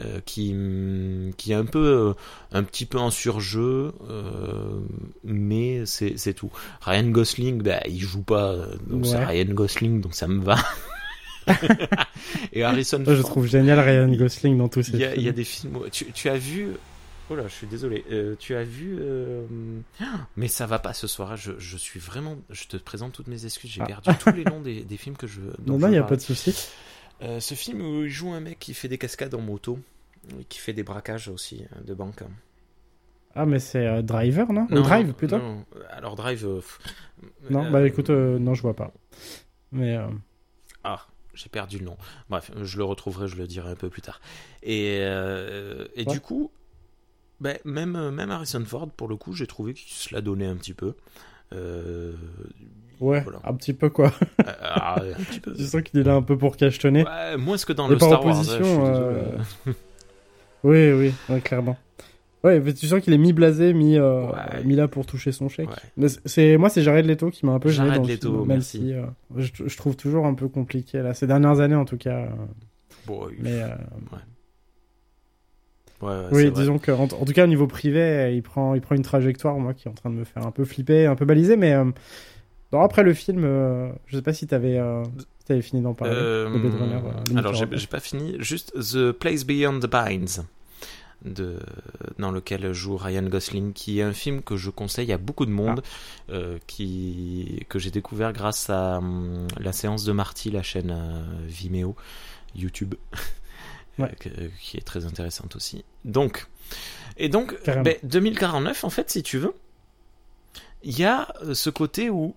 euh, 0.00 0.20
qui, 0.24 0.52
hum, 0.52 1.32
qui 1.36 1.52
est 1.52 1.56
un 1.56 1.64
peu, 1.64 2.14
un 2.52 2.62
petit 2.62 2.86
peu 2.86 2.98
en 2.98 3.10
surjeu, 3.10 3.92
mais 5.24 5.84
c'est 5.86 6.34
tout. 6.34 6.50
Ryan 6.80 7.08
Gosling, 7.08 7.62
bah, 7.62 7.80
il 7.86 8.00
joue 8.00 8.22
pas, 8.22 8.56
donc 8.88 9.06
c'est. 9.06 9.22
Ryan 9.24 9.52
Gosling, 9.52 10.00
donc 10.00 10.14
ça 10.14 10.26
me 10.28 10.42
va. 10.42 10.56
et 12.52 12.62
Harrison 12.64 13.02
je 13.06 13.14
Ford, 13.16 13.30
trouve 13.30 13.46
génial 13.46 13.78
Ryan 13.78 14.08
Gosling 14.16 14.56
dans 14.56 14.68
tous 14.68 14.82
ces 14.82 15.04
a, 15.04 15.14
il 15.14 15.22
y 15.22 15.24
films. 15.24 15.28
a 15.28 15.32
des 15.32 15.44
films. 15.44 15.78
tu 15.90 16.28
as 16.28 16.38
vu. 16.38 16.68
Oh 17.30 17.36
là, 17.36 17.44
je 17.48 17.52
suis 17.54 17.66
désolé. 17.66 18.04
Euh, 18.10 18.36
tu 18.38 18.54
as 18.54 18.64
vu. 18.64 18.96
euh, 19.00 19.46
Mais 20.36 20.48
ça 20.48 20.66
va 20.66 20.78
pas 20.78 20.92
ce 20.92 21.06
soir. 21.06 21.36
Je, 21.36 21.52
je 21.58 21.76
suis 21.78 21.98
vraiment. 22.00 22.36
Je 22.50 22.66
te 22.66 22.76
présente 22.76 23.12
toutes 23.12 23.28
mes 23.28 23.46
excuses. 23.46 23.70
J'ai 23.70 23.80
Ah. 23.82 23.86
perdu 23.86 24.10
tous 24.18 24.32
les 24.32 24.44
noms 24.44 24.60
des, 24.60 24.82
des 24.82 24.96
films 24.98 25.16
que 25.16 25.26
je. 25.26 25.40
Non, 25.66 25.78
non, 25.78 25.88
il 25.88 25.92
n'y 25.92 25.96
a 25.96 26.02
pas 26.02 26.16
de 26.16 26.20
souci. 26.20 26.54
Euh, 27.22 27.40
ce 27.40 27.54
film 27.54 27.80
où 27.80 28.02
il 28.04 28.10
joue 28.10 28.30
un 28.32 28.40
mec 28.40 28.58
qui 28.58 28.74
fait 28.74 28.88
des 28.88 28.98
cascades 28.98 29.34
en 29.34 29.40
moto. 29.40 29.78
et 30.38 30.44
Qui 30.44 30.58
fait 30.58 30.72
des 30.74 30.82
braquages 30.82 31.28
aussi 31.28 31.64
euh, 31.76 31.80
de 31.82 31.94
banque. 31.94 32.22
Ah, 33.34 33.46
mais 33.46 33.58
c'est 33.58 34.02
Driver, 34.02 34.52
non, 34.52 34.66
Ou 34.70 34.80
Drive, 34.82 35.12
plutôt? 35.14 35.38
Non, 35.38 35.54
non. 35.56 35.64
Alors, 35.90 36.14
Drive. 36.14 36.46
pff, 36.56 36.78
bah 37.50 37.84
écoute, 37.86 38.10
non, 38.10 38.54
je 38.54 38.62
vois 38.62 38.76
pas. 38.76 38.92
Mais 39.72 39.98
Ah, 40.84 41.06
j'ai 41.32 41.48
perdu 41.48 41.78
le 41.78 41.84
nom. 41.86 41.96
Bref, 42.28 42.52
je 42.62 42.76
le 42.76 42.84
retrouverai, 42.84 43.26
je 43.28 43.34
le 43.36 43.46
dirai 43.48 43.70
un 43.70 43.74
peu 43.74 43.88
plus 43.88 44.02
tard. 44.02 44.20
Et, 44.62 44.98
euh, 45.00 45.86
et 45.96 46.04
Ouais. 46.06 46.12
du 46.12 46.20
coup, 46.20 46.52
ben, 47.40 47.58
même, 47.64 48.10
même 48.10 48.30
Harrison 48.30 48.62
Ford, 48.64 48.88
pour 48.90 49.08
le 49.08 49.16
coup, 49.16 49.32
j'ai 49.32 49.46
trouvé 49.46 49.74
qu'il 49.74 49.92
se 49.92 50.14
l'a 50.14 50.20
donné 50.20 50.46
un 50.46 50.56
petit 50.56 50.74
peu. 50.74 50.94
Euh, 51.52 52.12
ouais, 53.00 53.20
Voilà. 53.22 53.40
un 53.44 53.54
petit 53.54 53.74
peu 53.74 53.90
quoi. 53.90 54.12
euh, 54.46 54.52
ah, 54.62 55.00
un 55.00 55.22
petit 55.24 55.40
peu. 55.40 55.54
tu 55.54 55.64
sens 55.64 55.82
qu'il 55.82 56.00
est 56.00 56.04
là 56.04 56.14
un 56.14 56.22
peu 56.22 56.36
pour 56.38 56.56
cachetonner. 56.56 57.04
Ouais, 57.04 57.36
moins 57.36 57.56
que 57.58 57.72
dans 57.72 57.86
Mais 57.88 57.94
le 57.94 57.98
par 57.98 58.08
Star 58.08 58.24
Wars. 58.24 58.50
hein, 58.50 58.58
euh, 58.62 59.22
Oui, 60.64 60.92
oui, 60.92 61.12
ouais, 61.28 61.40
clairement. 61.40 61.76
Ouais, 62.42 62.60
mais 62.60 62.72
tu 62.74 62.86
sens 62.86 63.00
qu'il 63.00 63.12
est 63.12 63.18
mi-blasé, 63.18 63.72
mi, 63.72 63.96
euh, 63.96 64.26
Ouais. 64.26 64.64
mis 64.64 64.74
là 64.76 64.86
pour 64.88 65.06
toucher 65.06 65.32
son 65.32 65.48
chèque. 65.48 65.68
Ouais. 65.98 66.08
C'est- 66.26 66.56
moi, 66.58 66.68
c'est 66.68 66.82
Jared 66.82 67.06
Leto 67.06 67.30
qui 67.30 67.46
m'a 67.46 67.52
un 67.52 67.58
peu 67.58 67.70
gêné 67.70 67.88
Jared 67.88 68.02
dans 68.02 68.06
le 68.08 68.12
Leto, 68.14 68.28
film, 68.28 68.38
même 68.40 68.48
merci. 68.58 68.78
si 68.78 68.92
euh, 68.94 69.04
je, 69.36 69.50
je 69.66 69.76
trouve 69.76 69.96
toujours 69.96 70.26
un 70.26 70.34
peu 70.34 70.48
compliqué 70.48 70.98
là 71.00 71.14
ces 71.14 71.26
dernières 71.26 71.60
années 71.60 71.74
en 71.74 71.84
tout 71.86 71.96
cas. 71.98 72.16
euh, 72.18 72.28
Bon, 73.06 73.28
mais 73.38 73.62
euh, 73.62 73.68
ouais, 73.68 74.18
ouais, 76.02 76.24
oui, 76.32 76.50
disons 76.50 76.78
que 76.78 76.90
en, 76.92 77.04
en 77.04 77.06
tout 77.06 77.32
cas 77.32 77.44
au 77.44 77.48
niveau 77.48 77.66
privé, 77.66 78.32
il 78.34 78.42
prend, 78.42 78.74
il 78.74 78.80
prend 78.80 78.94
une 78.94 79.02
trajectoire 79.02 79.58
moi 79.58 79.74
qui 79.74 79.88
est 79.88 79.90
en 79.90 79.94
train 79.94 80.10
de 80.10 80.16
me 80.16 80.24
faire 80.24 80.46
un 80.46 80.50
peu 80.50 80.64
flipper, 80.64 81.06
un 81.06 81.16
peu 81.16 81.24
baliser. 81.24 81.56
Mais 81.56 81.72
euh, 81.74 81.84
non, 82.72 82.80
après 82.82 83.02
le 83.02 83.14
film, 83.14 83.44
euh, 83.44 83.88
je 84.06 84.16
sais 84.16 84.22
pas 84.22 84.32
si 84.32 84.46
t'avais, 84.46 84.78
euh, 84.78 85.02
si 85.46 85.62
fini 85.62 85.82
d'en 85.82 85.94
parler. 85.94 86.14
Euh, 86.16 86.50
de 86.50 86.56
euh, 86.66 87.38
alors, 87.38 87.54
j'ai 87.54 87.66
2049. 87.66 87.78
j'ai 87.80 87.86
pas 87.86 88.00
fini. 88.00 88.36
Juste 88.40 88.72
The 88.74 89.12
Place 89.12 89.44
Beyond 89.44 89.80
the 89.80 89.86
Pines, 89.86 90.44
de, 91.24 91.58
dans 92.18 92.30
lequel 92.30 92.72
joue 92.72 92.96
Ryan 92.96 93.22
Gosling, 93.22 93.72
qui 93.72 94.00
est 94.00 94.02
un 94.02 94.12
film 94.12 94.42
que 94.42 94.56
je 94.56 94.70
conseille 94.70 95.12
à 95.12 95.18
beaucoup 95.18 95.46
de 95.46 95.50
monde, 95.50 95.82
Ah. 96.28 96.32
euh, 96.32 96.58
qui, 96.66 97.60
que 97.68 97.78
j'ai 97.78 97.90
découvert 97.90 98.32
grâce 98.32 98.68
à 98.70 98.98
hum, 98.98 99.46
la 99.60 99.72
séance 99.72 100.04
de 100.04 100.12
Marty, 100.12 100.50
la 100.50 100.62
chaîne 100.62 100.90
euh, 100.90 101.22
Vimeo, 101.46 101.94
YouTube, 102.56 102.94
Ouais. 103.98 104.10
euh, 104.26 104.48
qui 104.60 104.76
est 104.76 104.82
très 104.84 105.04
intéressante 105.04 105.54
aussi. 105.56 105.84
Donc, 106.04 106.46
et 107.16 107.28
donc, 107.28 107.54
ben, 107.82 107.96
2049, 108.02 108.84
en 108.84 108.90
fait, 108.90 109.10
si 109.10 109.22
tu 109.22 109.38
veux, 109.38 109.54
il 110.82 110.98
y 110.98 111.04
a 111.04 111.32
euh, 111.42 111.54
ce 111.54 111.70
côté 111.70 112.10
où 112.10 112.34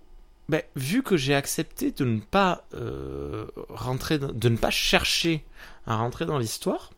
ben, 0.48 0.62
vu 0.76 1.02
que 1.02 1.16
j'ai 1.16 1.34
accepté 1.34 1.90
de 1.90 2.04
ne 2.04 2.20
pas 2.20 2.64
euh, 2.74 3.46
rentrer, 3.68 4.18
dans- 4.18 4.32
de 4.32 4.48
ne 4.48 4.56
pas 4.56 4.70
chercher 4.70 5.44
à 5.86 5.96
rentrer 5.96 6.24
dans 6.26 6.38
l'histoire, 6.38 6.90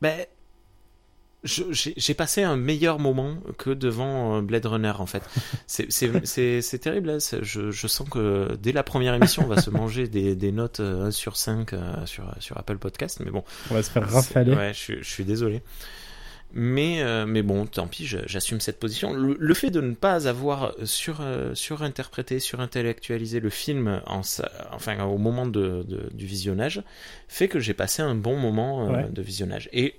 ben, 0.00 0.26
j'ai 1.44 2.14
passé 2.14 2.42
un 2.42 2.56
meilleur 2.56 2.98
moment 2.98 3.36
que 3.58 3.70
devant 3.70 4.38
euh, 4.38 4.40
Blade 4.40 4.66
Runner 4.66 4.92
en 4.98 5.06
fait. 5.06 5.22
C'est- 5.66 5.90
terrible, 6.80 7.10
hein, 7.10 7.18
je, 7.42 7.70
je 7.70 7.86
sens 7.86 8.08
que 8.08 8.56
dès 8.60 8.72
la 8.72 8.82
première 8.82 9.14
émission 9.14 9.42
on 9.44 9.48
va 9.48 9.60
se 9.60 9.70
manger 9.70 10.08
des, 10.08 10.34
des 10.34 10.52
notes 10.52 10.80
euh, 10.80 11.06
1 11.06 11.10
sur 11.10 11.36
5 11.36 11.72
euh, 11.72 12.06
sur, 12.06 12.24
sur 12.40 12.56
Apple 12.58 12.78
Podcast, 12.78 13.20
mais 13.24 13.30
bon, 13.30 13.44
On 13.70 13.74
va 13.74 13.82
se 13.82 13.90
faire 13.90 14.08
rafaler. 14.10 14.52
Ouais, 14.54 14.72
je, 14.74 14.78
suis- 14.78 14.98
je 15.02 15.08
suis 15.08 15.24
désolé. 15.24 15.62
Mais, 16.56 17.02
euh, 17.02 17.26
mais 17.26 17.42
bon, 17.42 17.66
tant 17.66 17.88
pis, 17.88 18.06
j'assume 18.06 18.60
cette 18.60 18.78
position. 18.78 19.12
Le, 19.12 19.36
le 19.36 19.54
fait 19.54 19.70
de 19.70 19.80
ne 19.80 19.92
pas 19.94 20.28
avoir 20.28 20.72
sur, 20.84 21.20
euh, 21.20 21.52
surinterprété, 21.54 22.38
surintellectualisé 22.38 23.40
le 23.40 23.50
film 23.50 24.00
en, 24.06 24.22
sa- 24.22 24.52
enfin, 24.72 25.02
au 25.04 25.18
moment 25.18 25.46
de, 25.46 25.82
de- 25.82 26.08
du 26.12 26.26
visionnage 26.26 26.82
fait 27.26 27.48
que 27.48 27.58
j'ai 27.58 27.74
passé 27.74 28.02
un 28.02 28.14
bon 28.14 28.36
moment 28.38 28.86
euh, 28.88 28.92
Ouais. 28.92 29.08
de 29.10 29.20
visionnage. 29.20 29.68
Et 29.72 29.96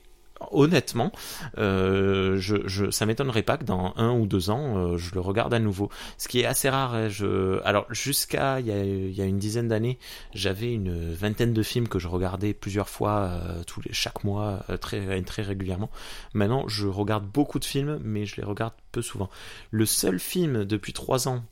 honnêtement, 0.52 1.12
euh, 1.58 2.38
je, 2.38 2.68
je, 2.68 2.92
ça 2.92 3.06
m'étonnerait 3.06 3.44
pas 3.44 3.58
que 3.58 3.64
dans 3.64 3.94
un 3.98 4.12
ou 4.12 4.26
deux 4.26 4.50
ans, 4.50 4.78
euh, 4.78 4.98
je 4.98 5.14
le 5.14 5.22
regarde 5.22 5.54
à 5.54 5.60
nouveau. 5.60 5.90
Ce 6.18 6.28
qui 6.28 6.42
est 6.42 6.46
assez 6.46 6.70
rare. 6.70 6.94
hein, 6.94 7.10
je... 7.10 7.62
Alors, 7.64 7.86
jusqu'à 7.90 8.60
il 8.60 8.68
y 8.68 8.72
a, 8.72 8.84
il 8.84 9.14
y 9.14 9.22
a 9.22 9.26
une 9.26 9.40
dizaine 9.40 9.68
d'années, 9.68 9.98
j'avais 10.34 10.74
une 10.74 11.14
vingtaine 11.14 11.54
de 11.54 11.64
films 11.64 11.88
que 11.88 12.00
je 12.00 12.08
regardais 12.08 12.54
plusieurs 12.54 12.90
fois, 12.90 13.30
euh, 13.32 13.64
tous 13.66 13.82
les, 13.82 13.94
chaque 13.94 14.24
mois, 14.24 14.64
très, 14.82 15.22
très 15.24 15.42
régulièrement. 15.42 15.90
Maintenant, 16.34 16.68
je 16.68 16.88
regarde 16.88 17.26
beaucoup 17.26 17.60
de 17.60 17.66
films, 17.66 18.00
mais 18.04 18.26
je 18.26 18.36
les 18.38 18.44
regarde 18.44 18.74
peu 18.92 19.02
souvent. 19.02 19.30
Le 19.72 19.86
seul 19.86 20.20
film 20.20 20.66
depuis 20.66 20.94
trois 20.94 21.28
ans, 21.28 21.44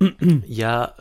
il 0.00 0.42
y 0.48 0.62
a. 0.62 0.96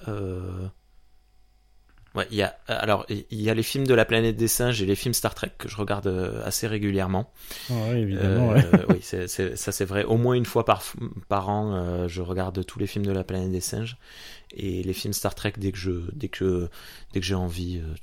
euh, 2.16 2.20
Ouais, 2.20 2.28
il 2.32 2.38
y 2.38 2.44
a 2.44 2.56
alors 2.68 3.06
il 3.10 3.42
y 3.42 3.50
a 3.50 3.54
les 3.54 3.64
films 3.64 3.88
de 3.88 3.94
la 3.94 4.06
planète 4.06 4.36
des 4.36 4.48
singes 4.48 4.82
et 4.82 4.86
les 4.86 4.96
films 4.96 5.14
Star 5.16 5.34
Trek 5.34 5.52
que 5.58 5.68
je 5.68 5.76
regarde 5.78 6.08
euh, 6.08 6.42
assez 6.46 6.68
régulièrement. 6.68 7.32
Ah 7.70 7.74
ouais, 7.90 8.02
évidemment. 8.02 8.52
Euh, 8.52 8.56
ouais. 8.56 8.86
oui, 8.90 8.98
c'est, 9.02 9.28
c'est- 9.28 9.56
ça 9.56 9.72
c'est 9.72 9.86
vrai. 9.86 10.04
Au 10.04 10.18
moins 10.18 10.36
une 10.36 10.46
fois 10.46 10.64
par, 10.66 10.84
par 11.28 11.50
an, 11.50 11.74
euh, 11.76 12.08
je 12.08 12.22
regarde 12.22 12.64
tous 12.66 12.78
les 12.80 12.86
films 12.88 13.06
de 13.06 13.12
la 13.12 13.24
planète 13.24 13.52
des 13.52 13.62
singes 13.62 13.98
et 14.56 14.84
les 14.84 14.94
films 14.94 15.14
Star 15.14 15.34
Trek 15.34 15.54
dès 15.58 15.72
que 15.72 15.78
je, 15.80 15.92
dès 16.14 16.28
que, 16.28 16.70
dès 17.14 17.20
que 17.20 17.26
j'ai 17.26 17.34
envie 17.34 17.80
euh, 17.80 17.96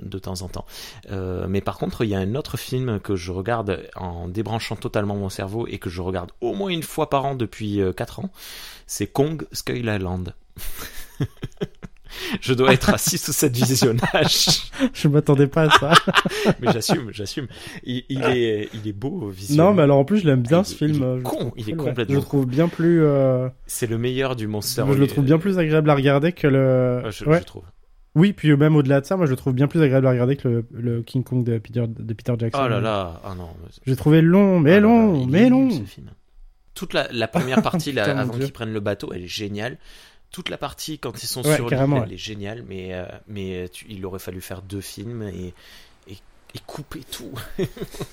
de, 0.00 0.08
de 0.08 0.18
temps 0.18 0.40
en 0.40 0.48
temps. 0.48 0.64
Euh, 1.10 1.46
mais 1.46 1.60
par 1.60 1.76
contre, 1.76 2.02
il 2.04 2.08
y 2.08 2.14
a 2.14 2.18
un 2.18 2.34
autre 2.36 2.56
film 2.56 2.98
que 3.00 3.14
je 3.16 3.30
regarde 3.30 3.82
en 3.94 4.26
débranchant 4.28 4.76
totalement 4.76 5.16
mon 5.16 5.28
cerveau 5.28 5.66
et 5.66 5.78
que 5.78 5.90
je 5.90 6.00
regarde 6.00 6.30
au 6.40 6.54
moins 6.54 6.70
une 6.70 6.82
fois 6.82 7.10
par 7.10 7.26
an 7.26 7.34
depuis 7.34 7.80
4 7.94 8.20
ans. 8.20 8.30
C'est 8.86 9.08
Kong 9.08 9.46
Skull 9.52 9.86
Island. 9.86 10.34
je 12.40 12.54
dois 12.54 12.72
être 12.72 12.90
à 12.90 12.98
6 12.98 13.28
ou 13.28 13.32
7 13.32 13.56
visionnages. 13.56 14.70
Je 14.94 15.08
m'attendais 15.08 15.46
pas 15.46 15.62
à 15.64 15.70
ça. 15.78 15.92
mais 16.60 16.72
j'assume, 16.72 17.10
j'assume. 17.12 17.46
Il, 17.84 18.04
il 18.08 18.22
est, 18.22 18.68
il 18.74 18.86
est 18.88 18.92
beau 18.92 19.28
visuellement. 19.28 19.70
non, 19.70 19.74
mais 19.76 19.82
alors 19.82 19.98
en 19.98 20.04
plus, 20.04 20.18
je 20.20 20.26
l'aime 20.26 20.42
bien 20.42 20.60
Il- 20.62 20.64
ce 20.66 20.72
il 20.72 20.76
film. 20.92 21.02
est 21.02 21.06
euh, 21.06 21.18
je 21.18 21.22
con, 21.24 21.52
il 21.56 21.68
est 21.70 21.74
complètement 21.74 22.14
Je 22.14 22.18
le 22.20 22.24
trouve 22.24 22.46
bien 22.46 22.68
plus. 22.68 23.02
euh, 23.04 23.48
C'est 23.66 23.86
le 23.88 23.98
meilleur 23.98 24.36
du 24.36 24.46
monster. 24.46 24.84
je 24.90 24.98
le 24.98 25.06
trouve 25.06 25.24
bien 25.24 25.38
plus 25.38 25.58
agréable 25.58 25.90
à 25.90 25.94
regarder 25.94 26.32
que 26.32 26.46
le. 26.46 27.02
Ouais, 27.04 27.12
je, 27.12 27.24
ouais. 27.24 27.38
je 27.40 27.44
trouve. 27.44 27.62
Oui, 28.16 28.32
puis 28.32 28.56
même 28.56 28.74
au-delà 28.74 29.00
de 29.00 29.06
ça, 29.06 29.16
moi 29.16 29.26
je 29.26 29.30
le 29.30 29.36
trouve 29.36 29.52
bien 29.54 29.68
plus 29.68 29.80
agréable 29.82 30.06
à 30.06 30.10
regarder 30.10 30.34
que 30.36 30.48
le, 30.48 30.66
le 30.72 31.02
King 31.02 31.22
Kong 31.22 31.44
de 31.44 31.58
Peter, 31.58 31.84
de 31.86 32.12
Peter 32.14 32.32
Jackson. 32.38 32.60
Oh 32.64 32.68
là 32.68 32.80
là, 32.80 33.20
ah 33.24 33.34
non. 33.38 33.48
J'ai 33.86 33.94
trouvé 33.94 34.20
long, 34.20 34.58
mais 34.58 34.72
ah 34.72 34.74
là 34.74 34.80
là, 34.80 34.86
long, 34.88 35.14
il 35.14 35.22
est 35.22 35.26
mais 35.42 35.48
long. 35.48 35.70
ce 35.70 35.84
film. 35.84 36.10
Toute 36.74 36.92
la, 36.92 37.06
la 37.12 37.28
première 37.28 37.62
partie, 37.62 37.92
là, 37.92 38.04
Putain, 38.06 38.18
avant 38.18 38.32
qu'ils 38.32 38.50
prennent 38.52 38.72
le 38.72 38.80
bateau, 38.80 39.12
elle 39.14 39.22
est 39.22 39.28
géniale. 39.28 39.76
Toute 40.32 40.48
la 40.48 40.56
partie 40.58 40.98
quand 40.98 41.22
ils 41.22 41.26
sont 41.26 41.42
Ouais, 41.42 41.56
sur 41.56 41.68
l'île, 41.68 42.02
elle 42.06 42.12
est 42.12 42.16
géniale, 42.16 42.64
mais, 42.68 42.90
euh, 42.94 43.04
mais 43.26 43.68
tu- 43.72 43.86
il 43.88 44.04
aurait 44.06 44.18
fallu 44.20 44.40
faire 44.40 44.62
deux 44.62 44.80
films 44.80 45.22
et, 45.22 45.52
et, 46.08 46.12
et 46.12 46.58
couper 46.66 47.00
tout. 47.10 47.32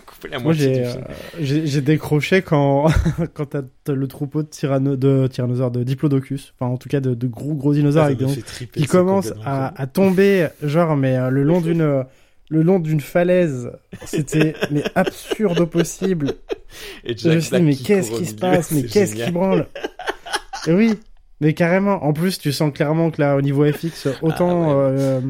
couper 0.05 0.29
la 0.29 0.39
Moi 0.39 0.53
j'ai 0.53 0.83
euh, 0.85 0.93
j'ai 1.39 1.81
décroché 1.81 2.41
quand 2.41 2.87
quand 3.35 3.45
t'as 3.45 3.61
le 3.93 4.07
troupeau 4.07 4.41
de, 4.41 4.47
tyranno, 4.47 4.95
de 4.95 5.27
tyrannosaures, 5.27 5.69
de 5.71 5.83
diplodocus, 5.83 6.53
enfin 6.59 6.71
en 6.71 6.77
tout 6.77 6.89
cas 6.89 6.99
de, 7.01 7.13
de 7.13 7.27
gros 7.27 7.53
gros 7.53 7.73
dinosaures 7.73 8.03
Ah, 8.03 8.05
avec 8.07 8.17
des 8.17 8.41
triper, 8.41 8.81
qui 8.81 8.87
commencent 8.87 9.33
à, 9.45 9.79
à 9.79 9.85
tomber, 9.87 10.47
genre, 10.63 10.95
mais 10.97 11.17
euh, 11.17 11.29
le 11.29 11.43
long 11.43 11.61
d'une 11.61 11.81
euh, 11.81 12.03
le 12.49 12.63
long 12.63 12.79
d'une 12.79 13.01
falaise. 13.01 13.71
C'était 14.05 14.55
mais 14.71 14.83
absurde 14.95 15.59
au 15.59 15.67
possible. 15.67 16.33
Et 17.03 17.15
Je 17.17 17.29
me 17.29 17.39
suis 17.41 17.55
dit, 17.57 17.61
mais 17.61 17.75
qu'est-ce 17.75 18.11
qui 18.11 18.25
se 18.25 18.35
passe? 18.35 18.71
Mais 18.71 18.83
qu'est-ce 18.83 19.15
qui 19.15 19.31
branle? 19.31 19.67
Et 20.65 20.73
oui, 20.73 20.97
mais 21.41 21.53
carrément. 21.53 22.03
En 22.03 22.13
plus, 22.13 22.39
tu 22.39 22.51
sens 22.51 22.71
clairement 22.73 23.11
que 23.11 23.21
là, 23.21 23.35
au 23.35 23.41
niveau 23.41 23.65
FX, 23.71 24.07
autant 24.21 24.63
Ah 24.71 24.75
ouais. 24.75 24.95
euh, 24.99 25.21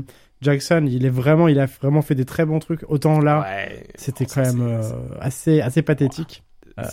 Jackson, 0.41 0.85
il 0.87 1.05
est 1.05 1.09
vraiment, 1.09 1.47
il 1.47 1.59
a 1.59 1.65
vraiment 1.65 2.01
fait 2.01 2.15
des 2.15 2.25
très 2.25 2.45
bons 2.45 2.59
trucs. 2.59 2.83
Autant 2.89 3.19
là, 3.19 3.41
Ouais, 3.41 3.87
c'était 3.95 4.25
bon, 4.25 4.31
quand 4.35 4.41
même 4.41 4.61
euh, 4.61 4.81
assez, 5.19 5.61
assez 5.61 5.81
pathétique. 5.81 6.43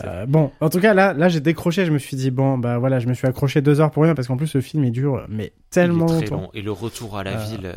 Euh, 0.06 0.24
bon, 0.24 0.50
en 0.62 0.70
tout 0.70 0.80
cas, 0.80 0.94
là, 0.94 1.12
là, 1.12 1.28
j'ai 1.28 1.40
décroché. 1.40 1.84
Je 1.84 1.92
me 1.92 1.98
suis 1.98 2.16
dit, 2.16 2.30
bon, 2.30 2.56
bah 2.56 2.78
voilà, 2.78 3.00
je 3.00 3.06
me 3.06 3.12
suis 3.12 3.26
accroché 3.26 3.60
deux 3.60 3.82
heures 3.82 3.90
pour 3.90 4.04
rien 4.04 4.14
parce 4.14 4.28
qu'en 4.28 4.38
plus, 4.38 4.54
le 4.54 4.62
film 4.62 4.82
est 4.84 4.90
dur, 4.90 5.26
mais 5.28 5.52
tellement 5.68 6.06
il 6.06 6.12
est 6.14 6.16
très 6.22 6.30
longtemps. 6.30 6.42
long. 6.44 6.50
Et 6.54 6.62
le 6.62 6.72
retour 6.72 7.18
à 7.18 7.22
la 7.24 7.36
ville, 7.36 7.70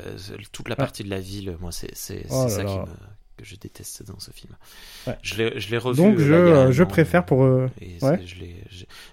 toute 0.54 0.70
la 0.70 0.78
partie 0.78 1.04
de 1.04 1.10
la 1.10 1.20
ville, 1.20 1.58
moi, 1.60 1.74
c'est 1.74 1.92
c'est 1.94 2.26
Oh 2.30 2.44
là 2.44 2.50
ça 2.50 2.64
qui 2.64 2.76
là. 2.76 2.82
me, 2.84 2.88
que 3.38 3.46
je 3.46 3.56
déteste 3.56 4.04
dans 4.04 4.20
ce 4.20 4.32
film. 4.32 4.54
Ouais. 5.08 5.18
Je 5.22 5.36
l'ai 5.36 5.60
je 5.60 5.70
l'ai 5.70 5.78
revu. 5.78 5.98
Donc, 5.98 6.20
euh, 6.20 6.72
je, 6.72 6.84
là, 6.84 6.86
préfère 6.88 7.26
pour. 7.26 7.44
euh, 7.44 7.70
Ouais. 8.02 8.20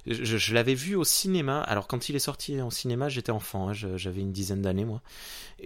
je 0.06 0.54
l'avais 0.54 0.74
vu 0.74 0.94
au 0.96 1.04
cinéma. 1.04 1.60
Alors 1.60 1.86
quand 1.86 2.08
il 2.08 2.16
est 2.16 2.20
sorti 2.20 2.60
en 2.60 2.70
cinéma, 2.70 3.08
j'étais 3.08 3.32
enfant. 3.32 3.68
hein, 3.68 3.72
J'avais 3.72 4.20
une 4.20 4.32
dizaine 4.32 4.62
d'années 4.62 4.84
moi. 4.84 5.00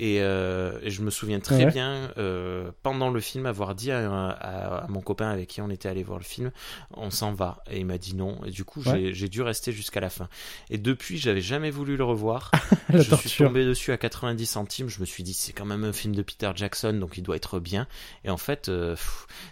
Et, 0.00 0.18
euh, 0.22 0.78
et 0.82 0.90
je 0.90 1.02
me 1.02 1.10
souviens 1.10 1.40
très 1.40 1.64
Ouais. 1.64 1.72
bien 1.72 2.12
euh, 2.18 2.70
pendant 2.84 3.10
le 3.10 3.18
film 3.18 3.46
avoir 3.46 3.74
dit 3.74 3.90
à, 3.90 4.08
à- 4.28 4.84
à 4.84 4.86
mon 4.88 5.00
copain 5.00 5.28
avec 5.28 5.48
qui 5.48 5.60
on 5.60 5.70
était 5.70 5.88
allé 5.88 6.04
voir 6.04 6.18
le 6.18 6.24
film, 6.24 6.52
on 6.94 7.10
s'en 7.10 7.32
va. 7.32 7.64
Et 7.68 7.80
il 7.80 7.86
m'a 7.86 7.98
dit 7.98 8.14
non. 8.14 8.38
Et 8.46 8.50
du 8.50 8.64
coup 8.64 8.80
j'ai- 8.80 8.90
Ouais. 8.92 9.10
j'ai 9.12 9.28
dû 9.28 9.42
rester 9.42 9.72
jusqu'à 9.72 9.98
la 9.98 10.08
fin. 10.08 10.28
Et 10.70 10.78
depuis, 10.78 11.18
j'avais 11.18 11.40
jamais 11.40 11.70
voulu 11.70 11.96
le 11.96 12.04
revoir. 12.04 12.52
je 12.94 13.14
suis 13.16 13.42
tombé 13.44 13.64
dessus 13.64 13.90
à 13.90 13.96
90 13.98 14.46
centimes. 14.46 14.88
Je 14.88 15.00
me 15.00 15.04
suis 15.04 15.24
dit, 15.24 15.34
c'est 15.34 15.52
quand 15.52 15.64
même 15.66 15.82
un 15.82 15.92
film 15.92 16.14
de 16.14 16.22
Peter 16.22 16.50
Jackson, 16.54 16.92
donc 16.92 17.18
il 17.18 17.22
doit 17.22 17.34
être 17.36 17.58
bien. 17.58 17.88
Et 18.24 18.30
en 18.30 18.36
fait, 18.36 18.68
euh, 18.68 18.94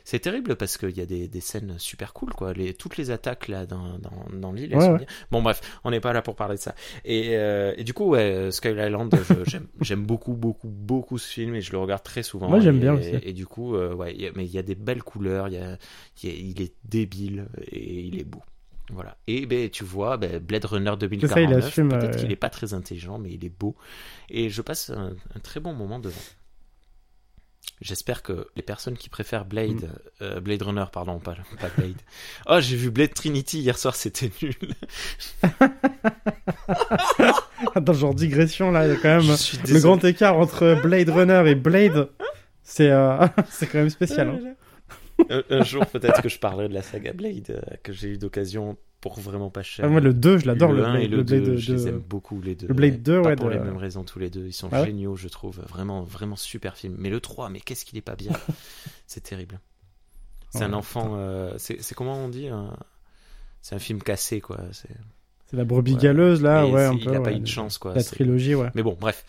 c'est 0.04 0.20
terrible 0.20 0.54
parce 0.54 0.76
qu'il 0.76 0.96
y 0.96 1.00
a 1.00 1.06
des, 1.06 1.26
des 1.26 1.40
scènes 1.40 1.74
super 1.78 2.12
cool, 2.12 2.32
quoi. 2.35 2.52
Les, 2.52 2.72
toutes 2.72 2.96
les 2.98 3.11
attaques 3.11 3.48
là 3.48 3.66
dans, 3.66 3.98
dans, 3.98 4.26
dans 4.32 4.52
l'île, 4.52 4.76
Ouais. 4.76 5.06
Bon, 5.32 5.42
bref, 5.42 5.61
on 5.82 5.90
n'est 5.90 5.98
pas 6.00 6.12
là 6.12 6.22
pour 6.22 6.37
parler 6.37 6.54
de 6.54 6.61
ça. 6.61 6.74
Et, 7.04 7.32
et 7.32 7.82
du 7.82 7.92
coup, 7.94 8.04
ouais, 8.11 8.50
Sky 8.52 8.68
Island, 8.68 9.12
je- 9.28 9.50
j'aime 9.50 9.66
j'aime 9.80 10.04
beaucoup, 10.06 10.35
beaucoup, 10.37 10.68
beaucoup 10.68 11.18
ce 11.18 11.29
film 11.29 11.55
et 11.57 11.61
je 11.61 11.72
le 11.72 11.79
regarde 11.79 12.03
très 12.05 12.22
souvent. 12.22 12.49
Moi, 12.49 12.61
j'aime 12.61 12.77
Et- 12.77 12.81
bien 12.81 12.94
aussi. 12.94 13.11
Et, 13.22 13.33
du 13.33 13.46
coup, 13.46 13.75
euh, 13.75 13.92
ouais, 13.94 14.14
il 14.14 14.22
y 14.22 14.27
a- 14.27 14.31
mais 14.37 14.44
il 14.44 14.51
y 14.53 14.59
a 14.59 14.62
des 14.62 14.77
belles 14.77 15.03
couleurs, 15.03 15.49
il, 15.49 15.55
y 15.55 15.59
a, 15.59 15.77
il, 16.22 16.29
y 16.29 16.33
a- 16.33 16.37
il 16.37 16.62
est 16.62 16.75
débile 16.85 17.49
et 17.72 18.01
il 18.03 18.20
est 18.20 18.25
beau. 18.25 18.42
Voilà. 18.92 19.16
Et 19.27 19.46
ben, 19.46 19.68
tu 19.68 19.83
vois, 19.83 20.16
ben, 20.16 20.38
Blade 20.38 20.64
Runner 20.66 20.90
ça, 20.90 20.94
il 20.94 20.99
2049, 21.01 21.64
assume, 21.64 21.88
peut-être 21.88 22.14
euh, 22.16 22.18
qu'il 22.20 22.29
n'est 22.29 22.37
pas 22.37 22.51
très 22.51 22.72
intelligent, 22.72 23.18
mais 23.18 23.33
il 23.33 23.44
est 23.44 23.49
beau. 23.59 23.75
Et 24.31 24.49
je 24.49 24.62
passe 24.62 24.90
un, 24.90 25.16
un 25.35 25.40
très 25.40 25.59
bon 25.59 25.75
moment 25.75 25.99
devant. 25.99 26.20
J'espère 27.81 28.22
que 28.22 28.46
les 28.55 28.62
personnes 28.62 28.96
qui 28.96 29.09
préfèrent 29.09 29.44
Blade, 29.44 29.83
Mm. 29.83 29.88
euh, 30.22 30.40
Blade 30.40 30.62
Runner, 30.62 30.85
pardon, 30.92 31.18
pas, 31.18 31.35
pas 31.61 31.68
Blade. 31.77 32.01
Oh, 32.49 32.61
j'ai 32.61 32.77
vu 32.77 32.92
Blade 32.92 33.12
Trinity 33.12 33.59
hier 33.59 33.77
soir, 33.77 33.96
c'était 33.96 34.31
nul. 34.40 34.55
Dans 37.80 37.94
ce 37.94 37.98
genre 37.98 38.14
digression 38.14 38.70
là, 38.70 38.86
il 38.86 38.90
y 38.90 38.92
a 38.92 38.96
quand 38.96 39.20
même 39.20 39.36
le 39.68 39.80
grand 39.80 40.02
écart 40.04 40.36
entre 40.38 40.80
Blade 40.82 41.08
Runner 41.08 41.42
et 41.46 41.54
Blade. 41.54 42.08
C'est 42.62 42.90
euh, 42.90 43.26
c'est 43.50 43.66
quand 43.66 43.78
même 43.78 43.90
spécial. 43.90 44.28
hein. 44.28 44.54
un, 45.30 45.42
un 45.50 45.64
jour, 45.64 45.86
peut-être 45.86 46.20
que 46.20 46.28
je 46.28 46.38
parlerai 46.38 46.68
de 46.68 46.74
la 46.74 46.82
saga 46.82 47.12
Blade, 47.12 47.50
euh, 47.50 47.76
que 47.82 47.92
j'ai 47.92 48.08
eu 48.10 48.18
d'occasion 48.18 48.76
pour 49.00 49.18
vraiment 49.20 49.50
pas 49.50 49.62
cher. 49.62 49.84
Ah, 49.84 49.88
moi, 49.88 50.00
le 50.00 50.12
2, 50.12 50.38
je 50.38 50.46
l'adore, 50.46 50.72
le, 50.72 50.84
1 50.84 50.90
Blade, 50.92 51.02
et 51.02 51.08
le, 51.08 51.16
le 51.18 51.24
2, 51.24 51.40
Blade 51.40 51.56
je 51.58 51.72
les 51.74 51.88
aime 51.88 51.98
beaucoup 51.98 52.40
les 52.42 52.54
deux. 52.54 52.66
le 52.66 52.74
Blade 52.74 52.92
mais 52.94 52.98
2, 52.98 53.22
pas 53.22 53.28
ouais, 53.28 53.36
pour 53.36 53.46
de- 53.46 53.52
les 53.54 53.58
mêmes 53.60 53.76
raisons 53.76 54.04
tous 54.04 54.18
les 54.18 54.28
deux. 54.30 54.46
Ils 54.46 54.52
sont 54.52 54.68
Ah 54.72 54.80
ouais 54.80 54.86
géniaux, 54.88 55.16
je 55.16 55.28
trouve. 55.28 55.60
Vraiment, 55.68 56.02
vraiment 56.02 56.36
super 56.36 56.76
film. 56.76 56.96
Mais 56.98 57.08
le 57.08 57.20
3, 57.20 57.48
mais 57.50 57.60
qu'est-ce 57.60 57.84
qu'il 57.86 57.96
est 57.96 58.02
pas 58.02 58.16
bien. 58.16 58.32
c'est 59.06 59.22
terrible. 59.22 59.60
C'est 60.50 60.58
Ouais, 60.58 60.64
un 60.64 60.72
enfant. 60.74 61.12
euh, 61.16 61.54
c'est 61.58 61.94
comment 61.94 62.16
on 62.24 62.28
dit 62.28 62.48
C'est 63.62 63.74
un 63.74 63.78
film 63.78 64.02
cassé, 64.02 64.40
quoi. 64.40 64.58
C'est- 64.72 64.88
C'est 65.50 65.56
la 65.56 65.64
brebis 65.64 65.94
Ouais. 65.94 66.00
galeuse 66.00 66.42
là, 66.42 66.62
mais 66.64 66.72
ouais, 66.72 66.96
il 66.96 67.04
peu. 67.04 67.11
a 67.14 67.20
pas 67.20 67.30
ouais, 67.30 67.37
eu 67.37 67.40
de 67.40 67.46
chance, 67.46 67.78
quoi. 67.78 67.94
La 67.94 68.02
trilogie, 68.02 68.54
ouais. 68.54 68.70
Mais 68.74 68.82
bon, 68.82 68.96
bref. 69.00 69.24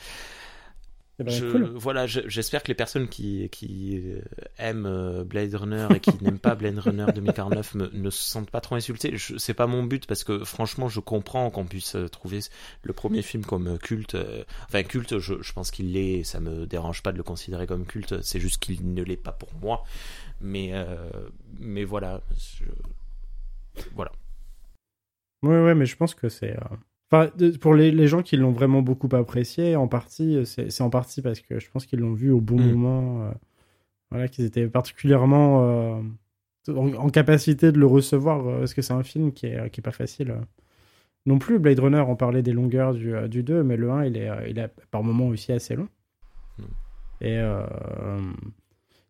Eh 1.20 1.24
ben, 1.24 1.32
Je- 1.32 1.46
cool. 1.52 1.64
Voilà, 1.76 2.06
je- 2.06 2.28
j'espère 2.28 2.62
que 2.62 2.68
les 2.68 2.76
personnes 2.76 3.08
qui, 3.08 3.50
qui 3.52 4.00
euh, 4.06 4.22
aiment 4.60 4.86
euh, 4.86 5.24
Blade 5.24 5.54
Runner 5.56 5.88
et 5.96 6.00
qui 6.00 6.12
n'aiment 6.24 6.38
pas 6.38 6.54
Blade 6.54 6.78
Runner 6.78 7.06
2049 7.14 7.74
me- 7.74 7.90
ne 7.92 8.10
se 8.12 8.22
sentent 8.24 8.52
pas 8.52 8.62
trop 8.62 8.76
insultés. 8.76 9.18
Je- 9.18 9.36
C'est 9.38 9.56
pas 9.56 9.66
mon 9.66 9.82
but 9.84 10.06
parce 10.06 10.24
que 10.24 10.44
franchement, 10.44 10.90
je 10.90 11.00
comprends 11.00 11.50
qu'on 11.50 11.66
puisse 11.66 11.96
euh, 11.96 12.08
trouver 12.08 12.40
le 12.84 12.94
premier 12.94 13.24
film 13.24 13.44
comme 13.46 13.80
culte. 13.80 14.16
Enfin, 14.68 14.84
culte, 14.84 15.18
je, 15.18 15.42
je 15.42 15.54
pense 15.54 15.72
qu'il 15.72 15.92
l'est. 15.94 16.24
Ça 16.24 16.40
me 16.40 16.68
dérange 16.68 17.02
pas 17.02 17.12
de 17.12 17.18
le 17.18 17.24
considérer 17.24 17.66
comme 17.66 17.86
culte. 17.88 18.22
C'est 18.22 18.40
juste 18.40 18.58
qu'il 18.60 18.94
ne 18.94 19.02
l'est 19.04 19.18
pas 19.18 19.32
pour 19.32 19.50
moi. 19.60 19.84
Mais, 20.40 20.70
euh, 20.74 20.98
mais 21.60 21.84
voilà. 21.84 22.22
je- 22.38 23.82
Voilà. 23.96 24.12
Ouais, 25.48 25.64
ouais, 25.64 25.76
mais 25.76 25.86
je 25.86 25.96
pense 25.96 26.14
que 26.16 26.30
c'est. 26.30 26.54
euh, 26.56 26.76
Enfin, 27.10 27.32
pour 27.62 27.74
les, 27.74 27.90
les 27.92 28.08
gens 28.08 28.22
qui 28.22 28.36
l'ont 28.36 28.52
vraiment 28.52 28.82
beaucoup 28.82 29.08
apprécié, 29.16 29.78
en 29.78 29.88
partie, 29.88 30.38
euh, 30.38 30.44
c'est 30.46 30.82
en 30.82 30.90
partie 30.90 31.22
parce 31.22 31.40
que 31.40 31.58
je 31.60 31.70
pense 31.72 31.86
qu'ils 31.86 32.00
l'ont 32.00 32.14
vu 32.14 32.32
au 32.32 32.42
bon 32.42 32.58
Mm. 32.60 32.72
moment. 32.74 33.24
euh, 33.24 33.32
Voilà, 34.12 34.28
qu'ils 34.28 34.46
étaient 34.46 34.68
particulièrement 34.68 35.64
euh, 35.64 36.02
en, 36.70 36.94
en 36.96 37.10
capacité 37.10 37.72
de 37.72 37.80
le 37.80 37.86
recevoir, 37.86 38.44
parce 38.60 38.74
que 38.74 38.82
c'est 38.82 38.94
un 38.94 39.04
film 39.04 39.32
qui 39.32 39.46
est, 39.48 39.70
qui 39.70 39.80
est 39.80 39.84
pas 39.84 39.92
facile. 39.92 40.36
Non 41.26 41.40
plus, 41.40 41.60
Blade 41.60 41.80
Runner, 41.80 42.04
on 42.08 42.16
parlait 42.16 42.42
des 42.42 42.54
longueurs 42.54 42.94
du, 42.94 43.14
du 43.30 43.44
2, 43.44 43.64
mais 43.64 43.78
le 43.78 43.90
1, 43.92 44.06
il 44.06 44.18
est, 44.18 44.30
il 44.50 44.60
est 44.60 44.70
par 44.92 45.04
moments 45.04 45.28
aussi 45.28 45.52
assez 45.54 45.76
long. 45.76 45.88
Mm. 46.58 46.64
Et 47.22 47.38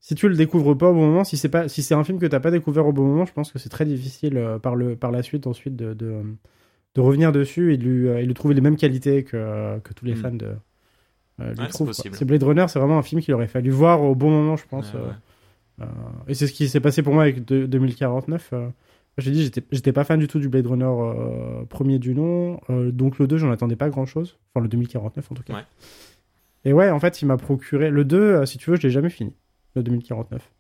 si 0.08 0.16
tu 0.16 0.30
le 0.30 0.36
découvres 0.36 0.78
pas 0.78 0.90
au 0.90 0.94
bon 0.94 1.06
moment, 1.06 1.26
si 1.26 1.36
c'est 1.36 1.50
pas, 1.50 1.68
si 1.68 1.84
c'est 1.84 1.94
un 1.94 2.06
film 2.06 2.18
que 2.18 2.26
t'as 2.26 2.40
pas 2.40 2.50
découvert 2.50 2.88
au 2.88 2.94
bon 2.94 3.04
moment, 3.04 3.26
je 3.26 3.34
pense 3.34 3.52
que 3.52 3.60
c'est 3.60 3.68
très 3.68 3.84
difficile 3.84 4.38
euh, 4.38 4.58
par 4.58 4.74
le, 4.74 4.96
par 4.96 5.12
la 5.12 5.22
suite 5.22 5.48
ensuite 5.48 5.76
de, 5.76 5.94
de, 5.94 6.22
de 6.96 7.02
revenir 7.02 7.34
dessus 7.34 7.74
et 7.74 7.78
de 7.78 7.84
lui, 7.84 8.08
euh, 8.08 8.22
et 8.22 8.26
de 8.26 8.32
trouver 8.32 8.56
les 8.56 8.62
mêmes 8.62 8.78
qualités 8.78 9.26
que, 9.26 9.78
que 9.80 9.94
tous 9.94 10.06
les 10.06 10.14
Mm. 10.14 10.16
fans 10.16 10.32
de. 10.32 10.46
euh, 11.42 11.50
lui 11.52 11.60
Ouais, 11.60 11.66
c'est 11.70 12.10
trouvent, 12.10 12.26
Blade 12.26 12.44
Runner, 12.44 12.66
c'est 12.70 12.80
vraiment 12.80 12.98
un 12.98 13.04
film 13.04 13.20
qu'il 13.22 13.34
aurait 13.34 13.50
fallu 13.50 13.70
voir 13.70 14.02
au 14.02 14.16
bon 14.16 14.30
moment, 14.30 14.56
je 14.56 14.66
pense. 14.66 14.94
Ouais, 14.94 15.00
ouais. 15.00 15.06
euh, 15.82 15.84
euh, 15.84 15.86
et 16.30 16.36
c'est 16.36 16.48
ce 16.48 16.54
qui 16.54 16.70
s'est 16.70 16.80
passé 16.80 17.04
pour 17.04 17.14
moi 17.14 17.24
avec 17.24 17.44
de- 17.44 17.66
2049. 17.66 18.52
euh. 18.54 18.70
J'ai 19.18 19.32
dit, 19.32 19.52
j'étais, 19.72 19.92
pas 19.92 20.06
fan 20.06 20.20
du 20.20 20.28
tout 20.28 20.40
du 20.40 20.48
Blade 20.48 20.68
Runner 20.68 20.86
euh, 20.86 21.66
premier 21.66 22.00
du 22.00 22.14
nom, 22.16 22.62
euh, 22.70 22.92
donc 22.92 23.20
le 23.20 23.28
2, 23.28 23.38
j'en 23.38 23.52
attendais 23.52 23.76
pas 23.76 23.90
grand 23.90 24.06
chose. 24.06 24.38
Enfin, 24.54 24.64
le 24.64 24.70
2049 24.70 25.32
en 25.32 25.36
tout 25.36 25.44
cas. 25.44 25.54
Et 26.66 26.72
ouais, 26.72 26.90
en 26.92 27.00
fait, 27.02 27.22
il 27.22 27.26
m'a 27.26 27.36
procuré. 27.38 27.90
Le 27.90 28.06
2, 28.06 28.22
euh, 28.22 28.46
si 28.46 28.58
tu 28.58 28.70
veux, 28.70 28.78
je 28.78 28.84
l'ai 28.84 28.90
jamais 28.92 29.10
fini, 29.10 29.34
le 29.78 29.84
2049. 29.84 30.52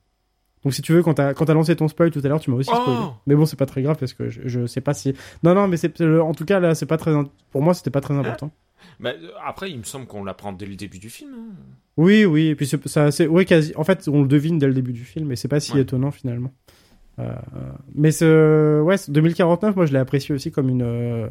Donc 0.63 0.73
si 0.73 0.81
tu 0.81 0.91
veux, 0.93 1.03
quand 1.03 1.13
t'as, 1.13 1.33
quand 1.33 1.45
t'as 1.45 1.53
lancé 1.53 1.75
ton 1.75 1.87
spoil 1.87 2.09
tout 2.11 2.21
à 2.23 2.27
l'heure, 2.27 2.39
tu 2.39 2.49
m'as 2.49 2.57
aussi 2.57 2.71
Oh 2.73 2.75
spoilé. 2.75 2.99
Mais 3.27 3.35
bon, 3.35 3.45
c'est 3.45 3.55
pas 3.57 3.65
très 3.67 3.81
grave 3.81 3.97
parce 3.99 4.13
que 4.13 4.29
je, 4.29 4.41
je 4.45 4.65
sais 4.65 4.81
pas 4.81 4.93
si. 4.93 5.13
Non, 5.43 5.53
non, 5.53 5.67
mais 5.67 5.77
c'est, 5.77 6.01
en 6.01 6.33
tout 6.33 6.45
cas, 6.45 6.59
là, 6.59 6.73
c'est 6.75 6.85
pas 6.87 6.97
très. 6.97 7.13
Pour 7.51 7.61
moi, 7.61 7.73
c'était 7.73 7.91
pas 7.91 8.01
très 8.01 8.15
important. 8.15 8.51
Bah, 8.99 9.11
euh, 9.11 9.29
après, 9.45 9.69
il 9.71 9.77
me 9.77 9.83
semble 9.83 10.07
qu'on 10.07 10.23
l'apprend 10.23 10.53
dès 10.53 10.65
le 10.65 10.75
début 10.75 10.99
du 10.99 11.09
film. 11.09 11.31
hein. 11.33 11.53
Oui, 11.97 12.25
oui, 12.25 12.47
et 12.47 12.55
puis 12.55 12.67
ça, 12.85 13.11
c'est, 13.11 13.27
ouais, 13.27 13.45
quasi. 13.45 13.73
En 13.75 13.83
fait, 13.83 14.07
on 14.07 14.21
le 14.21 14.27
devine 14.27 14.57
dès 14.59 14.67
le 14.67 14.73
début 14.73 14.93
du 14.93 15.03
film, 15.03 15.31
et 15.31 15.35
c'est 15.35 15.47
pas 15.47 15.59
si 15.59 15.73
Ouais. 15.73 15.81
étonnant 15.81 16.11
finalement. 16.11 16.51
Euh, 17.19 17.33
mais 17.95 18.11
ce, 18.11 18.81
ouais, 18.81 18.97
ce 18.97 19.09
2049, 19.11 19.75
moi, 19.75 19.85
je 19.85 19.93
l'ai 19.93 19.99
apprécié 19.99 20.33
aussi 20.35 20.51
comme 20.51 20.69
une. 20.69 20.83
euh, 20.83 21.27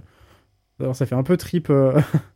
Alors, 0.80 0.96
ça 0.96 1.06
fait 1.06 1.14
un 1.14 1.22
peu 1.22 1.36
trip, 1.36 1.68
euh, 1.70 2.00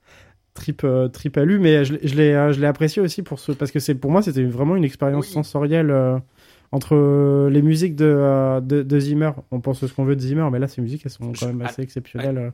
trip, 0.61 0.83
euh, 0.85 1.09
trip 1.09 1.37
à 1.37 1.45
lu, 1.45 1.59
mais 1.59 1.85
je, 1.85 1.95
l'ai- 1.95 2.07
je 2.07 2.15
l'ai, 2.15 2.33
euh, 2.35 2.53
je 2.53 2.61
l'ai 2.61 2.67
apprécié 2.67 3.03
aussi 3.03 3.23
pour 3.23 3.39
ce, 3.41 3.53
parce 3.53 3.71
que 3.73 3.81
c'est, 3.81 3.95
pour 3.97 4.11
moi, 4.11 4.23
c'était 4.23 4.45
vraiment 4.45 4.77
une 4.77 4.85
expérience 4.85 5.27
Oui. 5.27 5.33
sensorielle 5.33 5.91
euh, 5.91 6.19
entre 6.73 7.49
les 7.51 7.63
musiques 7.63 7.97
de, 7.97 8.61
de, 8.61 8.83
de 8.83 8.99
Zimmer. 9.01 9.33
On 9.51 9.61
pense 9.61 9.85
ce 9.85 9.93
qu'on 9.93 10.05
veut 10.05 10.15
de 10.17 10.21
Zimmer, 10.21 10.49
mais 10.53 10.59
là, 10.61 10.69
ces 10.69 10.81
musiques, 10.81 11.03
elles 11.05 11.11
sont 11.11 11.33
quand 11.39 11.47
même 11.49 11.63
assez 11.63 11.83
exceptionnelles. 11.83 12.53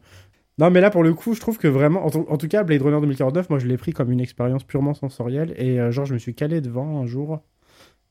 Non, 0.59 0.71
mais 0.71 0.81
là, 0.81 0.91
pour 0.91 1.03
le 1.03 1.13
coup, 1.13 1.35
je 1.35 1.41
trouve 1.41 1.59
que 1.59 1.69
vraiment, 1.69 2.07
en, 2.07 2.11
tout- 2.39 2.49
cas, 2.49 2.63
Blade 2.65 2.81
Runner 2.81 2.99
2049, 3.01 3.51
moi, 3.51 3.59
je 3.59 3.67
l'ai 3.67 3.77
pris 3.77 3.93
comme 3.93 4.11
une 4.11 4.21
expérience 4.21 4.65
purement 4.65 4.95
sensorielle. 4.95 5.53
Et 5.59 5.79
euh, 5.79 5.91
genre, 5.91 6.07
je 6.07 6.15
me 6.15 6.19
suis 6.19 6.35
calé 6.35 6.63
devant 6.63 7.03
un 7.03 7.07
jour. 7.07 7.43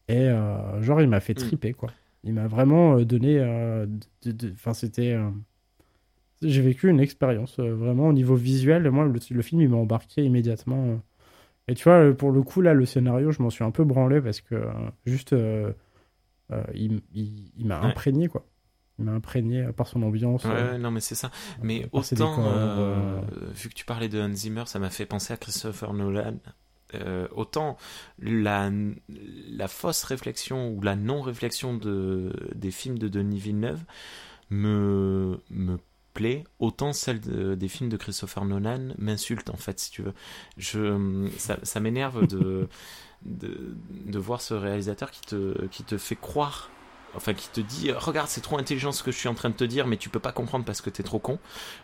Et 0.07 0.29
euh, 0.29 0.81
genre, 0.83 1.01
il 1.01 1.07
m'a 1.09 1.21
fait 1.21 1.33
Mm. 1.33 1.41
triper, 1.47 1.73
quoi. 1.73 1.89
Il 2.23 2.33
m'a 2.33 2.45
vraiment 2.47 2.99
donné. 3.01 3.39
euh, 3.39 3.87
de- 4.23 4.31
de- 4.31 4.51
Enfin, 4.53 4.73
c'était. 4.73 5.17
J'ai 6.41 6.61
vécu 6.61 6.89
une 6.89 6.99
expérience, 6.99 7.59
euh, 7.59 7.73
vraiment, 7.73 8.09
au 8.09 8.13
niveau 8.13 8.35
visuel. 8.35 8.89
Moi, 8.91 9.05
le, 9.05 9.13
le 9.31 9.41
film, 9.41 9.61
il 9.61 9.69
m'a 9.69 9.77
embarqué 9.77 10.23
immédiatement. 10.23 11.01
Et 11.67 11.75
tu 11.75 11.85
vois, 11.85 12.13
pour 12.13 12.31
le 12.31 12.43
coup, 12.43 12.61
là, 12.61 12.73
le 12.73 12.85
scénario, 12.85 13.31
je 13.31 13.41
m'en 13.41 13.49
suis 13.49 13.63
un 13.63 13.71
peu 13.71 13.83
branlé 13.85 14.21
parce 14.21 14.41
que 14.41 14.55
euh, 14.55 14.71
juste. 15.05 15.33
euh, 15.33 15.73
euh, 16.51 16.63
il 16.75 17.01
il- 17.13 17.51
il 17.57 17.65
m'a 17.67 17.81
Ouais. 17.81 17.87
imprégné, 17.87 18.27
quoi. 18.27 18.45
Il 18.99 19.05
m'a 19.05 19.13
imprégné 19.13 19.67
par 19.75 19.87
son 19.87 20.03
ambiance. 20.03 20.45
Ouais, 20.45 20.51
euh, 20.53 20.77
non, 20.77 20.91
mais 20.91 21.01
c'est 21.01 21.15
ça. 21.15 21.31
Mais 21.63 21.87
autant, 21.91 22.05
décors, 22.15 23.25
vu 23.53 23.69
que 23.69 23.73
tu 23.73 23.85
parlais 23.85 24.09
de 24.09 24.21
Hans 24.21 24.33
Zimmer, 24.33 24.63
ça 24.67 24.79
m'a 24.79 24.89
fait 24.89 25.05
penser 25.05 25.33
à 25.33 25.37
Christopher 25.37 25.93
Nolan. 25.93 26.35
Autant 27.35 27.77
la, 28.19 28.71
la 29.49 29.67
fausse 29.67 30.03
réflexion 30.03 30.69
ou 30.69 30.81
la 30.81 30.95
non-réflexion 30.95 31.75
de, 31.75 32.31
des 32.55 32.71
films 32.71 32.97
de 32.97 33.09
Denis 33.09 33.39
Villeneuve 33.39 33.83
me, 34.49 35.39
me 35.49 35.77
autant 36.59 36.93
celle 36.93 37.19
de- 37.19 37.55
des 37.55 37.67
films 37.67 37.89
de 37.89 37.97
Christopher 37.97 38.45
Nolan 38.45 38.89
m'insulte 38.97 39.49
en 39.49 39.57
fait, 39.57 39.79
si 39.79 39.91
tu 39.91 40.01
veux. 40.01 40.13
Je, 40.57 41.27
ça 41.37 41.57
ça 41.63 41.79
m'énerve 41.79 42.25
de, 42.27 42.67
de, 43.25 44.19
voir 44.19 44.41
ce 44.41 44.53
réalisateur 44.53 45.11
qui 45.11 45.21
te, 45.21 45.65
qui 45.67 45.83
te 45.83 45.97
fait 45.97 46.15
croire 46.15 46.69
enfin 47.15 47.33
qui 47.33 47.47
te 47.49 47.61
dit 47.61 47.91
regarde 47.93 48.27
c'est 48.27 48.41
trop 48.41 48.57
intelligent 48.57 48.91
ce 48.91 49.01
que 49.01 49.11
je 49.11 49.17
suis 49.17 49.29
en 49.29 49.33
train 49.33 49.49
de 49.49 49.55
te 49.55 49.63
dire 49.63 49.87
mais 49.87 49.95
tu 49.97 50.09
peux 50.09 50.19
pas 50.19 50.33
comprendre 50.33 50.65
parce 50.65 50.81
que 50.81 50.89
t'es 50.89 51.01
trop 51.01 51.17
con 51.19 51.39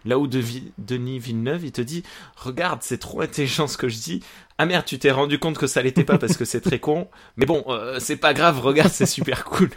là 0.05 0.19
où 0.19 0.27
Denis 0.27 1.19
Villeneuve 1.19 1.63
il 1.65 1.71
te 1.71 1.81
dit 1.81 2.03
regarde 2.35 2.79
c'est 2.83 2.97
trop 2.97 3.21
intelligent 3.21 3.67
ce 3.67 3.77
que 3.77 3.87
je 3.89 3.97
dis. 3.97 4.21
Ah 4.57 4.65
merde 4.65 4.85
tu 4.85 4.99
t'es 4.99 5.11
rendu 5.11 5.39
compte 5.39 5.57
que 5.57 5.67
ça 5.67 5.81
l'était 5.81 6.03
pas 6.03 6.17
parce 6.17 6.35
que 6.37 6.45
c'est 6.45 6.61
très 6.61 6.79
con. 6.79 7.07
Mais 7.37 7.45
bon 7.45 7.63
euh, 7.69 7.97
c'est 7.99 8.17
pas 8.17 8.33
grave 8.33 8.59
regarde 8.59 8.91
c'est 8.91 9.05
super 9.05 9.45
cool 9.45 9.69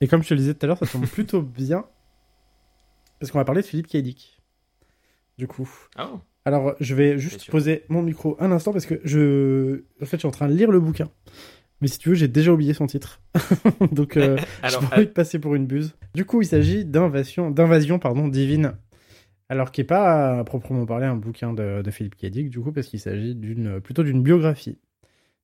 Et 0.00 0.08
comme 0.08 0.22
je 0.22 0.28
te 0.28 0.34
le 0.34 0.40
disais 0.40 0.54
tout 0.54 0.64
à 0.64 0.66
l'heure, 0.66 0.78
ça 0.78 0.86
tombe 0.86 1.06
plutôt 1.06 1.42
bien. 1.42 1.84
Parce 3.18 3.32
qu'on 3.32 3.38
va 3.38 3.44
parler 3.44 3.62
de 3.62 3.66
Philippe 3.66 3.88
K. 3.88 3.96
Dick. 3.98 4.42
Du 5.38 5.46
coup. 5.46 5.68
Oh, 5.98 6.20
Alors, 6.44 6.74
je 6.80 6.94
vais 6.94 7.18
juste 7.18 7.50
poser 7.50 7.84
mon 7.88 8.02
micro 8.02 8.36
un 8.40 8.52
instant 8.52 8.72
parce 8.72 8.86
que 8.86 9.00
je. 9.04 9.82
En 10.02 10.06
fait, 10.06 10.16
je 10.16 10.20
suis 10.20 10.28
en 10.28 10.32
train 10.32 10.48
de 10.48 10.54
lire 10.54 10.70
le 10.70 10.80
bouquin. 10.80 11.08
Mais 11.80 11.88
si 11.88 11.98
tu 11.98 12.08
veux, 12.08 12.14
j'ai 12.14 12.28
déjà 12.28 12.52
oublié 12.52 12.72
son 12.72 12.86
titre. 12.86 13.20
Donc, 13.92 14.16
euh, 14.16 14.38
alors, 14.62 14.88
pas 14.88 14.96
envie 14.96 15.06
de 15.06 15.12
passer 15.12 15.38
pour 15.38 15.54
une 15.54 15.66
buse. 15.66 15.94
Du 16.14 16.24
coup, 16.24 16.40
il 16.40 16.46
s'agit 16.46 16.84
d'invasion, 16.84 17.50
d'invasion 17.50 17.98
pardon, 17.98 18.28
divine. 18.28 18.74
Alors, 19.48 19.70
qui 19.70 19.80
est 19.80 19.84
pas 19.84 20.38
à 20.38 20.44
proprement 20.44 20.86
parler 20.86 21.06
un 21.06 21.16
bouquin 21.16 21.52
de, 21.52 21.82
de 21.82 21.90
Philippe 21.90 22.16
K. 22.16 22.26
Dick, 22.26 22.50
du 22.50 22.60
coup, 22.60 22.72
parce 22.72 22.88
qu'il 22.88 23.00
s'agit 23.00 23.34
d'une, 23.34 23.80
plutôt 23.80 24.02
d'une 24.02 24.22
biographie 24.22 24.78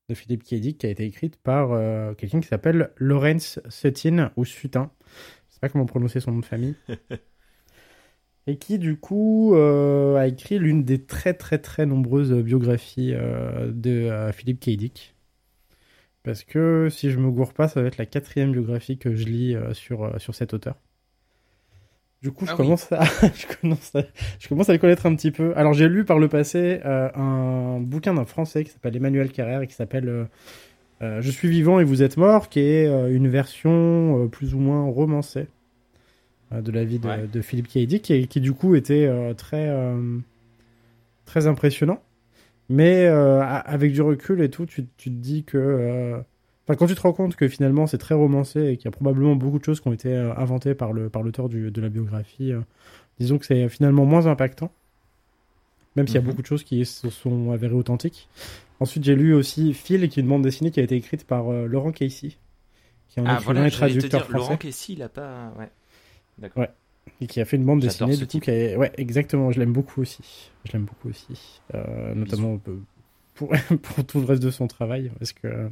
de 0.08 0.14
Philippe 0.14 0.44
K. 0.44 0.54
Dick 0.54 0.78
qui 0.78 0.86
a 0.86 0.90
été 0.90 1.04
écrite 1.04 1.36
par 1.36 1.72
euh, 1.72 2.14
quelqu'un 2.14 2.40
qui 2.40 2.48
s'appelle 2.48 2.90
Lawrence 2.96 3.60
Sutin, 3.68 4.32
ou 4.36 4.44
Sutin. 4.44 4.90
Je 5.48 5.54
sais 5.54 5.60
pas 5.60 5.68
comment 5.68 5.86
prononcer 5.86 6.20
son 6.20 6.32
nom 6.32 6.40
de 6.40 6.44
famille. 6.44 6.74
Et 8.48 8.56
qui, 8.56 8.80
du 8.80 8.96
coup, 8.96 9.54
euh, 9.54 10.16
a 10.16 10.26
écrit 10.26 10.58
l'une 10.58 10.82
des 10.82 11.04
très, 11.04 11.32
très, 11.32 11.58
très 11.58 11.86
nombreuses 11.86 12.32
biographies 12.32 13.12
euh, 13.14 13.70
de 13.72 14.32
Philippe 14.32 14.58
K. 14.58 14.70
Dick. 14.70 15.14
Parce 16.24 16.42
que, 16.42 16.88
si 16.90 17.10
je 17.10 17.18
me 17.18 17.30
gourre 17.30 17.54
pas, 17.54 17.68
ça 17.68 17.80
va 17.80 17.86
être 17.86 17.98
la 17.98 18.06
quatrième 18.06 18.50
biographie 18.50 18.98
que 18.98 19.14
je 19.14 19.26
lis 19.26 19.56
sur, 19.74 20.20
sur 20.20 20.34
cet 20.34 20.54
auteur. 20.54 20.76
Du 22.22 22.30
coup, 22.30 22.46
je, 22.46 22.52
Ah 22.52 22.54
oui. 22.58 22.64
commence 22.66 22.90
à, 22.92 23.02
je, 23.34 23.46
commence 23.60 23.94
à, 23.96 24.02
je 24.38 24.48
commence 24.48 24.68
à 24.68 24.72
le 24.72 24.78
connaître 24.78 25.06
un 25.06 25.14
petit 25.16 25.30
peu. 25.32 25.52
Alors, 25.56 25.72
j'ai 25.72 25.88
lu 25.88 26.04
par 26.04 26.18
le 26.18 26.28
passé 26.28 26.80
euh, 26.84 27.08
un 27.16 27.80
bouquin 27.80 28.14
d'un 28.14 28.24
Français 28.24 28.62
qui 28.64 28.70
s'appelle 28.70 28.96
Emmanuel 28.96 29.30
Carrère 29.32 29.62
et 29.62 29.66
qui 29.66 29.74
s'appelle 29.74 30.08
euh, 30.08 30.24
euh, 31.02 31.20
Je 31.20 31.30
suis 31.32 31.48
vivant 31.48 31.80
et 31.80 31.84
vous 31.84 32.02
êtes 32.02 32.16
mort, 32.16 32.48
qui 32.48 32.60
est 32.60 32.86
euh, 32.86 33.12
une 33.14 33.28
version 33.28 34.28
plus 34.30 34.54
ou 34.54 34.58
moins 34.58 34.84
romancée 34.84 35.48
de 36.52 36.70
la 36.70 36.84
vie 36.84 36.98
de, 36.98 37.08
Ouais. 37.08 37.26
de 37.32 37.40
Philippe 37.40 37.66
K. 37.68 37.78
Dick 37.86 38.10
et 38.10 38.26
qui, 38.26 38.40
du 38.40 38.52
coup, 38.52 38.74
était 38.74 39.10
très, 39.36 39.74
très 41.24 41.46
impressionnant. 41.46 42.02
Mais 42.68 43.06
avec 43.06 43.92
du 43.92 44.02
recul 44.02 44.40
et 44.42 44.50
tout, 44.50 44.66
tu, 44.66 44.84
tu 44.98 45.10
te 45.10 45.14
dis 45.16 45.44
que. 45.44 46.22
Enfin, 46.64 46.76
quand 46.76 46.86
tu 46.86 46.94
te 46.94 47.00
rends 47.00 47.12
compte 47.12 47.34
que 47.36 47.48
finalement 47.48 47.86
c'est 47.86 47.98
très 47.98 48.14
romancé 48.14 48.60
et 48.68 48.76
qu'il 48.76 48.84
y 48.84 48.88
a 48.88 48.92
probablement 48.92 49.34
beaucoup 49.34 49.58
de 49.58 49.64
choses 49.64 49.80
qui 49.80 49.88
ont 49.88 49.92
été 49.92 50.14
euh, 50.14 50.34
inventées 50.36 50.74
par 50.74 50.92
le 50.92 51.08
par 51.10 51.22
l'auteur 51.22 51.48
de 51.48 51.80
la 51.80 51.88
biographie, 51.88 52.52
euh, 52.52 52.60
disons 53.18 53.38
que 53.38 53.46
c'est 53.46 53.68
finalement 53.68 54.04
moins 54.04 54.26
impactant, 54.26 54.70
même 55.96 56.06
s'il 56.06 56.14
y 56.14 56.18
a 56.18 56.20
Mhm. 56.22 56.26
beaucoup 56.28 56.42
de 56.42 56.46
choses 56.46 56.62
qui 56.64 56.84
se 56.86 57.10
sont 57.10 57.50
avérées 57.50 57.74
authentiques. 57.74 58.28
Ensuite, 58.80 59.04
j'ai 59.04 59.14
lu 59.16 59.34
aussi 59.34 59.74
Phil, 59.74 60.08
qui 60.08 60.20
est 60.20 60.22
une 60.22 60.28
bande 60.28 60.42
dessinée 60.42 60.70
qui 60.70 60.80
a 60.80 60.82
été 60.84 60.96
écrite 60.96 61.24
par 61.26 61.48
euh, 61.52 61.66
Laurent 61.66 61.92
Casey, 61.92 62.30
qui 63.08 63.18
est 63.18 63.22
un 63.22 63.26
ah 63.26 63.34
écrivain 63.34 63.44
voilà, 63.44 63.66
et 63.66 63.70
j'allais 63.70 63.92
te 63.94 63.98
traducteur 63.98 64.20
dire, 64.20 64.28
français, 64.30 64.38
Laurent 64.44 64.56
Casey, 64.56 64.92
il 64.94 65.02
a 65.02 65.08
pas... 65.08 65.52
Ouais. 65.58 65.68
D'accord. 66.38 66.62
Ouais. 66.62 66.70
et 67.20 67.26
qui 67.26 67.40
a 67.40 67.44
fait 67.44 67.56
une 67.56 67.64
bande 67.64 67.80
dessinée 67.80 68.16
du 68.16 68.24
coup 68.24 68.30
type. 68.30 68.44
qui 68.44 68.50
est... 68.50 68.76
ouais 68.76 68.90
exactement, 68.96 69.50
je 69.52 69.58
l'aime 69.60 69.72
beaucoup 69.72 70.00
aussi, 70.00 70.50
je 70.64 70.72
l'aime 70.72 70.84
beaucoup 70.84 71.08
aussi, 71.10 71.60
Euh, 71.74 72.14
notamment. 72.14 72.58
pour, 73.34 73.50
pour 73.82 74.04
tout 74.06 74.20
le 74.20 74.26
reste 74.26 74.42
de 74.42 74.50
son 74.50 74.66
travail, 74.66 75.10
parce 75.18 75.32
que, 75.32 75.68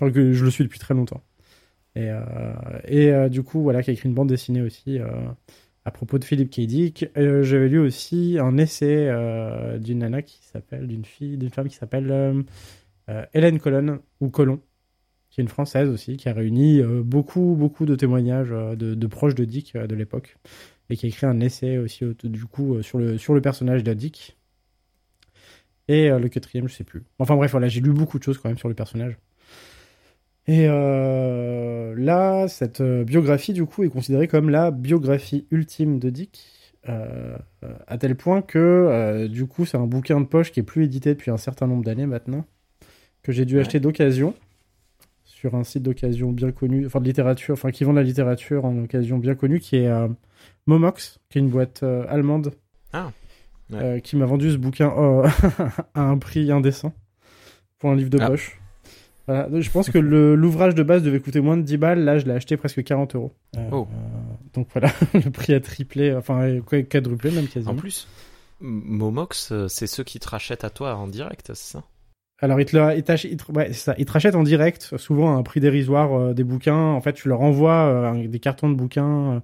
enfin, 0.00 0.10
que 0.12 0.32
je 0.32 0.44
le 0.44 0.50
suis 0.50 0.64
depuis 0.64 0.78
très 0.78 0.94
longtemps. 0.94 1.22
Et, 1.96 2.10
euh, 2.10 2.22
euh, 2.90 3.28
du 3.28 3.42
coup, 3.42 3.62
voilà, 3.62 3.82
qui 3.82 3.90
a 3.90 3.92
écrit 3.92 4.08
une 4.08 4.14
bande 4.14 4.28
dessinée 4.28 4.62
aussi 4.62 5.00
euh, 5.00 5.08
à 5.84 5.90
propos 5.90 6.18
de 6.18 6.24
Philippe 6.24 6.50
K. 6.50 6.60
Dick. 6.60 7.06
J'avais 7.16 7.68
lu 7.68 7.78
aussi 7.78 8.38
un 8.40 8.56
essai 8.58 9.10
d'une 9.80 9.98
nana 10.00 10.22
qui 10.22 10.40
s'appelle, 10.44 10.86
d'une 10.86 11.04
fille, 11.04 11.36
d'une 11.38 11.50
femme 11.50 11.68
qui 11.68 11.76
s'appelle 11.76 12.44
Hélène 13.34 13.58
Colonne, 13.58 14.00
ou 14.20 14.28
Colon, 14.28 14.60
qui 15.30 15.40
est 15.40 15.44
une 15.44 15.48
française 15.48 15.88
aussi, 15.88 16.16
qui 16.18 16.28
a 16.28 16.34
réuni 16.34 16.82
beaucoup, 17.04 17.56
beaucoup 17.58 17.86
de 17.86 17.96
témoignages 17.96 18.50
de, 18.50 19.06
proches 19.06 19.34
de 19.34 19.44
Dick 19.44 19.76
de 19.76 19.94
l'époque, 19.94 20.36
et 20.90 20.96
qui 20.96 21.06
a 21.06 21.08
écrit 21.08 21.26
un 21.26 21.40
essai 21.40 21.78
aussi, 21.78 22.04
au- 22.04 22.14
du 22.14 22.44
coup, 22.44 22.82
sur 22.82 22.98
le, 22.98 23.18
sur 23.18 23.34
le 23.34 23.40
personnage 23.40 23.82
de 23.82 23.94
Dick. 23.94 24.36
Et 25.88 26.10
le 26.10 26.28
quatrième, 26.28 26.68
je 26.68 26.74
sais 26.74 26.84
plus. 26.84 27.02
Enfin 27.18 27.34
bref, 27.34 27.50
voilà, 27.52 27.68
j'ai 27.68 27.80
lu 27.80 27.92
beaucoup 27.92 28.18
de 28.18 28.22
choses 28.24 28.38
quand 28.38 28.48
même 28.50 28.58
sur 28.58 28.68
le 28.68 28.74
personnage. 28.74 29.16
Et 30.50 30.64
euh, 30.66 31.94
là, 31.96 32.48
cette 32.48 32.80
euh, 32.80 33.04
biographie, 33.04 33.52
du 33.52 33.66
coup, 33.66 33.84
est 33.84 33.90
considérée 33.90 34.28
comme 34.28 34.48
la 34.48 34.70
biographie 34.70 35.46
ultime 35.50 35.98
de 35.98 36.08
Dick, 36.08 36.42
euh, 36.88 37.36
à 37.86 37.98
tel 37.98 38.16
point 38.16 38.40
que, 38.40 38.58
euh, 38.58 39.28
du 39.28 39.44
coup, 39.46 39.66
c'est 39.66 39.76
un 39.76 39.86
bouquin 39.86 40.20
de 40.22 40.26
poche 40.26 40.50
qui 40.50 40.60
est 40.60 40.62
plus 40.62 40.84
édité 40.84 41.10
depuis 41.14 41.30
un 41.30 41.36
certain 41.36 41.66
nombre 41.66 41.84
d'années 41.84 42.06
maintenant, 42.06 42.46
que 43.22 43.30
j'ai 43.30 43.44
dû 43.44 43.56
Ouais. 43.56 43.60
acheter 43.60 43.78
d'occasion 43.78 44.34
sur 45.26 45.54
un 45.54 45.64
site 45.64 45.82
d'occasion 45.82 46.32
bien 46.32 46.50
connu, 46.50 46.86
enfin 46.86 47.00
de 47.00 47.04
littérature, 47.04 47.52
enfin 47.52 47.70
qui 47.70 47.84
vend 47.84 47.92
de 47.92 47.98
la 47.98 48.02
littérature 48.02 48.64
en 48.64 48.84
occasion 48.84 49.18
bien 49.18 49.34
connue, 49.34 49.60
qui 49.60 49.76
est 49.76 49.90
Momox, 50.66 51.20
qui 51.28 51.38
est 51.38 51.42
une 51.42 51.50
boîte 51.50 51.82
allemande, 52.08 52.52
Ah, 52.94 53.12
ouais. 53.70 54.00
qui 54.02 54.16
m'a 54.16 54.24
vendu 54.24 54.50
ce 54.50 54.56
bouquin 54.56 54.92
euh, 54.96 55.28
à 55.94 56.00
un 56.02 56.16
prix 56.18 56.50
indécent 56.50 56.92
pour 57.78 57.90
un 57.90 57.96
livre 57.96 58.10
de 58.10 58.18
Ah. 58.20 58.28
poche. 58.28 58.58
Voilà. 59.28 59.48
Donc, 59.48 59.60
Je 59.62 59.70
pense 59.70 59.88
que 59.90 59.98
le- 59.98 60.34
l'ouvrage 60.34 60.74
de 60.74 60.82
base 60.82 61.02
devait 61.04 61.20
coûter 61.20 61.40
moins 61.40 61.56
de 61.56 61.62
10 61.62 61.76
balles. 61.76 62.02
Là, 62.04 62.18
je 62.18 62.24
l'ai 62.26 62.32
acheté 62.32 62.56
presque 62.56 62.82
40 62.82 63.14
euros. 63.14 63.32
Euh, 63.56 63.60
Oh. 63.70 63.86
euh, 63.90 63.94
donc 64.54 64.66
voilà, 64.72 64.88
le 65.14 65.30
prix 65.30 65.54
a 65.54 65.60
triplé, 65.60 66.14
enfin 66.14 66.40
euh, 66.42 66.60
quadruplé 66.82 67.30
même 67.30 67.46
quasiment. 67.46 67.72
En 67.72 67.76
plus, 67.76 68.08
M- 68.60 68.82
Momox, 68.84 69.52
euh, 69.52 69.68
c'est 69.68 69.86
ceux 69.86 70.02
qui 70.02 70.18
te 70.18 70.28
rachètent 70.28 70.64
à 70.64 70.70
toi 70.70 70.96
en 70.96 71.06
direct, 71.06 71.46
c'est 71.54 71.72
ça? 71.78 71.84
Alors, 72.40 72.60
ils 72.60 72.66
te, 72.66 72.76
le- 72.76 72.96
ils 72.96 73.02
t'ach- 73.02 73.24
ils 73.24 73.36
te- 73.36 73.52
ouais, 73.52 73.68
c'est 73.68 73.74
ça. 73.74 73.94
Ils 73.98 74.04
te 74.06 74.12
rachètent 74.12 74.34
en 74.34 74.42
direct, 74.44 74.94
souvent 74.96 75.34
à 75.34 75.38
un 75.38 75.42
prix 75.42 75.60
dérisoire 75.60 76.12
euh, 76.14 76.34
des 76.34 76.44
bouquins. 76.44 76.74
En 76.76 77.00
fait, 77.00 77.12
tu 77.12 77.28
leur 77.28 77.40
envoies 77.40 77.72
euh, 78.14 78.26
des 78.28 78.38
cartons 78.38 78.68
de 78.70 78.74
bouquins, 78.76 79.34
euh, 79.34 79.40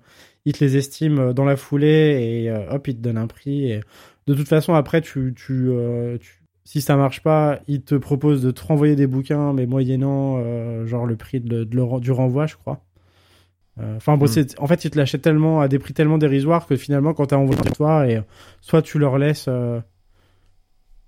ils 0.46 0.52
te 0.52 0.64
les 0.64 0.76
estiment 0.76 1.20
euh, 1.20 1.32
dans 1.32 1.44
la 1.44 1.56
foulée 1.56 2.42
et 2.44 2.50
euh, 2.50 2.70
hop, 2.70 2.86
ils 2.88 2.96
te 2.96 3.00
donnent 3.02 3.18
un 3.18 3.26
prix. 3.26 3.70
Et 3.72 3.80
de 4.28 4.34
toute 4.34 4.48
façon, 4.48 4.74
après, 4.74 5.00
tu, 5.00 5.34
tu, 5.36 5.68
euh, 5.70 6.16
tu- 6.18 6.40
si 6.64 6.80
ça 6.80 6.96
marche 6.96 7.22
pas, 7.22 7.60
ils 7.68 7.82
te 7.82 7.94
proposent 7.94 8.42
de 8.42 8.50
te 8.50 8.62
renvoyer 8.64 8.96
des 8.96 9.06
bouquins, 9.06 9.52
mais 9.52 9.66
moyennant 9.66 10.36
euh, 10.38 10.86
genre 10.86 11.06
le 11.06 11.16
prix 11.16 11.40
de, 11.40 11.64
de 11.64 11.76
le- 11.76 12.00
du 12.00 12.10
renvoi, 12.12 12.46
je 12.46 12.56
crois. 12.56 12.80
Euh, 13.80 13.96
Enfin, 13.96 14.16
bon, 14.16 14.26
Hmm. 14.26 14.44
en 14.62 14.66
fait, 14.66 14.84
ils 14.84 14.90
te 14.90 14.96
l'achètent 14.98 15.22
tellement 15.22 15.60
à 15.60 15.68
des 15.68 15.78
prix 15.78 15.92
tellement 15.94 16.16
dérisoires 16.18 16.66
que 16.66 16.76
finalement, 16.76 17.12
quand 17.12 17.26
t'as 17.26 17.36
envoyé 17.36 17.60
toi, 17.72 18.06
et 18.08 18.20
soit 18.60 18.82
tu 18.82 18.98
leur 18.98 19.18
laisses. 19.18 19.46
euh, 19.48 19.80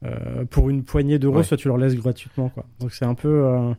euh, 0.04 0.44
pour 0.44 0.68
une 0.68 0.84
poignée 0.84 1.18
d'euros, 1.18 1.38
Ouais. 1.38 1.42
soit 1.42 1.56
tu 1.56 1.68
leur 1.68 1.78
laisses 1.78 1.94
gratuitement, 1.96 2.50
quoi. 2.50 2.66
Donc 2.80 2.92
c'est 2.92 3.06
un 3.06 3.14
peu. 3.14 3.72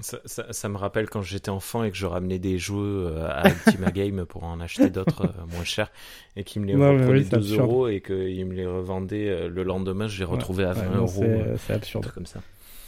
Ça, 0.00 0.18
ça, 0.24 0.46
ça 0.50 0.68
me 0.68 0.76
rappelle 0.76 1.08
quand 1.10 1.22
j'étais 1.22 1.50
enfant 1.50 1.84
et 1.84 1.90
que 1.90 1.96
je 1.96 2.06
ramenais 2.06 2.38
des 2.38 2.58
jeux 2.58 2.74
euh, 2.76 3.26
à 3.28 3.48
Ultima 3.48 3.90
Game 3.94 4.24
pour 4.26 4.44
en 4.44 4.60
acheter 4.60 4.90
d'autres 4.90 5.26
euh, 5.26 5.46
moins 5.54 5.64
chers 5.64 5.90
et 6.36 6.44
qu'ils 6.44 6.62
me 6.62 6.66
les 6.66 6.74
reprenaient 6.74 7.10
oui, 7.12 7.24
c'est 7.24 7.30
2 7.30 7.36
absurde. 7.36 7.60
euros 7.60 7.88
et 7.88 8.00
qu'ils 8.00 8.46
me 8.46 8.54
les 8.54 8.66
revendaient 8.66 9.28
euh, 9.28 9.48
le 9.48 9.62
lendemain, 9.62 10.08
je 10.08 10.18
les 10.18 10.24
retrouvais 10.24 10.64
à 10.64 10.70
ouais, 10.72 10.82
20 10.86 10.90
non, 10.94 11.02
euros. 11.02 11.24
c'est- 11.66 11.72
absurde. 11.74 12.04
truc 12.04 12.14
comme 12.14 12.26
ça. 12.26 12.40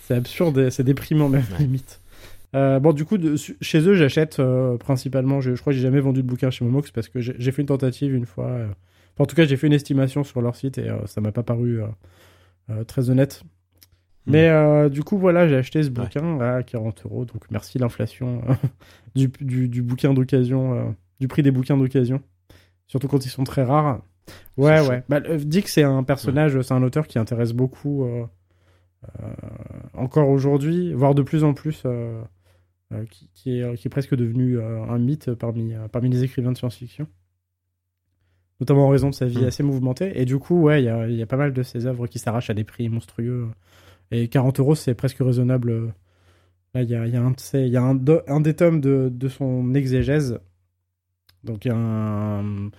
C'est 0.05 0.14
absurde, 0.14 0.70
c'est 0.70 0.84
déprimant 0.84 1.28
même, 1.28 1.44
Ouais. 1.52 1.59
limite. 1.59 2.00
Euh, 2.55 2.78
bon, 2.78 2.92
du 2.92 3.05
coup, 3.05 3.18
de- 3.18 3.34
chez 3.61 3.80
eux, 3.80 3.94
j'achète 3.94 4.38
euh, 4.38 4.76
principalement. 4.76 5.40
Je, 5.40 5.55
je 5.55 5.61
crois 5.61 5.72
que 5.72 5.76
j'ai 5.76 5.82
jamais 5.82 6.00
vendu 6.00 6.22
de 6.22 6.26
bouquin 6.28 6.50
chez 6.50 6.64
Momox 6.64 6.90
parce 6.92 7.09
que 7.09 7.20
j'ai 7.20 7.52
fait 7.52 7.62
une 7.62 7.68
tentative 7.68 8.14
une 8.14 8.26
fois. 8.26 8.46
euh, 8.48 8.68
en 9.18 9.26
tout 9.26 9.34
cas, 9.34 9.44
j'ai 9.44 9.57
fait 9.57 9.66
une 9.66 9.72
estimation 9.72 10.22
sur 10.24 10.40
leur 10.40 10.55
site 10.57 10.78
et 10.78 10.88
ça 11.07 11.20
m'a 11.20 11.32
pas 11.32 11.42
paru 11.42 11.80
très 12.86 13.11
honnête. 13.11 13.42
Hmm. 14.27 14.33
Mais 14.33 14.49
euh, 14.49 14.89
du 14.89 15.03
coup, 15.03 15.18
voilà, 15.18 15.47
j'ai 15.49 15.57
acheté 15.57 15.83
ce 15.83 15.91
bouquin 15.91 16.41
à 16.41 16.62
40 16.62 17.05
euros. 17.05 17.25
Donc, 17.25 17.45
merci 17.51 17.79
l'inflation 17.79 18.43
euh, 18.49 18.55
du, 19.14 19.29
du, 19.41 19.68
du 19.68 19.83
bouquin 19.83 20.14
d'occasion, 20.14 20.75
euh, 20.75 20.85
du 21.20 21.29
prix 21.29 21.43
des 21.43 21.51
bouquins 21.51 21.77
d'occasion. 21.77 22.22
Surtout 22.87 23.09
quand 23.09 23.25
ils 23.25 23.31
sont 23.31 23.45
très 23.45 23.62
rares. 23.64 24.03
Ouais, 24.57 24.87
ouais. 24.87 25.03
Bah, 25.09 25.20
Dick, 25.20 25.68
c'est 25.68 25.83
un 25.83 26.03
personnage, 26.03 26.61
c'est 26.62 26.75
un 26.75 26.83
auteur 26.83 27.07
qui 27.07 27.18
intéresse 27.18 27.53
beaucoup. 27.53 28.07
encore 29.93 30.29
aujourd'hui, 30.29 30.93
voire 30.95 31.14
de 31.14 31.22
plus 31.22 31.45
en 31.45 31.53
plus, 31.53 31.83
qui, 33.11 33.29
qui 33.35 33.59
est, 33.61 33.77
qui 33.77 33.89
est 33.89 33.91
presque 33.91 34.14
devenu 34.14 34.61
un 34.61 34.99
mythe 34.99 35.35
parmi, 35.35 35.75
parmi 35.93 36.09
les 36.09 36.25
écrivains 36.25 36.53
de 36.53 36.57
science-fiction. 36.57 37.07
Notamment 38.61 38.87
en 38.87 38.91
raison 38.91 39.11
de 39.11 39.14
sa 39.14 39.27
vie 39.27 39.43
Mm. 39.43 39.47
assez 39.47 39.62
mouvementée. 39.62 40.12
Et 40.20 40.25
du 40.25 40.39
coup, 40.39 40.62
ouais, 40.62 40.83
il 40.83 40.87
y 40.87 40.89
a, 40.89 41.09
il 41.09 41.16
y 41.16 41.22
a 41.22 41.27
pas 41.27 41.37
mal 41.37 41.53
de 41.53 41.62
ses 41.62 41.87
œuvres 41.87 42.07
qui 42.07 42.18
s'arrachent 42.18 42.51
à 42.51 42.55
des 42.55 42.64
prix 42.64 42.89
monstrueux. 42.89 43.49
Et 44.16 44.28
40 44.28 44.60
euros, 44.60 44.74
c'est 44.74 44.94
presque 44.94 45.18
raisonnable. 45.18 45.92
Là, 46.74 46.82
il 46.82 46.88
y 46.90 46.94
a, 46.94 47.06
y 47.06 47.16
a, 47.16 47.20
un, 47.22 47.34
y 47.54 47.76
a 47.76 47.82
un, 47.82 47.98
un 48.28 48.40
des 48.40 48.54
tomes 48.54 48.80
de, 48.80 49.08
de 49.12 49.28
son 49.28 49.74
exégèse. 49.74 50.38
Donc, 51.42 51.64
il 51.64 51.68
y 51.68 51.70
a 51.72 51.76
un, 51.76 52.70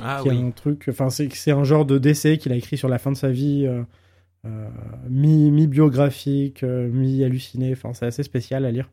Ah 0.00 0.18
qui 0.22 0.28
est 0.28 0.32
oui. 0.32 0.42
un 0.42 0.50
truc. 0.50 0.86
Enfin, 0.88 1.10
c'est 1.10 1.50
un 1.52 1.64
genre 1.64 1.84
de 1.84 1.98
d'essai 1.98 2.38
qu'il 2.38 2.52
a 2.52 2.56
écrit 2.56 2.76
sur 2.76 2.88
la 2.88 2.98
fin 2.98 3.12
de 3.12 3.16
sa 3.16 3.30
vie, 3.30 3.66
euh, 3.66 3.82
euh, 4.46 4.68
mi 5.08 5.50
mi 5.50 5.66
biographique, 5.66 6.62
euh, 6.64 6.88
mi 6.90 7.22
halluciné. 7.24 7.72
Enfin, 7.72 7.92
c'est 7.94 8.06
assez 8.06 8.22
spécial 8.22 8.64
à 8.64 8.70
lire. 8.70 8.90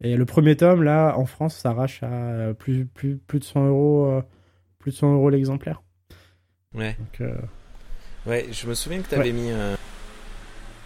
Et 0.00 0.16
le 0.16 0.24
premier 0.24 0.56
tome, 0.56 0.82
là, 0.82 1.14
en 1.16 1.26
France, 1.26 1.56
s'arrache 1.56 2.02
à 2.02 2.06
euh, 2.12 2.54
plus 2.54 2.86
plus 2.86 3.18
plus 3.18 3.38
de 3.40 3.44
100 3.44 3.66
euros, 3.66 4.06
euh, 4.06 4.22
plus 4.78 4.90
de 4.92 4.96
100 4.96 5.12
euros 5.14 5.30
l'exemplaire. 5.30 5.82
Ouais. 6.74 6.96
Donc, 6.98 7.20
euh, 7.20 7.36
ouais, 8.26 8.46
je 8.50 8.66
me 8.66 8.74
souviens 8.74 9.00
que 9.00 9.08
t'avais 9.08 9.32
mis 9.32 9.50
un. 9.50 9.76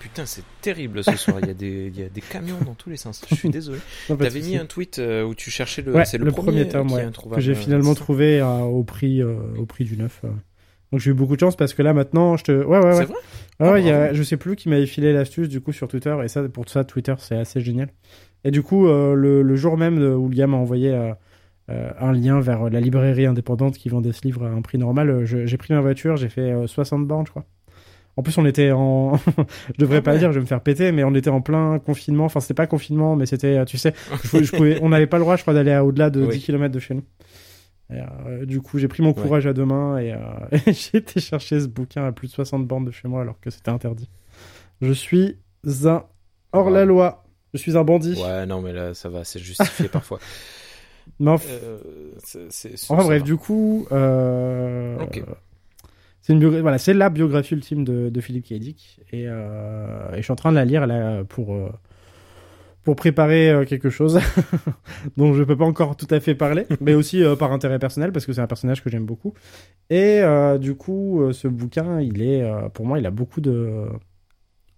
Putain, 0.08 0.26
c'est 0.26 0.42
terrible 0.62 1.02
ce 1.04 1.16
soir. 1.16 1.38
Il 1.42 1.48
y, 1.48 1.50
a 1.50 1.54
des, 1.54 1.92
il 1.94 2.00
y 2.00 2.04
a 2.04 2.08
des 2.08 2.20
camions 2.20 2.56
dans 2.64 2.74
tous 2.74 2.90
les 2.90 2.96
sens. 2.96 3.22
Je 3.30 3.34
suis 3.34 3.48
désolé. 3.50 3.78
T'avais 4.08 4.40
mis 4.40 4.56
un 4.56 4.66
tweet 4.66 4.98
euh, 4.98 5.24
où 5.24 5.34
tu 5.34 5.50
cherchais 5.50 5.82
le. 5.82 5.92
Ouais, 5.92 6.04
c'est 6.04 6.18
le, 6.18 6.24
le, 6.24 6.32
premier, 6.32 6.64
ouais, 6.64 7.02
introuvable, 7.02 7.36
que 7.36 7.40
j'ai 7.40 7.52
euh, 7.52 7.54
finalement 7.56 7.94
trouvé 7.94 8.40
euh, 8.40 8.58
au 8.60 8.84
prix 8.84 9.22
euh, 9.22 9.36
au 9.58 9.66
prix 9.66 9.84
du 9.84 9.96
neuf. 9.96 10.20
euh. 10.24 10.28
Donc 10.92 11.00
j'ai 11.00 11.10
eu 11.10 11.14
beaucoup 11.14 11.34
de 11.34 11.40
chance 11.40 11.56
parce 11.56 11.74
que 11.74 11.82
là 11.82 11.92
maintenant, 11.92 12.36
je 12.36 12.44
te, 12.44 12.52
ouais 12.52 12.78
ouais 12.78 12.84
ouais. 12.84 12.94
C'est 12.94 13.04
vrai 13.04 13.14
Ouais, 13.58 13.66
Ah, 13.68 13.72
ouais, 13.72 13.82
il 13.82 13.86
y 13.86 13.90
a, 13.90 13.98
bravo. 14.00 14.14
je 14.14 14.22
sais 14.22 14.36
plus 14.36 14.54
qui 14.54 14.68
m'avait 14.68 14.86
filé 14.86 15.12
l'astuce 15.12 15.48
du 15.48 15.60
coup 15.60 15.72
sur 15.72 15.88
Twitter 15.88 16.14
et 16.22 16.28
ça 16.28 16.42
pour 16.48 16.68
ça 16.68 16.84
Twitter 16.84 17.14
c'est 17.18 17.36
assez 17.36 17.60
génial. 17.60 17.88
Et 18.44 18.50
du 18.50 18.62
coup 18.62 18.86
euh, 18.86 19.14
le, 19.14 19.42
le 19.42 19.56
jour 19.56 19.76
même 19.76 19.98
où 19.98 20.28
le 20.28 20.36
gars 20.36 20.46
m'a 20.46 20.56
envoyé 20.58 20.94
un 21.68 22.12
lien 22.12 22.38
vers 22.40 22.70
la 22.70 22.80
librairie 22.80 23.26
indépendante 23.26 23.76
qui 23.76 23.88
vendait 23.88 24.12
ce 24.12 24.22
livre 24.22 24.44
à 24.46 24.50
un 24.50 24.62
prix 24.62 24.78
normal, 24.78 25.24
j'ai 25.24 25.56
pris 25.56 25.74
ma 25.74 25.80
voiture, 25.80 26.16
j'ai 26.16 26.28
fait 26.28 26.52
euh, 26.52 26.66
60 26.68 27.06
bornes 27.08 27.26
je 27.26 27.30
crois. 27.32 27.44
En 28.16 28.22
plus 28.22 28.36
on 28.38 28.46
était 28.46 28.70
en, 28.72 29.16
je 29.68 29.78
devrais 29.78 29.98
Ah 29.98 30.02
pas 30.02 30.12
ouais. 30.12 30.18
dire, 30.18 30.32
je 30.32 30.38
vais 30.38 30.42
me 30.42 30.46
faire 30.46 30.62
péter, 30.62 30.90
mais 30.92 31.04
on 31.04 31.14
était 31.14 31.28
en 31.30 31.40
plein 31.42 31.78
confinement. 31.78 32.24
Enfin 32.24 32.40
c'était 32.40 32.54
pas 32.54 32.66
confinement, 32.66 33.14
mais 33.16 33.26
c'était, 33.26 33.58
euh, 33.58 33.64
tu 33.66 33.76
sais, 33.78 33.92
je 34.22 34.28
pouvais- 34.28 34.44
je 34.44 34.56
pouvais- 34.56 34.78
on 34.82 34.88
n'avait 34.88 35.06
pas 35.06 35.18
le 35.18 35.22
droit 35.24 35.36
je 35.36 35.42
crois 35.42 35.52
d'aller 35.54 35.76
au-delà 35.76 36.08
de 36.10 36.22
Oui. 36.22 36.38
10 36.38 36.44
km 36.44 36.72
de 36.74 36.78
chez 36.80 36.94
nous. 36.94 37.04
Et, 37.90 38.00
euh, 38.26 38.46
du 38.46 38.60
coup, 38.62 38.78
j'ai 38.78 38.88
pris 38.88 39.02
mon 39.02 39.10
Ouais. 39.12 39.22
courage 39.22 39.46
à 39.46 39.52
deux 39.52 39.64
mains 39.66 39.98
et, 39.98 40.12
euh, 40.12 40.18
et 40.52 40.58
j'ai 40.72 40.98
été 40.98 41.20
chercher 41.20 41.60
ce 41.60 41.66
bouquin 41.68 42.04
à 42.06 42.12
plus 42.12 42.28
de 42.28 42.32
60 42.32 42.66
bornes 42.66 42.84
de 42.86 42.90
chez 42.90 43.06
moi 43.06 43.20
alors 43.22 43.38
que 43.40 43.50
c'était 43.50 43.70
interdit. 43.70 44.08
Je 44.80 44.92
suis 44.92 45.36
un 45.84 46.02
hors 46.52 46.70
la 46.70 46.80
Wow. 46.82 46.86
loi. 46.88 47.24
Je 47.54 47.58
suis 47.58 47.76
un 47.76 47.84
bandit. 47.84 48.20
Ouais, 48.20 48.44
non, 48.46 48.60
mais 48.60 48.72
là, 48.72 48.92
ça 48.92 49.08
va, 49.08 49.24
c'est 49.24 49.38
justifié 49.38 49.88
parfois. 49.88 50.18
Enf- 51.20 51.42
Euh, 51.48 51.78
enfin 52.90 53.04
bref, 53.04 53.20
va. 53.20 53.24
du 53.24 53.36
coup, 53.36 53.86
euh, 53.92 54.98
Ok. 55.00 55.22
C'est 56.78 56.94
la 56.94 57.10
biographie 57.10 57.54
ultime 57.54 57.84
de, 57.84 58.20
Philippe 58.20 58.46
K. 58.46 58.54
Dick 58.54 59.00
et, 59.12 59.24
euh, 59.26 60.12
et 60.12 60.18
je 60.18 60.22
suis 60.22 60.32
en 60.32 60.36
train 60.36 60.50
de 60.50 60.56
la 60.56 60.64
lire 60.64 60.86
pour 61.28 61.54
euh, 61.54 61.68
pour 62.82 62.96
préparer 62.96 63.50
euh, 63.50 63.64
quelque 63.64 63.90
chose 63.90 64.20
dont 65.16 65.34
je 65.34 65.42
peux 65.42 65.56
pas 65.56 65.64
encore 65.64 65.96
tout 65.96 66.06
à 66.10 66.20
fait 66.20 66.34
parler, 66.34 66.66
mais 66.80 66.94
aussi 66.94 67.22
par 67.38 67.52
intérêt 67.52 67.78
personnel 67.78 68.12
parce 68.12 68.26
que 68.26 68.32
c'est 68.32 68.40
un 68.40 68.46
personnage 68.46 68.82
que 68.82 68.90
j'aime 68.90 69.06
beaucoup. 69.06 69.34
Et 69.90 70.22
du 70.60 70.74
coup, 70.74 71.32
ce 71.32 71.48
bouquin, 71.48 72.00
il 72.00 72.22
est 72.22 72.44
pour 72.74 72.86
moi, 72.86 72.98
il 72.98 73.06
a 73.06 73.10
beaucoup 73.10 73.40
de 73.40 73.88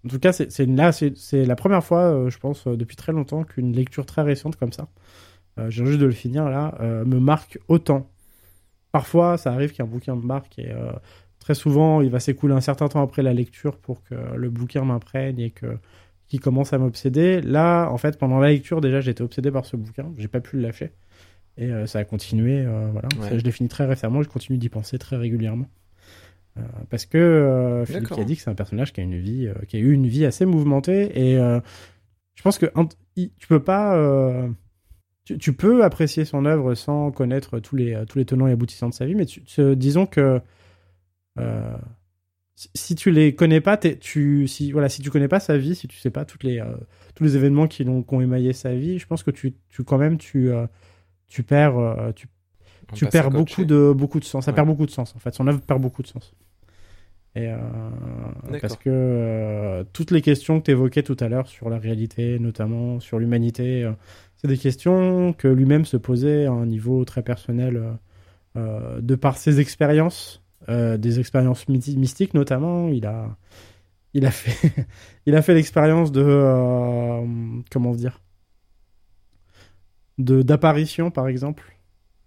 en 0.05 0.07
tout 0.07 0.19
cas, 0.19 0.31
c'est 0.31 0.65
là, 0.65 0.91
c'est 0.91 1.45
la 1.45 1.55
première 1.55 1.83
fois, 1.83 2.29
je 2.29 2.37
pense, 2.37 2.67
depuis 2.67 2.95
très 2.95 3.11
longtemps, 3.11 3.43
qu'une 3.43 3.73
lecture 3.73 4.05
très 4.05 4.21
récente 4.21 4.55
comme 4.55 4.71
ça, 4.71 4.87
euh, 5.57 5.67
viens 5.67 5.85
juste 5.85 5.99
de 5.99 6.05
le 6.05 6.11
finir 6.11 6.49
là, 6.49 6.77
me 7.05 7.19
marque 7.19 7.59
autant. 7.67 8.09
Parfois, 8.91 9.37
ça 9.37 9.51
arrive 9.51 9.73
qu'un 9.73 9.85
bouquin 9.85 10.15
me 10.15 10.21
marque 10.21 10.57
et 10.57 10.71
très 11.39 11.55
souvent, 11.55 12.01
il 12.01 12.09
va 12.09 12.19
s'écouler 12.19 12.53
un 12.53 12.61
certain 12.61 12.87
temps 12.87 13.01
après 13.01 13.23
la 13.23 13.33
lecture 13.33 13.77
pour 13.77 14.03
que 14.03 14.15
le 14.35 14.49
bouquin 14.49 14.83
m'imprègne 14.83 15.39
et 15.39 15.51
que 15.51 15.77
qu'il 16.27 16.39
commence 16.39 16.73
à 16.73 16.77
m'obséder. 16.77 17.41
Là, 17.41 17.89
en 17.89 17.97
fait, 17.97 18.17
pendant 18.19 18.37
la 18.39 18.49
lecture, 18.49 18.81
déjà, 18.81 19.01
j'étais 19.01 19.23
obsédé 19.23 19.49
par 19.49 19.65
ce 19.65 19.75
bouquin, 19.77 20.11
j'ai 20.17 20.27
pas 20.27 20.41
pu 20.41 20.57
le 20.57 20.61
lâcher 20.61 20.91
et 21.57 21.71
euh, 21.71 21.87
ça 21.87 21.99
a 21.99 22.03
continué. 22.03 22.63
euh, 22.65 22.89
voilà, 22.91 23.07
Ouais. 23.19 23.29
Ça, 23.29 23.37
je 23.37 23.43
l'ai 23.43 23.51
fini 23.51 23.67
très 23.67 23.85
récemment, 23.85 24.21
je 24.21 24.29
continue 24.29 24.57
d'y 24.59 24.69
penser 24.69 24.99
très 24.99 25.15
régulièrement. 25.17 25.65
Euh, 26.57 26.61
parce 26.89 27.05
que 27.05 27.17
Philippe 27.85 28.09
qui 28.15 28.19
a 28.21 28.23
dit 28.25 28.35
que 28.35 28.41
c'est 28.43 28.49
un 28.49 28.55
personnage 28.55 28.93
qui 28.93 28.99
a 29.01 29.03
une 29.03 29.17
vie, 29.17 29.49
qui 29.67 29.77
a 29.77 29.79
eu 29.79 29.91
une 29.91 30.07
vie 30.07 30.25
assez 30.25 30.45
mouvementée 30.45 31.11
et 31.19 31.35
je 31.35 32.41
pense 32.43 32.57
que 32.57 32.67
tu 33.15 33.47
peux 33.47 33.61
pas, 33.63 33.95
tu, 35.25 35.37
tu 35.37 35.53
peux 35.53 35.83
apprécier 35.83 36.25
son 36.25 36.45
œuvre 36.45 36.75
sans 36.75 37.11
connaître 37.11 37.59
tous 37.59 37.75
les 37.75 38.03
tous 38.07 38.17
les 38.17 38.25
tenants 38.25 38.47
et 38.47 38.51
aboutissants 38.51 38.89
de 38.89 38.93
sa 38.93 39.05
vie, 39.05 39.15
mais 39.15 39.25
tu- 39.25 39.41
disons 39.75 40.05
que 40.05 40.41
euh, 41.39 41.77
si, 42.55 42.95
tu 42.95 43.11
les 43.11 43.35
connais 43.35 43.61
pas, 43.61 43.77
tu 43.77 44.47
si 44.47 44.71
voilà 44.71 44.89
si 44.89 45.01
tu 45.01 45.09
connais 45.09 45.27
pas 45.29 45.39
sa 45.39 45.57
vie, 45.57 45.75
si 45.75 45.87
tu 45.87 45.97
sais 45.97 46.09
pas 46.11 46.25
toutes 46.25 46.43
les 46.43 46.59
euh, 46.59 46.65
tous 47.15 47.23
les 47.23 47.35
événements 47.35 47.67
qui 47.67 47.83
l'ont 47.83 48.05
ont 48.09 48.21
émaillé 48.21 48.53
sa 48.53 48.73
vie, 48.75 48.99
je 48.99 49.07
pense 49.07 49.23
que 49.23 49.31
tu 49.31 49.55
tu 49.69 49.83
quand 49.83 49.97
même 49.97 50.17
tu 50.17 50.51
euh, 50.51 50.67
tu 51.27 51.43
perds 51.43 52.11
tu 52.15 52.27
tu 52.93 53.05
perds 53.05 53.29
beaucoup 53.31 53.65
de 53.65 53.93
beaucoup 53.95 54.19
de 54.19 54.25
sens. 54.25 54.45
Ça 54.45 54.51
Ouais. 54.51 54.55
perd 54.55 54.67
beaucoup 54.67 54.85
de 54.85 54.91
sens 54.91 55.15
en 55.15 55.19
fait. 55.19 55.33
Son 55.33 55.47
œuvre 55.47 55.61
perd 55.61 55.81
beaucoup 55.81 56.01
de 56.01 56.07
sens. 56.07 56.33
Et 57.35 57.47
parce 58.59 58.75
que 58.75 59.85
toutes 59.93 60.11
les 60.11 60.21
questions 60.21 60.59
que 60.59 60.65
tu 60.65 60.71
évoquais 60.71 61.03
tout 61.03 61.15
à 61.19 61.29
l'heure 61.29 61.47
sur 61.47 61.69
la 61.69 61.77
réalité, 61.77 62.39
notamment 62.39 62.99
sur 62.99 63.19
l'humanité, 63.19 63.89
c'est 64.35 64.47
des 64.47 64.57
questions 64.57 65.31
que 65.33 65.47
lui-même 65.47 65.85
se 65.85 65.95
posait 65.95 66.47
à 66.47 66.51
un 66.51 66.65
niveau 66.65 67.05
très 67.05 67.21
personnel 67.21 67.81
de 68.55 69.15
par 69.15 69.37
ses 69.37 69.59
expériences, 69.59 70.41
euh, 70.67 70.97
des 70.97 71.19
expériences 71.19 71.67
mystiques 71.67 72.33
notamment. 72.33 72.89
Il 72.89 73.05
a 73.05 73.37
il 74.13 74.25
a 74.25 74.31
fait 74.31 74.85
il 75.25 75.35
a 75.35 75.41
fait 75.41 75.53
l'expérience 75.53 76.11
de 76.11 76.23
euh, 76.25 77.25
comment 77.71 77.93
dire 77.93 78.19
de 80.17 80.41
d'apparition 80.41 81.11
par 81.11 81.27
exemple 81.27 81.75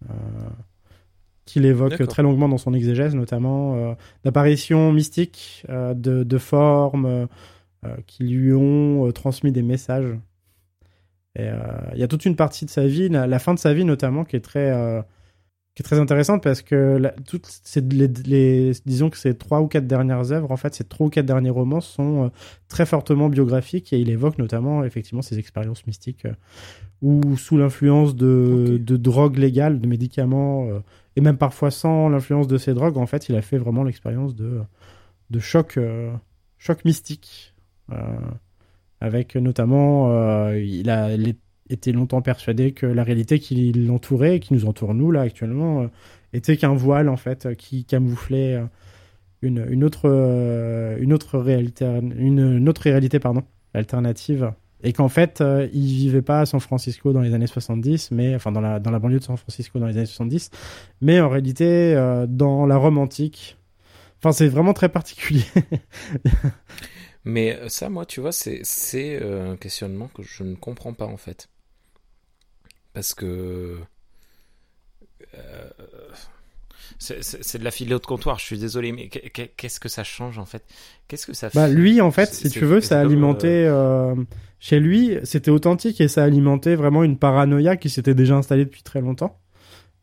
euh, 0.08 0.14
qu'il 1.44 1.66
évoque 1.66 2.06
très 2.06 2.22
longuement 2.22 2.48
dans 2.48 2.58
son 2.58 2.72
exégèse 2.72 3.14
notamment 3.14 3.96
d'apparitions 4.24 4.92
mystiques 4.92 5.64
euh, 5.68 5.92
de, 5.92 6.22
de 6.22 6.38
formes 6.38 7.28
qui 8.06 8.22
lui 8.22 8.52
ont 8.52 9.10
transmis 9.10 9.50
des 9.50 9.62
messages 9.62 10.16
et 11.34 11.48
il 11.94 11.98
y 11.98 12.02
a 12.04 12.08
toute 12.08 12.24
une 12.24 12.36
partie 12.36 12.64
de 12.64 12.70
sa 12.70 12.86
vie 12.86 13.08
la, 13.08 13.26
la 13.26 13.38
fin 13.40 13.54
de 13.54 13.58
sa 13.58 13.74
vie 13.74 13.84
notamment 13.84 14.24
qui 14.24 14.36
est 14.36 14.40
très 14.40 15.04
qui 15.74 15.82
est 15.82 15.84
très 15.84 15.98
intéressante 15.98 16.42
parce 16.42 16.60
que 16.62 16.96
la- 16.98 17.12
toutes 17.26 17.46
ces, 17.64 17.80
les, 17.80 18.08
les- 18.26 18.72
disons 18.84 19.08
que 19.10 19.16
ces 19.16 19.34
trois 19.36 19.60
ou 19.62 19.68
quatre 19.68 19.86
dernières 19.86 20.30
œuvres, 20.32 20.50
en 20.50 20.56
fait, 20.58 20.74
ces 20.74 20.84
trois 20.84 21.06
ou 21.06 21.10
quatre 21.10 21.24
derniers 21.26 21.50
romans 21.50 21.80
sont 21.80 22.24
euh, 22.24 22.28
très 22.68 22.84
fortement 22.84 23.28
biographiques 23.30 23.92
et 23.92 23.98
il 23.98 24.10
évoque 24.10 24.36
notamment 24.38 24.84
effectivement 24.84 25.22
ses 25.22 25.38
expériences 25.38 25.86
mystiques 25.86 26.26
euh, 26.26 26.34
où 27.02 27.36
sous 27.36 27.56
l'influence 27.56 28.14
de, 28.16 28.78
de 28.82 28.96
drogues 28.96 29.38
légales, 29.38 29.80
de 29.80 29.86
médicaments 29.86 30.66
euh, 30.68 30.80
et 31.16 31.20
même 31.22 31.38
parfois 31.38 31.70
sans 31.70 32.08
l'influence 32.10 32.48
de 32.48 32.58
ces 32.58 32.74
drogues, 32.74 32.98
en 32.98 33.06
fait, 33.06 33.28
il 33.30 33.34
a 33.36 33.42
fait 33.42 33.58
vraiment 33.58 33.84
l'expérience 33.84 34.34
de 34.34 34.60
de 35.30 35.38
choc 35.40 35.78
euh, 35.78 36.12
choc 36.58 36.84
mystique 36.84 37.54
avec 39.00 39.34
notamment 39.36 40.48
il 40.52 40.88
a 40.90 41.16
les- 41.16 41.36
été 41.72 41.92
longtemps 41.92 42.22
persuadé 42.22 42.72
que 42.72 42.86
la 42.86 43.04
réalité 43.04 43.38
qui 43.38 43.72
l'entourait, 43.72 44.40
qui 44.40 44.54
nous 44.54 44.66
entoure 44.66 44.94
nous 44.94 45.10
là 45.10 45.22
actuellement, 45.22 45.82
euh, 45.82 45.86
était 46.32 46.56
qu'un 46.56 46.74
voile 46.74 47.08
en 47.08 47.16
fait 47.16 47.46
euh, 47.46 47.54
qui 47.54 47.84
camouflait 47.84 48.54
euh, 48.54 48.64
une, 49.42 49.66
une 49.70 49.84
autre 49.84 50.06
une 51.00 51.12
autre 51.12 51.38
réalité 51.38 51.84
une, 51.84 52.68
autre 52.68 52.82
réalité 52.82 53.18
pardon 53.18 53.42
alternative. 53.74 54.52
Et 54.84 54.92
qu'en 54.92 55.08
fait 55.08 55.40
euh, 55.40 55.68
il 55.72 55.86
vivait 55.86 56.22
pas 56.22 56.40
à 56.40 56.46
San 56.46 56.60
Francisco 56.60 57.12
dans 57.12 57.20
les 57.20 57.34
années 57.34 57.46
70 57.46 58.10
mais 58.12 58.34
enfin 58.34 58.52
dans 58.52 58.60
la 58.60 58.80
dans 58.80 58.90
la 58.90 58.98
banlieue 58.98 59.18
de 59.18 59.24
San 59.24 59.36
Francisco 59.36 59.78
dans 59.78 59.86
les 59.86 59.96
années 59.96 60.06
70 60.06 60.50
mais 61.00 61.20
en 61.20 61.28
réalité 61.28 61.94
dans 62.28 62.66
la 62.66 62.76
Rome 62.76 62.98
antique 62.98 63.56
enfin 64.18 64.32
c'est 64.32 64.48
vraiment 64.48 64.74
très 64.74 64.88
particulier. 64.88 65.44
Mais 67.24 67.56
ça, 67.68 67.88
moi, 67.88 68.04
tu 68.04 68.20
vois, 68.20 68.32
c'est 68.32 69.22
un 69.22 69.56
questionnement 69.56 70.08
que 70.08 70.24
je 70.24 70.42
ne 70.42 70.56
comprends 70.56 70.92
pas 70.92 71.06
en 71.06 71.16
fait. 71.16 71.48
Parce 72.94 73.14
que 73.14 73.78
euh, 75.34 75.70
c'est 76.98 77.58
de 77.58 77.64
la 77.64 77.70
philo 77.70 77.98
de 77.98 78.04
comptoir. 78.06 78.38
Je 78.38 78.44
suis 78.44 78.58
désolé, 78.58 78.92
mais 78.92 79.08
qu'est- 79.08 79.30
qu'est- 79.30 79.52
qu'est-ce 79.56 79.80
que 79.80 79.88
ça 79.88 80.04
change 80.04 80.38
en 80.38 80.44
fait? 80.44 80.62
Qu'est-ce 81.08 81.26
que 81.26 81.32
ça 81.32 81.50
fait? 81.50 81.58
Bah, 81.58 81.68
lui, 81.68 82.00
en 82.00 82.10
fait, 82.10 82.26
si 82.26 82.50
tu 82.50 82.60
veux, 82.60 82.80
ça 82.80 83.00
alimentait. 83.00 83.66
euh, 83.66 84.14
Chez 84.60 84.78
lui, 84.78 85.18
c'était 85.24 85.50
authentique 85.50 86.00
et 86.00 86.06
ça 86.08 86.22
alimentait 86.22 86.76
vraiment 86.76 87.02
une 87.02 87.18
paranoïa 87.18 87.76
qui 87.76 87.90
s'était 87.90 88.14
déjà 88.14 88.36
installée 88.36 88.64
depuis 88.64 88.82
très 88.84 89.00
longtemps. 89.00 89.40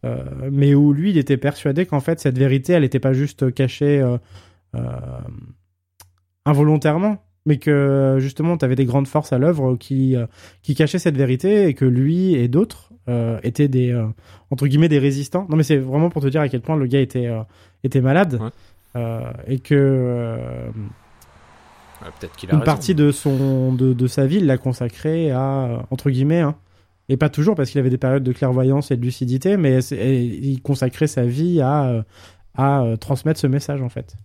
Euh, 0.05 0.49
mais 0.51 0.73
où 0.75 0.91
lui, 0.93 1.11
il 1.11 1.17
était 1.17 1.37
persuadé 1.37 1.85
qu'en 1.85 1.99
fait, 2.01 2.19
cette 2.19 2.37
vérité, 2.37 2.73
elle 2.73 2.81
n'était 2.83 2.99
pas 2.99 3.13
juste 3.13 3.53
cachée 3.53 3.99
euh, 4.01 4.17
euh, 4.75 4.81
involontairement, 6.45 7.23
mais 7.49 7.57
que 7.57 8.15
justement, 8.19 8.55
tu 8.57 8.63
avais 8.63 8.75
des 8.75 8.85
grandes 8.85 9.07
forces 9.07 9.33
à 9.33 9.37
l'œuvre 9.37 9.75
qui, 9.75 10.15
euh, 10.15 10.25
qui 10.61 10.73
cachaient 10.75 10.99
cette 10.99 11.17
vérité 11.17 11.67
et 11.67 11.73
que 11.73 11.83
lui 11.83 12.33
et 12.35 12.47
d'autres 12.47 12.91
euh, 13.09 13.39
étaient 13.43 13.67
des, 13.67 13.91
euh, 13.91 14.05
entre 14.51 14.67
guillemets, 14.67 14.87
des 14.87 14.99
résistants. 14.99 15.45
Non, 15.49 15.57
mais 15.57 15.63
c'est 15.63 15.77
vraiment 15.77 16.09
pour 16.09 16.21
te 16.21 16.27
dire 16.27 16.39
à 16.39 16.47
quel 16.47 16.61
point 16.61 16.77
le 16.77 16.85
gars 16.85 17.01
était, 17.01 17.27
euh, 17.27 17.41
était 17.83 17.99
malade. 18.01 18.39
Ouais. 18.41 18.51
Et 19.47 19.59
que 19.59 20.37
Ouais, 22.01 22.07
Peut-être 22.19 22.35
qu'il 22.37 22.49
a 22.49 22.53
une 22.53 22.59
raison. 22.59 22.65
partie 22.65 22.95
de 22.95 23.11
son 23.11 23.73
de, 23.73 23.91
de 23.93 24.07
sa 24.07 24.25
vie 24.25 24.37
il 24.37 24.45
l'a 24.45 24.57
consacrée 24.57 25.31
à 25.31 25.85
entre 25.91 26.09
guillemets 26.09 26.39
hein, 26.39 26.55
et 27.09 27.17
pas 27.17 27.27
toujours 27.29 27.55
parce 27.55 27.69
qu'il 27.71 27.79
avait 27.79 27.89
des 27.89 27.97
périodes 27.97 28.23
de 28.23 28.31
clairvoyance 28.31 28.89
et 28.91 28.95
de 28.95 29.01
lucidité 29.01 29.57
mais 29.57 29.79
et 29.91 30.23
il 30.23 30.61
consacrait 30.61 31.07
sa 31.07 31.23
vie 31.25 31.59
à 31.59 32.05
à 32.57 32.85
transmettre 33.01 33.37
ce 33.39 33.47
message 33.47 33.81
en 33.81 33.89
fait 33.89 34.15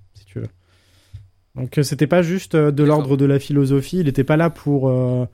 donc 1.57 1.79
euh, 1.79 1.83
c'était 1.83 2.07
pas 2.07 2.23
juste 2.23 2.55
euh, 2.55 2.71
de 2.71 2.83
l'ordre 2.85 3.17
de 3.17 3.25
la 3.25 3.39
philosophie. 3.39 3.99
Il 4.01 4.09
était 4.09 4.25
pas 4.25 4.37
là 4.37 4.51
pour 4.51 4.89
euh, 4.89 5.25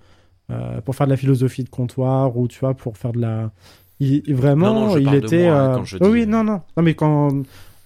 pour 0.84 0.94
faire 0.96 1.06
de 1.06 1.12
la 1.12 1.16
philosophie 1.16 1.64
de 1.64 1.68
comptoir 1.70 2.36
ou 2.36 2.48
tu 2.48 2.58
vois 2.60 2.74
pour 2.74 2.96
faire 2.96 3.12
de 3.12 3.20
la 3.20 3.52
il, 4.00 4.34
vraiment 4.34 4.74
Non, 4.74 4.86
non, 4.88 4.96
il 4.98 5.14
était 5.14 5.48
moi, 5.48 5.72
quand 5.76 5.84
je 5.84 5.98
oui, 5.98 6.26
non 6.26 6.42
non. 6.42 6.60
Non 6.76 6.82
mais 6.82 6.94
quand 6.94 7.28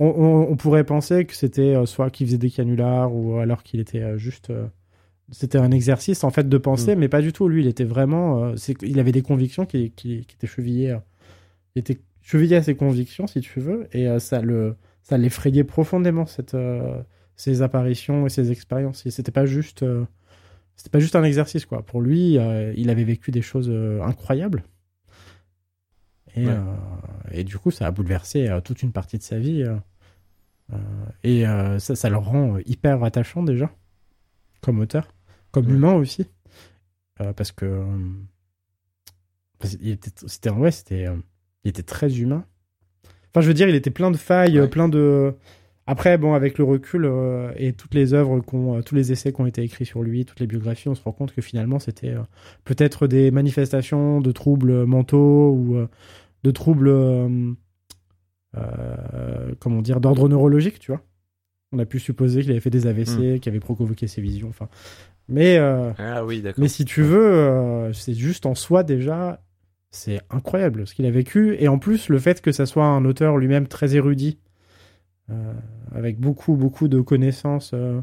on, 0.00 0.06
on- 0.06 0.46
on 0.50 0.56
pourrait 0.56 0.84
penser 0.84 1.24
que 1.24 1.34
c'était 1.34 1.74
soit 1.86 2.10
qu'il 2.10 2.26
faisait 2.26 2.38
des 2.38 2.50
canulars 2.50 3.14
ou 3.14 3.38
alors 3.38 3.62
qu'il 3.62 3.80
était 3.80 4.16
juste 4.18 4.50
euh, 4.50 4.66
c'était 5.30 5.58
un 5.58 5.70
exercice 5.70 6.22
en 6.24 6.30
fait 6.30 6.48
de 6.48 6.58
penser 6.58 6.94
Mm. 6.96 6.98
mais 7.00 7.08
pas 7.08 7.20
du 7.20 7.32
tout. 7.32 7.48
Lui 7.48 7.62
il 7.62 7.66
était 7.68 7.84
vraiment 7.84 8.44
euh, 8.44 8.54
il 8.82 8.98
avait 8.98 9.12
des 9.12 9.22
convictions 9.22 9.66
qui, 9.66 9.90
qui, 9.90 10.24
qui 10.26 10.36
étaient 10.36 10.46
chevillées 10.46 10.92
euh, 10.92 10.98
il 11.76 11.80
était 11.80 11.98
chevillé 12.22 12.56
à 12.56 12.62
ses 12.62 12.74
convictions 12.76 13.26
si 13.26 13.40
tu 13.40 13.60
veux 13.60 13.86
et 13.92 14.08
euh, 14.08 14.18
ça 14.18 14.40
le 14.40 14.76
ça 15.02 15.18
l'effrayait 15.18 15.64
profondément 15.64 16.24
cette 16.26 16.54
euh, 16.54 16.96
ces 17.36 17.62
apparitions 17.62 18.26
et 18.26 18.28
ces 18.30 18.50
expériences 18.50 19.08
c'était 19.08 19.32
pas 19.32 19.46
juste 19.46 19.82
euh, 19.82 20.04
c'était 20.76 20.90
pas 20.90 21.00
juste 21.00 21.16
un 21.16 21.24
exercice 21.24 21.66
quoi 21.66 21.82
pour 21.84 22.00
lui 22.00 22.38
euh, 22.38 22.72
il 22.76 22.90
avait 22.90 23.04
vécu 23.04 23.30
des 23.30 23.42
choses 23.42 23.68
euh, 23.70 24.00
incroyables 24.02 24.64
et, 26.36 26.46
Ouais. 26.46 26.56
et 27.32 27.44
du 27.44 27.58
coup 27.58 27.70
ça 27.70 27.86
a 27.86 27.90
bouleversé 27.90 28.48
toute 28.64 28.82
une 28.82 28.92
partie 28.92 29.18
de 29.18 29.22
sa 29.22 29.38
vie 29.38 29.64
et 31.22 31.44
ça, 31.78 31.94
ça 31.94 32.08
le 32.10 32.16
rend 32.16 32.58
hyper 32.66 33.02
attachant 33.04 33.42
déjà 33.42 33.70
comme 34.60 34.80
auteur 34.80 35.08
comme 35.52 35.66
Ouais. 35.66 35.74
humain 35.74 35.92
aussi 35.94 36.26
parce 37.36 37.52
que 37.52 37.84
c'était 40.26 40.50
ouais 40.50 40.70
c'était 40.70 41.06
il 41.64 41.68
était 41.68 41.82
très 41.82 42.18
humain 42.18 42.44
enfin 43.30 43.40
je 43.40 43.48
veux 43.48 43.54
dire 43.54 43.68
il 43.68 43.74
était 43.74 43.90
plein 43.90 44.10
de 44.10 44.16
failles 44.16 44.60
Ouais. 44.60 44.68
plein 44.68 44.88
de 44.88 45.34
après 45.86 46.16
bon 46.16 46.34
avec 46.34 46.58
le 46.58 46.64
recul 46.64 47.04
euh, 47.04 47.52
et 47.56 47.72
toutes 47.72 47.94
les 47.94 48.14
œuvres 48.14 48.40
qu'on 48.40 48.78
euh, 48.78 48.82
tous 48.82 48.94
les 48.94 49.12
essais 49.12 49.32
qui 49.32 49.40
ont 49.40 49.46
été 49.46 49.62
écrits 49.62 49.84
sur 49.84 50.02
lui 50.02 50.24
toutes 50.24 50.40
les 50.40 50.46
biographies 50.46 50.88
on 50.88 50.94
se 50.94 51.02
rend 51.02 51.12
compte 51.12 51.34
que 51.34 51.42
finalement 51.42 51.78
c'était 51.78 52.14
euh, 52.14 52.22
peut-être 52.64 53.06
des 53.06 53.30
manifestations 53.30 54.20
de 54.20 54.32
troubles 54.32 54.86
mentaux 54.86 55.50
ou 55.52 55.76
euh, 55.76 55.88
de 56.42 56.50
troubles 56.50 56.92
comment 59.58 59.82
dire 59.82 60.00
d'ordre 60.00 60.28
neurologique 60.28 60.78
tu 60.78 60.92
vois. 60.92 61.00
On 61.72 61.78
a 61.80 61.86
pu 61.86 61.98
supposer 61.98 62.42
qu'il 62.42 62.52
avait 62.52 62.60
fait 62.60 62.70
des 62.70 62.86
AVC 62.86 63.40
qui 63.40 63.48
avait 63.48 63.58
provoqué 63.58 64.06
ses 64.06 64.20
visions 64.20 64.48
enfin. 64.48 64.68
Mais 65.26 65.56
Ah 65.58 66.24
oui, 66.24 66.44
mais 66.58 66.68
si 66.68 66.84
tu 66.84 67.02
veux, 67.02 67.90
c'est 67.92 68.14
juste 68.14 68.46
en 68.46 68.54
soi 68.54 68.84
déjà, 68.84 69.42
c'est 69.90 70.20
incroyable 70.30 70.86
ce 70.86 70.94
qu'il 70.94 71.06
a 71.06 71.10
vécu. 71.10 71.56
Et 71.58 71.66
en 71.66 71.78
plus, 71.78 72.10
le 72.10 72.18
fait 72.18 72.42
que 72.42 72.52
ça 72.52 72.66
soit 72.66 72.84
un 72.84 73.04
auteur 73.04 73.38
lui-même 73.38 73.66
très 73.66 73.96
érudit, 73.96 74.38
avec 75.94 76.18
beaucoup, 76.20 76.54
beaucoup 76.56 76.88
de 76.88 77.00
connaissances, 77.00 77.72
euh, 77.74 78.00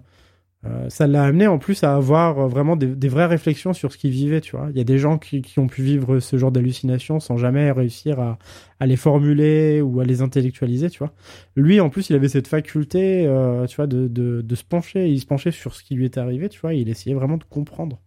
euh, 0.63 0.89
ça 0.89 1.07
l'a 1.07 1.23
amené 1.23 1.47
en 1.47 1.57
plus 1.57 1.83
à 1.83 1.95
avoir 1.95 2.37
euh, 2.39 2.47
vraiment 2.47 2.75
des, 2.75 2.85
des 2.95 3.09
vraies 3.09 3.25
réflexions 3.25 3.73
sur 3.73 3.91
ce 3.91 3.97
qu'il 3.97 4.11
vivait, 4.11 4.41
tu 4.41 4.55
vois. 4.55 4.67
Il 4.71 4.77
y 4.77 4.81
a 4.81 4.83
des 4.83 4.99
gens 4.99 5.17
qui, 5.17 5.41
qui 5.41 5.57
ont 5.59 5.65
pu 5.67 5.81
vivre 5.81 6.19
ce 6.19 6.37
genre 6.37 6.51
d'hallucinations 6.51 7.19
sans 7.19 7.37
jamais 7.37 7.71
réussir 7.71 8.19
à, 8.19 8.37
à 8.79 8.85
les 8.85 8.95
formuler 8.95 9.81
ou 9.81 9.99
à 9.99 10.05
les 10.05 10.21
intellectualiser, 10.21 10.89
tu 10.91 10.99
vois. 10.99 11.13
Lui, 11.55 11.79
en 11.79 11.89
plus, 11.89 12.11
il 12.11 12.15
avait 12.15 12.29
cette 12.29 12.47
faculté, 12.47 13.25
euh, 13.25 13.65
tu 13.65 13.75
vois, 13.77 13.87
de, 13.87 14.07
de, 14.07 14.41
de 14.41 14.55
se 14.55 14.63
pencher, 14.63 15.09
il 15.09 15.19
se 15.19 15.25
penchait 15.25 15.51
sur 15.51 15.73
ce 15.73 15.83
qui 15.83 15.95
lui 15.95 16.05
était 16.05 16.19
arrivé, 16.19 16.47
tu 16.47 16.59
vois, 16.59 16.75
il 16.75 16.89
essayait 16.89 17.15
vraiment 17.15 17.37
de 17.37 17.43
comprendre. 17.43 17.99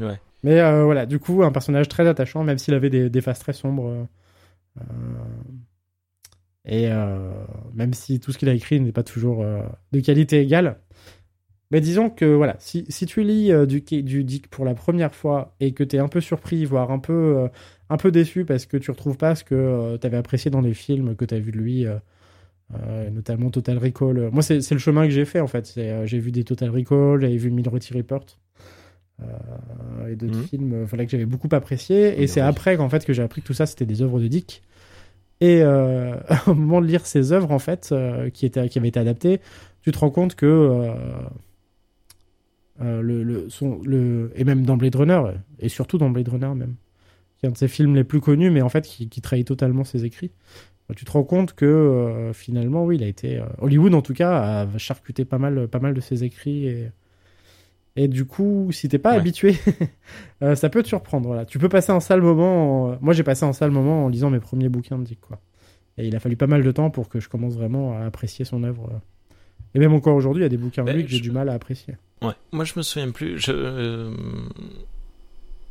Ouais. 0.00 0.18
Mais 0.44 0.60
euh, 0.60 0.84
voilà, 0.84 1.04
du 1.04 1.18
coup, 1.18 1.42
un 1.42 1.52
personnage 1.52 1.88
très 1.88 2.08
attachant, 2.08 2.42
même 2.42 2.56
s'il 2.58 2.72
avait 2.74 2.90
des, 2.90 3.10
des 3.10 3.20
phases 3.20 3.38
très 3.38 3.52
sombres. 3.52 3.86
euh, 3.88 4.04
euh, 4.80 4.84
Et 6.64 6.86
euh, 6.88 7.30
même 7.74 7.92
si 7.92 8.20
tout 8.20 8.30
ce 8.32 8.38
qu'il 8.38 8.48
a 8.48 8.54
écrit 8.54 8.80
n'est 8.80 8.92
pas 8.92 9.02
toujours 9.02 9.42
euh, 9.42 9.62
de 9.92 10.00
qualité 10.00 10.40
égale, 10.40 10.78
mais 11.72 11.80
disons 11.80 12.08
que 12.10 12.24
voilà, 12.26 12.54
si, 12.58 12.84
si 12.88 13.06
tu 13.06 13.22
lis 13.24 13.50
euh, 13.50 13.66
du, 13.66 13.80
du 13.80 14.24
Dick 14.24 14.48
pour 14.48 14.64
la 14.64 14.74
première 14.74 15.14
fois 15.14 15.54
et 15.58 15.72
que 15.72 15.82
tu 15.82 15.96
es 15.96 15.98
un 15.98 16.08
peu 16.08 16.20
surpris, 16.20 16.64
voire 16.64 16.90
un 16.92 16.98
peu, 16.98 17.12
euh, 17.38 17.48
un 17.90 17.96
peu 17.96 18.10
déçu 18.12 18.44
parce 18.44 18.66
que 18.66 18.76
tu 18.76 18.90
retrouves 18.90 19.16
pas 19.16 19.34
ce 19.34 19.42
que 19.42 19.96
tu 20.00 20.06
avais 20.06 20.18
apprécié 20.18 20.50
dans 20.50 20.60
les 20.60 20.74
films 20.74 21.16
que 21.16 21.24
tu 21.24 21.34
as 21.34 21.38
vu 21.40 21.50
de 21.50 21.58
lui, 21.58 21.86
euh, 21.86 21.96
euh, 22.74 23.10
notamment 23.10 23.50
Total 23.50 23.78
Recall. 23.78 24.30
Moi, 24.32 24.42
c'est 24.42 24.70
le 24.70 24.78
chemin 24.78 25.04
que 25.06 25.10
j'ai 25.12 25.24
fait 25.24 25.40
en 25.40 25.46
fait. 25.48 25.74
Euh, 25.78 26.06
J'ai 26.06 26.18
vu 26.20 26.30
des 26.30 26.44
Total 26.44 26.70
Recall, 26.70 27.20
j'avais 27.20 27.36
vu 27.38 27.50
Minority 27.50 27.92
Report. 27.94 28.24
euh, 29.22 30.08
et 30.08 30.16
d'autres 30.16 30.36
Mhm. 30.38 30.44
films 30.44 30.72
euh, 30.74 30.84
voilà, 30.84 31.04
que 31.04 31.10
j'avais 31.10 31.26
beaucoup 31.26 31.48
apprécié. 31.52 32.20
Et 32.22 32.26
c'est 32.26 32.40
après 32.40 32.76
qu'en 32.76 32.88
fait 32.88 33.04
que 33.04 33.12
j'ai 33.12 33.22
appris 33.22 33.40
que 33.40 33.46
tout 33.46 33.54
ça 33.54 33.66
c'était 33.66 33.86
des 33.86 34.02
œuvres 34.02 34.20
de 34.20 34.26
Dick. 34.28 34.62
Et 35.42 35.60
euh, 35.60 36.14
au 36.46 36.54
moment 36.54 36.80
de 36.80 36.86
lire 36.86 37.04
ces 37.04 37.32
œuvres 37.32 37.50
en 37.50 37.58
fait 37.58 37.90
euh, 37.90 38.30
qui, 38.30 38.46
étaient, 38.46 38.68
qui 38.68 38.78
avaient 38.78 38.88
été 38.88 39.00
adaptées, 39.00 39.40
tu 39.82 39.90
te 39.90 39.98
rends 39.98 40.10
compte 40.10 40.36
que 40.36 40.46
euh, 42.80 43.02
le, 43.02 44.30
et 44.36 44.44
même 44.44 44.64
dans 44.64 44.76
Blade 44.76 44.94
Runner, 44.94 45.20
et 45.58 45.68
surtout 45.68 45.98
dans 45.98 46.10
Blade 46.10 46.28
Runner 46.28 46.54
même, 46.54 46.76
qui 47.36 47.46
est 47.46 47.48
un 47.48 47.52
de 47.52 47.58
ses 47.58 47.66
films 47.66 47.96
les 47.96 48.04
plus 48.04 48.20
connus, 48.20 48.52
mais 48.52 48.62
en 48.62 48.68
fait 48.68 48.86
qui, 48.86 49.20
trahit 49.20 49.44
totalement 49.44 49.82
ses 49.82 50.04
écrits. 50.04 50.30
Euh, 50.90 50.94
Tu 50.94 51.04
te 51.04 51.10
rends 51.10 51.24
compte 51.24 51.54
que 51.54 52.30
finalement, 52.32 52.84
oui, 52.84 52.94
il 52.94 53.02
a 53.02 53.08
été 53.08 53.42
Hollywood 53.58 53.94
en 53.96 54.02
tout 54.02 54.14
cas 54.14 54.62
a 54.62 54.78
charcuté 54.78 55.24
pas 55.24 55.38
mal, 55.38 55.66
pas 55.66 55.80
mal 55.80 55.92
de 55.92 56.00
ses 56.00 56.22
écrits 56.22 56.72
et 57.96 58.08
du 58.08 58.24
coup, 58.24 58.68
si 58.72 58.88
t'es 58.88 58.98
pas 58.98 59.10
Ouais. 59.12 59.16
habitué, 59.18 59.56
euh, 60.42 60.54
ça 60.54 60.68
peut 60.70 60.82
te 60.82 60.88
surprendre. 60.88 61.26
Voilà. 61.26 61.44
Tu 61.44 61.58
peux 61.58 61.68
passer 61.68 61.92
un 61.92 62.00
sale 62.00 62.22
moment. 62.22 62.86
en- 62.92 62.98
Moi, 63.00 63.12
j'ai 63.14 63.22
passé 63.22 63.44
un 63.44 63.52
sale 63.52 63.70
moment 63.70 64.04
en 64.04 64.08
lisant 64.08 64.30
mes 64.30 64.40
premiers 64.40 64.68
bouquins 64.68 64.98
de 64.98 65.04
Dick, 65.04 65.20
quoi. 65.20 65.40
Et 65.98 66.06
il 66.06 66.16
a 66.16 66.20
fallu 66.20 66.36
pas 66.36 66.46
mal 66.46 66.62
de 66.62 66.70
temps 66.72 66.88
pour 66.90 67.08
que 67.08 67.20
je 67.20 67.28
commence 67.28 67.54
vraiment 67.54 67.98
à 67.98 68.04
apprécier 68.06 68.44
son 68.46 68.62
œuvre. 68.64 68.88
Et 69.74 69.78
même 69.78 69.92
encore 69.92 70.16
aujourd'hui, 70.16 70.40
il 70.40 70.44
y 70.44 70.46
a 70.46 70.50
des 70.50 70.56
bouquins 70.56 70.82
de 70.82 70.86
Ben, 70.86 70.96
lui 70.96 71.04
que 71.04 71.10
j'ai 71.10 71.18
je- 71.18 71.22
du 71.22 71.30
mal 71.30 71.48
à 71.48 71.52
apprécier. 71.52 71.96
Ouais, 72.22 72.32
moi 72.52 72.64
je 72.64 72.72
me 72.76 72.82
souviens 72.82 73.10
plus. 73.10 73.38
Je, 73.38 73.52
euh, 73.52 74.14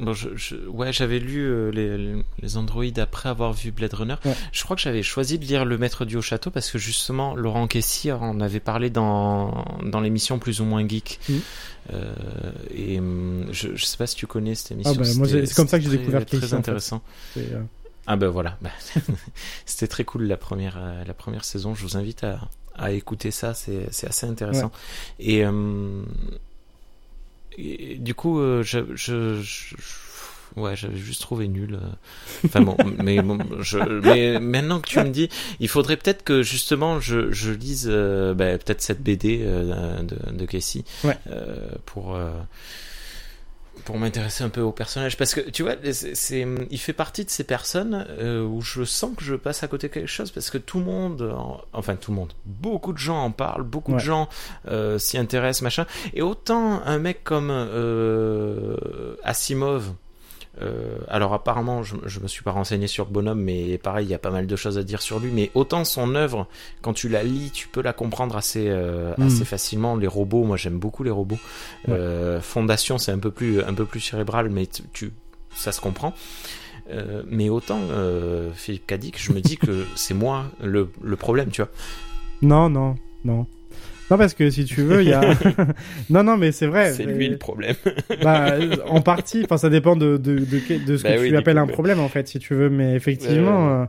bon, 0.01 0.13
je, 0.13 0.29
je- 0.35 0.55
ouais, 0.67 0.91
j'avais 0.91 1.19
lu 1.19 1.39
euh, 1.45 1.71
les, 1.71 2.21
les 2.41 2.57
androïdes 2.57 2.99
après 2.99 3.29
avoir 3.29 3.53
vu 3.53 3.71
Blade 3.71 3.93
Runner. 3.93 4.15
Ouais. 4.25 4.35
Je 4.51 4.63
crois 4.63 4.75
que 4.75 4.81
j'avais 4.81 5.03
choisi 5.03 5.39
de 5.39 5.45
lire 5.45 5.63
Le 5.63 5.77
Maître 5.77 6.03
du 6.05 6.17
Haut 6.17 6.21
Château 6.21 6.49
parce 6.51 6.69
que 6.69 6.77
justement 6.77 7.35
Laurent 7.35 7.67
Kessir 7.67 8.21
en 8.21 8.39
avait 8.41 8.59
parlé 8.59 8.89
dans, 8.89 9.63
dans 9.85 9.99
l'émission 10.01 10.39
plus 10.39 10.59
ou 10.61 10.65
moins 10.65 10.87
geek. 10.87 11.19
Mhm. 11.29 11.39
Euh, 11.93 12.13
et 12.75 12.99
hum, 12.99 13.47
je, 13.51 13.75
je 13.75 13.85
sais 13.85 13.97
pas 13.97 14.07
si 14.07 14.15
tu 14.15 14.27
connais 14.27 14.55
cette 14.55 14.71
émission. 14.71 14.93
Ah 14.95 15.01
bah, 15.01 15.09
moi, 15.15 15.27
c'est 15.27 15.53
comme 15.55 15.67
ça 15.67 15.77
que 15.79 15.85
j'ai 15.85 15.97
découvert 15.97 16.25
très, 16.25 16.37
Kessy, 16.37 16.47
Très 16.47 16.47
en 16.47 16.49
fait. 16.49 16.55
intéressant. 16.57 17.01
Euh, 17.37 17.61
Ah 18.07 18.15
ben 18.17 18.27
voilà, 18.29 18.57
Bah, 18.61 18.69
c'était 19.65 19.87
très 19.87 20.03
cool 20.03 20.23
la 20.23 20.37
première 20.37 20.79
la 21.05 21.13
première 21.13 21.43
saison. 21.45 21.73
Je 21.75 21.83
vous 21.83 21.97
invite 21.97 22.23
à, 22.23 22.39
à 22.75 22.91
écouter 22.91 23.31
ça, 23.31 23.53
c'est 23.53 23.87
assez 24.07 24.25
intéressant. 24.27 24.71
Et, 25.19 25.43
et 27.57 27.95
du 27.97 28.13
coup, 28.15 28.39
euh, 28.39 28.63
je, 28.63 28.79
je, 28.95 29.41
ouais, 30.55 30.75
j'avais 30.75 30.97
juste 30.97 31.21
trouvé 31.21 31.47
nul. 31.47 31.75
euh. 31.75 31.87
Enfin 32.45 32.61
bon, 32.61 32.75
mais 33.03 33.21
bon, 33.21 33.37
je, 33.61 33.77
mais 33.79 34.39
maintenant 34.39 34.79
que 34.79 34.87
tu 34.89 34.99
me 34.99 35.09
dis, 35.09 35.29
il 35.59 35.67
faudrait 35.67 35.97
peut-être 35.97 36.23
que 36.23 36.43
justement 36.43 36.99
je, 36.99 37.31
je 37.31 37.51
lise 37.51 37.87
euh, 37.91 38.33
bah, 38.33 38.57
peut-être 38.57 38.81
cette 38.81 39.01
BD 39.01 39.41
euh, 39.43 40.01
de, 40.01 40.31
de 40.31 40.45
Casey 40.45 40.83
Ouais. 41.03 41.17
euh, 41.29 41.69
pour. 41.85 42.17
Pour 43.83 43.97
m'intéresser 43.97 44.43
un 44.43 44.49
peu 44.49 44.61
au 44.61 44.71
personnage 44.71 45.17
parce 45.17 45.33
que 45.33 45.41
tu 45.41 45.63
vois 45.63 45.73
c'est, 45.91 46.15
c'est- 46.15 46.47
il 46.69 46.77
fait 46.77 46.93
partie 46.93 47.25
de 47.25 47.29
ces 47.29 47.43
personnes 47.43 48.05
euh, 48.19 48.43
où 48.43 48.61
je 48.61 48.83
sens 48.83 49.11
que 49.15 49.23
je 49.23 49.35
passe 49.35 49.63
à 49.63 49.67
côté 49.67 49.87
de 49.87 49.93
quelque 49.93 50.07
chose 50.07 50.31
parce 50.31 50.49
que 50.49 50.57
tout 50.57 50.79
le 50.79 50.85
monde 50.85 51.21
en- 51.35 51.61
enfin 51.73 51.95
tout 51.95 52.11
le 52.11 52.17
monde 52.17 52.33
beaucoup 52.45 52.93
de 52.93 52.97
gens 52.97 53.23
en 53.23 53.31
parlent 53.31 53.63
beaucoup 53.63 53.91
Ouais. 53.93 53.97
de 53.99 54.03
gens 54.03 54.29
euh, 54.67 54.97
s'y 54.97 55.17
intéressent 55.17 55.61
machin 55.63 55.85
et 56.13 56.21
autant 56.21 56.81
un 56.85 56.97
mec 56.99 57.23
comme 57.23 57.49
euh, 57.51 59.15
Asimov 59.23 59.93
euh, 60.61 60.97
alors 61.07 61.33
apparemment, 61.33 61.81
je, 61.81 61.95
je 62.05 62.19
me 62.19 62.27
suis 62.27 62.43
pas 62.43 62.51
renseigné 62.51 62.87
sur 62.87 63.05
le 63.05 63.11
bonhomme, 63.11 63.41
mais 63.41 63.77
pareil, 63.77 64.05
il 64.07 64.09
y 64.09 64.13
a 64.13 64.19
pas 64.19 64.31
mal 64.31 64.47
de 64.47 64.55
choses 64.55 64.77
à 64.77 64.83
dire 64.83 65.01
sur 65.01 65.19
lui. 65.19 65.31
Mais 65.31 65.49
autant 65.53 65.85
son 65.85 66.13
œuvre, 66.15 66.47
quand 66.81 66.93
tu 66.93 67.07
la 67.09 67.23
lis, 67.23 67.51
tu 67.51 67.67
peux 67.67 67.81
la 67.81 67.93
comprendre 67.93 68.35
assez 68.35 68.67
euh, 68.67 69.13
assez 69.17 69.45
facilement. 69.45 69.95
Les 69.95 70.07
robots, 70.07 70.43
moi 70.43 70.57
j'aime 70.57 70.77
beaucoup 70.77 71.03
les 71.03 71.11
robots. 71.11 71.39
Ouais. 71.87 71.93
Euh, 71.93 72.41
Fondation, 72.41 72.97
c'est 72.97 73.11
un 73.11 73.19
peu 73.19 73.31
plus 73.31 73.63
un 73.63 73.73
peu 73.73 73.85
plus 73.85 74.01
cérébral, 74.01 74.49
mais 74.49 74.67
tu, 74.93 75.11
ça 75.55 75.71
se 75.71 75.81
comprend. 75.81 76.13
Mais 77.27 77.47
autant 77.47 77.79
Philippe 78.53 78.85
Cadic, 78.85 79.21
je 79.21 79.31
me 79.31 79.39
dis 79.39 79.55
que 79.55 79.85
c'est 79.95 80.13
moi 80.13 80.45
le, 80.61 80.89
le 81.01 81.15
problème, 81.15 81.49
tu 81.49 81.61
vois. 81.61 81.71
Non, 82.41 82.69
non, 82.69 82.95
non. 83.23 83.47
Non, 84.11 84.17
parce 84.17 84.33
que 84.33 84.49
si 84.49 84.65
tu 84.65 84.81
veux, 84.81 85.01
il 85.01 85.09
y 85.09 85.13
a. 85.13 85.21
non, 86.09 86.23
non, 86.23 86.37
mais 86.37 86.51
c'est 86.51 86.67
vrai. 86.67 86.91
c'est 86.91 87.05
mais- 87.05 87.13
lui 87.13 87.29
le 87.29 87.37
problème. 87.37 87.75
Bah, 88.23 88.55
en 88.87 89.01
partie, 89.01 89.41
enfin, 89.45 89.57
ça 89.57 89.69
dépend 89.69 89.95
de, 89.95 90.17
de, 90.17 90.37
de, 90.39 90.97
ce 90.97 91.03
Bah 91.03 91.15
que 91.15 91.21
oui, 91.21 91.29
tu 91.29 91.37
appelles 91.37 91.55
coup, 91.55 91.61
un 91.61 91.65
ouais. 91.65 91.71
problème, 91.71 91.99
en 91.99 92.09
fait, 92.09 92.27
si 92.27 92.37
tu 92.39 92.53
veux. 92.53 92.69
Mais 92.69 92.93
effectivement, 92.95 93.69
euh, 93.81 93.85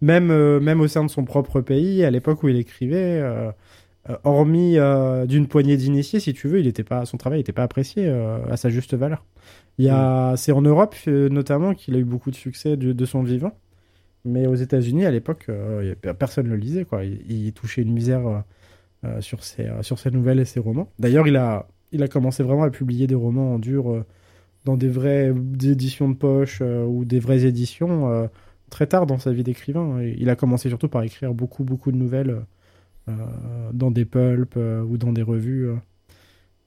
même, 0.00 0.30
euh, 0.30 0.58
même 0.60 0.80
au 0.80 0.88
sein 0.88 1.04
de 1.04 1.10
son 1.10 1.24
propre 1.24 1.60
pays, 1.60 2.02
à 2.04 2.10
l'époque 2.10 2.42
où 2.42 2.48
il 2.48 2.56
écrivait, 2.56 3.20
euh, 3.20 3.50
euh, 4.08 4.16
hormis 4.24 4.78
euh, 4.78 5.26
d'une 5.26 5.46
poignée 5.46 5.76
d'initiés, 5.76 6.20
si 6.20 6.32
tu 6.32 6.48
veux, 6.48 6.60
il 6.60 6.66
était 6.66 6.84
pas, 6.84 7.04
son 7.04 7.16
travail 7.18 7.40
n'était 7.40 7.52
pas 7.52 7.64
apprécié 7.64 8.04
euh, 8.06 8.38
à 8.50 8.56
sa 8.56 8.70
juste 8.70 8.94
valeur. 8.94 9.24
Il 9.78 9.84
y 9.84 9.88
a, 9.90 10.32
Mm. 10.32 10.36
c'est 10.38 10.52
en 10.52 10.62
Europe 10.62 10.94
euh, 11.06 11.28
notamment 11.28 11.74
qu'il 11.74 11.94
a 11.96 11.98
eu 11.98 12.04
beaucoup 12.04 12.30
de 12.30 12.36
succès 12.36 12.76
de, 12.78 12.92
de 12.92 13.04
son 13.04 13.22
vivant. 13.22 13.52
Mais 14.24 14.46
aux 14.46 14.54
États-Unis, 14.54 15.04
à 15.06 15.10
l'époque, 15.10 15.46
euh, 15.50 15.94
personne 16.18 16.46
ne 16.46 16.52
le 16.52 16.56
lisait. 16.56 16.84
Quoi. 16.84 17.04
Il, 17.04 17.20
il 17.30 17.52
touchait 17.52 17.82
une 17.82 17.92
misère 17.92 18.42
sur, 19.20 19.44
ses, 19.44 19.66
euh, 19.66 19.82
sur 19.82 19.98
ses 19.98 20.10
nouvelles 20.10 20.40
et 20.40 20.44
ses 20.44 20.60
romans. 20.60 20.90
D'ailleurs, 20.98 21.28
il 21.28 21.36
a, 21.36 21.68
il 21.92 22.02
a 22.02 22.08
commencé 22.08 22.42
vraiment 22.42 22.64
à 22.64 22.70
publier 22.70 23.06
des 23.06 23.14
romans 23.14 23.54
en 23.54 23.58
dur 23.58 23.90
euh, 23.90 24.04
dans 24.64 24.76
des 24.76 24.88
vraies 24.88 25.32
éditions 25.62 26.08
de 26.08 26.16
poche 26.16 26.58
euh, 26.60 26.84
ou 26.84 27.04
des 27.04 27.20
vraies 27.20 27.44
éditions 27.44 28.10
euh, 28.10 28.26
très 28.70 28.86
tard 28.86 29.06
dans 29.06 29.18
sa 29.18 29.32
vie 29.32 29.44
d'écrivain. 29.44 30.02
Il 30.02 30.28
a 30.28 30.36
commencé 30.36 30.68
surtout 30.68 30.88
par 30.88 31.02
écrire 31.02 31.34
beaucoup, 31.34 31.62
beaucoup 31.64 31.92
de 31.92 31.96
nouvelles 31.96 32.44
euh, 33.08 33.12
dans 33.72 33.90
des 33.92 34.04
pulps 34.04 34.56
euh, 34.56 34.82
ou 34.82 34.98
dans 34.98 35.12
des 35.12 35.22
revues. 35.22 35.68
euh. 35.68 35.76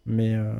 Mais 0.05 0.33
euh. 0.35 0.53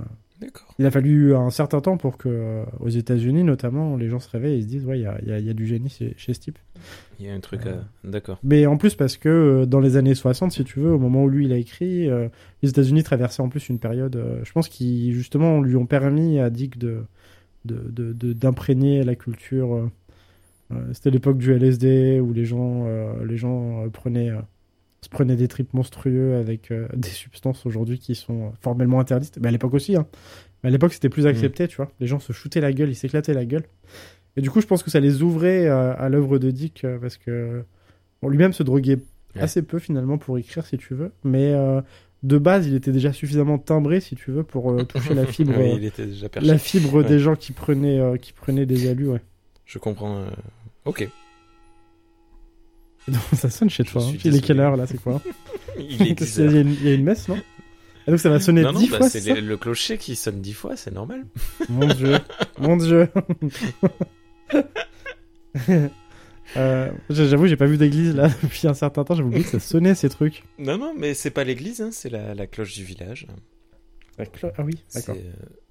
Il 0.80 0.86
a 0.86 0.92
fallu 0.92 1.36
un 1.36 1.50
certain 1.50 1.82
temps 1.82 1.98
pour 1.98 2.18
que, 2.18 2.30
euh, 2.30 2.64
aux 2.80 2.90
États-Unis 2.90 3.44
notamment, 3.44 3.98
les 3.98 4.08
gens 4.10 4.20
se 4.20 4.30
réveillent 4.30 4.60
et 4.60 4.62
se 4.62 4.68
disent 4.68 4.86
Ouais, 4.86 4.98
il 5.00 5.04
y 5.04 5.06
a, 5.06 5.18
il 5.22 5.28
y 5.28 5.32
a- 5.34 5.40
il 5.40 5.46
y 5.46 5.50
a 5.50 5.54
du 5.54 5.66
génie 5.68 5.90
chez, 5.90 6.14
chez 6.18 6.34
ce 6.34 6.40
type. 6.40 6.58
Il 7.20 7.26
y 7.26 7.30
a 7.30 7.34
un 7.34 7.40
truc. 7.42 7.66
à- 7.66 7.84
D'accord. 8.08 8.40
Mais 8.44 8.66
en 8.66 8.78
plus, 8.78 8.96
parce 8.96 9.18
que 9.18 9.28
euh, 9.30 9.66
dans 9.66 9.80
les 9.82 9.98
années 9.98 10.16
60, 10.16 10.52
si 10.54 10.64
tu 10.64 10.80
veux, 10.80 10.92
au 10.94 11.00
moment 11.00 11.24
où 11.24 11.30
lui 11.30 11.46
il 11.46 11.52
a 11.52 11.58
écrit, 11.58 12.10
euh, 12.10 12.30
les 12.64 12.70
États-Unis 12.70 13.04
traversaient 13.04 13.42
en 13.42 13.50
plus 13.50 13.68
une 13.70 13.80
période, 13.80 14.16
euh, 14.16 14.40
je 14.46 14.52
pense, 14.54 14.70
qui 14.70 15.12
justement 15.14 15.62
lui 15.62 15.76
ont 15.76 15.86
permis 15.86 16.40
à 16.40 16.50
Dick 16.50 16.78
de 16.78 17.00
de- 17.66 17.90
de- 17.92 18.14
de- 18.14 18.32
d'imprégner 18.34 19.04
la 19.04 19.16
culture. 19.16 19.76
euh, 19.76 19.92
euh, 20.72 20.76
C'était 20.94 21.12
l'époque 21.12 21.38
du 21.38 21.52
LSD 21.52 22.22
où 22.22 22.32
les 22.32 22.46
gens, 22.46 22.86
euh, 22.88 23.26
les 23.26 23.36
gens 23.36 23.84
euh, 23.84 23.90
prenaient, 23.90 24.30
euh, 24.30 24.40
se 25.02 25.10
prenaient 25.10 25.36
des 25.36 25.47
tripes 25.47 25.74
monstrueux 25.74 26.36
avec 26.36 26.72
euh, 26.72 26.88
des 26.95 27.10
substances 27.10 27.66
aujourd'hui 27.66 28.00
qui 28.00 28.16
sont 28.16 28.47
euh, 28.47 28.50
formellement 28.62 29.00
interdites. 29.00 29.38
Mais 29.41 29.47
à 29.47 29.52
l'époque 29.52 29.74
aussi, 29.74 29.95
hein. 29.95 30.08
Mais 30.64 30.70
à 30.70 30.72
l'époque 30.72 30.93
c'était 30.93 31.10
plus 31.10 31.26
accepté, 31.26 31.68
tu 31.70 31.78
vois. 31.78 31.89
Les 32.02 32.08
gens 32.08 32.20
se 32.20 32.34
shootaient 32.34 32.60
la 32.62 32.74
gueule, 32.74 32.89
ils 32.89 32.95
s'éclataient 32.95 33.34
la 33.34 33.45
gueule. 33.45 33.64
Et 34.36 34.41
du 34.41 34.50
coup, 34.50 34.60
je 34.62 34.68
pense 34.68 34.84
que 34.84 34.89
ça 34.91 35.00
les 35.00 35.22
ouvrait 35.22 35.68
euh, 35.68 35.93
à 35.97 36.10
l'œuvre 36.10 36.38
de 36.38 36.52
Dick 36.52 36.86
parce 37.02 37.18
que 37.18 37.64
bon, 38.22 38.28
lui-même 38.30 38.54
se 38.54 38.64
droguait 38.64 38.97
Ouais. 39.36 39.41
assez 39.43 39.62
peu 39.62 39.78
finalement 39.78 40.18
pour 40.18 40.39
écrire, 40.39 40.66
si 40.66 40.76
tu 40.80 40.95
veux. 40.95 41.12
Mais 41.24 41.54
euh, 41.54 41.82
de 42.24 42.39
base, 42.39 42.66
il 42.66 42.74
était 42.74 42.91
déjà 42.91 43.14
suffisamment 43.14 43.60
timbré, 43.60 44.00
si 44.00 44.16
tu 44.16 44.32
veux, 44.32 44.41
pour 44.43 44.72
euh, 44.72 44.84
toucher 44.86 45.14
la 45.14 45.26
fibre, 45.28 45.54
Oui, 45.56 45.74
il 45.78 45.86
était 45.86 46.08
déjà 46.08 46.30
perché. 46.30 46.47
la 46.47 46.58
fibre 46.58 46.95
Ouais. 46.95 47.04
des 47.04 47.20
gens 47.20 47.36
qui 47.36 47.52
prenaient, 47.52 48.02
qui 48.20 48.34
prenaient 48.34 48.66
des 48.66 48.89
alus. 48.89 49.08
Ouais. 49.10 49.22
Je 49.66 49.78
comprends. 49.78 50.24
Ok. 50.86 51.08
Ça 53.36 53.50
sonne 53.50 53.70
chez 53.70 53.84
toi. 53.84 54.04
hein. 54.04 54.14
Il 54.26 54.36
est 54.36 54.41
quelle 54.41 54.60
heure 54.60 54.76
là 54.76 54.86
C'est 54.88 55.02
quoi 55.02 55.22
Il 55.80 56.02
est 56.08 56.14
10 56.16 56.38
Il 56.38 56.52
y, 56.52 56.58
a 56.58 56.62
une, 56.62 56.72
il 56.74 56.84
y 56.86 56.89
a 56.89 56.93
une 56.93 57.04
messe, 57.04 57.28
non 57.28 57.38
Et 58.08 58.12
donc 58.12 58.20
ça 58.20 58.30
va 58.30 58.39
sonner 58.39 58.62
Non, 58.62 58.74
non, 58.74 58.80
dix 58.80 58.89
bah, 58.89 58.97
fois, 58.97 59.10
c'est 59.10 59.34
le, 59.36 59.41
le 59.41 59.58
clocher 59.58 59.97
qui 59.97 60.16
sonne 60.16 60.41
dix 60.41 60.54
fois, 60.54 60.76
c'est 60.76 60.91
normal. 60.93 61.26
Mon 61.70 61.88
dieu, 61.88 62.18
mon 62.60 62.78
dieu. 62.78 63.08
Euh, 66.58 66.91
J'avoue, 67.10 67.45
j'ai 67.47 67.56
pas 67.58 67.68
vu 67.68 67.78
d'église 67.78 68.16
là 68.16 68.28
depuis 68.41 68.68
un 68.68 68.74
certain 68.74 69.04
temps. 69.04 69.14
J'avais 69.16 69.28
oublié 69.28 69.43
que 69.43 69.50
ça 69.52 69.60
sonnait 69.60 69.93
ces 69.95 70.10
trucs. 70.10 70.43
Non, 70.58 70.78
non, 70.78 70.93
mais 70.97 71.14
c'est 71.14 71.30
pas 71.30 71.43
l'église, 71.43 71.80
hein, 71.82 71.89
c'est 71.91 72.10
la, 72.10 72.34
la 72.34 72.47
cloche 72.47 72.74
du 72.74 72.84
village. 72.84 73.28
La 74.18 74.26
clo- 74.26 74.52
Ah 74.58 74.64
oui, 74.64 74.84
d'accord. 74.95 75.16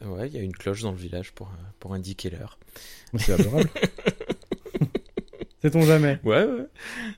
Euh, 0.03 0.07
ouais, 0.09 0.29
il 0.29 0.35
y 0.35 0.39
a 0.39 0.43
une 0.43 0.53
cloche 0.53 0.83
dans 0.83 0.93
le 0.93 0.97
village 0.97 1.33
pour, 1.33 1.49
euh, 1.49 1.63
pour 1.81 1.95
indiquer 1.95 2.31
l'heure. 2.31 2.59
C'est 3.17 3.33
adorable. 3.33 3.69
Sait-on 5.63 5.83
jamais 5.83 6.19
Ouais, 6.25 6.45
ouais. 6.45 6.67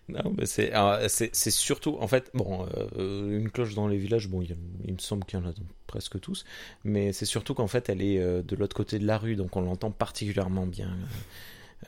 Non, 0.08 0.32
mais 0.36 0.46
c'est, 0.46 0.72
alors, 0.72 0.98
c'est, 1.08 1.28
c'est 1.34 1.50
surtout, 1.50 1.96
en 2.00 2.06
fait, 2.08 2.30
bon, 2.34 2.66
euh, 2.96 3.38
une 3.38 3.50
cloche 3.50 3.74
dans 3.74 3.86
les 3.86 3.98
villages, 3.98 4.28
bon, 4.28 4.40
il, 4.42 4.56
il 4.86 4.94
me 4.94 4.98
semble 4.98 5.24
qu'il 5.24 5.38
y 5.38 5.42
en 5.42 5.46
a 5.46 5.52
presque 5.86 6.18
tous, 6.20 6.44
mais 6.84 7.12
c'est 7.12 7.26
surtout 7.26 7.52
qu'en 7.54 7.66
fait, 7.66 7.88
elle 7.90 8.00
est 8.00 8.18
euh, 8.18 8.42
de 8.42 8.56
l'autre 8.56 8.74
côté 8.76 8.98
de 8.98 9.06
la 9.06 9.18
rue, 9.18 9.36
donc 9.36 9.56
on 9.56 9.60
l'entend 9.60 9.90
particulièrement 9.90 10.66
bien. 10.66 10.90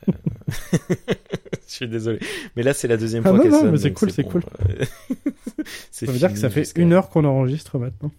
Euh, 0.09 0.11
Je 1.67 1.73
suis 1.73 1.87
désolé. 1.87 2.19
Mais 2.55 2.63
là, 2.63 2.73
c'est 2.73 2.87
la 2.87 2.97
deuxième 2.97 3.23
Ah 3.25 3.29
fois 3.29 3.37
non, 3.39 3.49
non, 3.49 3.59
sonne. 3.61 3.71
mais 3.71 3.77
c'est 3.77 3.93
cool, 3.93 4.11
c'est 4.11 4.23
bon. 4.23 4.29
cool. 4.29 4.43
Euh, 4.69 4.85
Ça 5.91 6.05
veut 6.05 6.17
dire 6.17 6.31
que 6.31 6.37
ça 6.39 6.49
fait 6.49 6.71
une 6.75 6.93
heure 6.93 7.09
qu'on 7.09 7.23
enregistre 7.25 7.79
maintenant. 7.79 8.11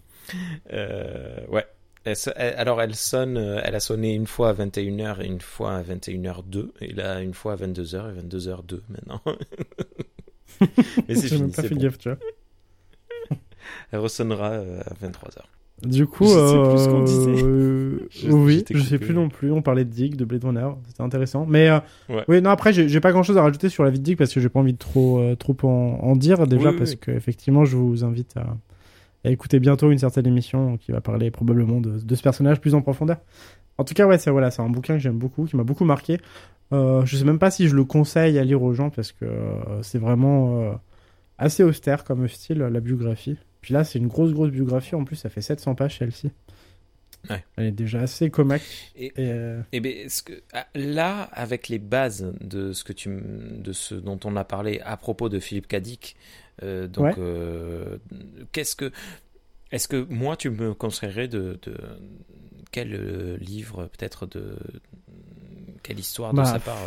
Euh, 0.73 1.47
ouais. 1.49 1.65
Elle 2.05 2.17
so- 2.17 2.31
elle- 2.37 2.55
alors, 2.57 2.83
elle 2.83 2.95
sonne, 2.95 3.37
euh, 3.39 3.61
elle 3.65 3.75
a 3.75 3.81
sonné 3.81 4.13
une 4.15 4.27
fois 4.27 4.51
à 4.51 4.53
21h 4.53 5.21
et 5.23 5.27
une 5.27 5.41
fois 5.41 5.75
à 5.77 5.83
21h02. 5.83 6.73
Et 6.81 6.93
là, 6.93 7.21
une 7.23 7.33
fois 7.35 7.55
à 7.55 7.57
22h 7.57 8.11
et 8.11 8.21
22h02 8.21 8.83
maintenant. 8.91 9.21
mais 11.09 11.15
c'est 11.15 11.29
fini, 11.29 11.51
pas 11.51 11.63
fait 11.63 11.75
bon. 11.75 11.81
gaffe, 11.81 11.99
tu 11.99 12.09
vois. 12.11 12.19
Elle 13.93 13.99
ressonnera 14.01 14.51
euh, 14.53 14.81
à 14.83 14.95
23h. 15.07 15.39
Du 15.83 16.07
coup, 16.07 16.25
Je 16.25 16.31
sais 16.31 16.71
plus 16.71 16.79
ce 16.85 16.89
qu'on 16.89 17.03
disait. 17.05 17.43
euh, 17.45 18.07
Je- 18.11 18.29
oui, 18.31 18.65
je 18.71 18.79
sais 18.83 18.99
plus 18.99 19.13
non 19.15 19.29
plus. 19.29 19.51
On 19.51 19.61
parlait 19.63 19.85
de 19.85 19.91
Dig, 19.91 20.17
de 20.17 20.25
Blade 20.25 20.45
Runner, 20.45 20.69
c'était 20.87 21.03
intéressant. 21.03 21.47
Mais 21.47 21.69
euh, 21.69 21.79
Ouais. 22.09 22.25
oui, 22.29 22.41
non, 22.43 22.51
après, 22.51 22.73
j'ai 22.73 23.01
pas 23.01 23.13
grand 23.13 23.23
chose 23.23 23.37
à 23.39 23.43
rajouter 23.43 23.69
sur 23.69 23.83
la 23.85 23.91
vie 23.91 23.99
de 23.99 24.05
Dig 24.05 24.17
parce 24.17 24.33
que 24.33 24.41
j'ai 24.41 24.49
pas 24.49 24.61
envie 24.61 24.73
de 24.73 24.79
trop, 24.79 25.19
euh, 25.21 25.35
trop 25.35 25.57
en, 25.65 25.69
en 26.03 26.17
dire 26.17 26.47
déjà 26.47 26.71
oui, 26.71 26.77
parce 26.79 26.93
oui. 26.93 26.99
que 26.99 27.11
effectivement, 27.11 27.65
je 27.65 27.77
vous 27.77 28.05
invite 28.05 28.37
à, 28.37 28.57
à 29.25 29.31
écouter 29.31 29.59
bientôt 29.59 29.91
une 29.91 29.99
certaine 29.99 30.27
émission 30.27 30.77
qui 30.77 30.93
va 30.93 31.01
parler 31.01 31.31
probablement 31.31 31.81
de, 31.81 31.99
de 31.99 32.15
ce 32.15 32.23
personnage 32.23 32.61
plus 32.61 32.75
en 32.75 32.83
profondeur. 32.83 33.19
En 33.79 33.85
tout 33.85 33.95
cas, 33.95 34.07
ouais, 34.07 34.19
c'est 34.19 34.31
voilà, 34.31 34.51
c'est 34.51 34.63
un 34.63 34.69
bouquin 34.69 34.95
que 34.95 35.01
j'aime 35.01 35.19
beaucoup, 35.19 35.47
qui 35.47 35.57
m'a 35.57 35.65
beaucoup 35.65 35.85
marqué. 35.85 36.19
Euh, 36.73 37.05
je 37.05 37.17
sais 37.17 37.25
même 37.25 37.39
pas 37.39 37.51
si 37.51 37.69
je 37.69 37.75
le 37.75 37.85
conseille 37.85 38.39
à 38.39 38.45
lire 38.45 38.63
aux 38.63 38.73
gens 38.73 38.91
parce 38.91 39.13
que 39.13 39.25
euh, 39.25 39.83
c'est 39.83 39.99
vraiment 39.99 40.61
euh, 40.61 40.73
assez 41.39 41.63
austère 41.63 42.05
comme 42.05 42.27
style, 42.29 42.59
la 42.59 42.81
biographie. 42.81 43.37
Puis 43.61 43.75
là, 43.75 43.85
c'est 43.85 43.99
une 43.99 44.09
grosse, 44.09 44.33
grosse 44.33 44.51
biographie. 44.51 44.95
En 44.95 45.05
plus, 45.05 45.17
ça 45.17 45.29
fait 45.29 45.41
700 45.41 45.75
pages 45.75 45.99
celle-ci. 45.99 46.31
Ouais. 47.31 47.45
Elle 47.57 47.67
est 47.67 47.73
déjà 47.73 48.01
assez 48.01 48.31
comaque. 48.31 48.63
Et, 48.97 49.07
Et, 49.07 49.13
euh, 49.19 49.61
Eh 49.73 49.81
ben, 49.81 50.09
que 50.25 50.33
ah, 50.53 50.67
là, 50.75 51.23
avec 51.33 51.69
les 51.69 51.79
bases 51.79 52.33
de 52.41 52.73
ce 52.73 52.85
que 52.85 52.93
tu, 52.93 53.09
de 53.11 53.73
ce 53.73 53.95
dont 53.95 54.19
on 54.25 54.37
a 54.37 54.45
parlé 54.45 54.81
à 54.85 54.97
propos 54.97 55.29
de 55.29 55.39
Philippe 55.41 55.67
Cadic, 55.69 56.17
euh, 56.63 56.87
donc 56.87 57.05
Ouais. 57.07 57.15
euh, 57.19 57.97
qu'est-ce 58.53 58.77
que, 58.77 58.93
est-ce 59.73 59.89
que 59.89 60.07
moi 60.11 60.37
tu 60.37 60.51
me 60.51 60.75
conseillerais 60.75 61.29
de, 61.29 61.59
de 61.63 61.77
quel 62.71 62.95
euh, 62.95 63.37
livre 63.39 63.87
peut-être 63.97 64.27
de 64.27 64.57
quelle 65.83 65.99
histoire 65.99 66.33
de 66.33 66.39
Bah, 66.39 66.45
sa 66.45 66.59
part 66.61 66.79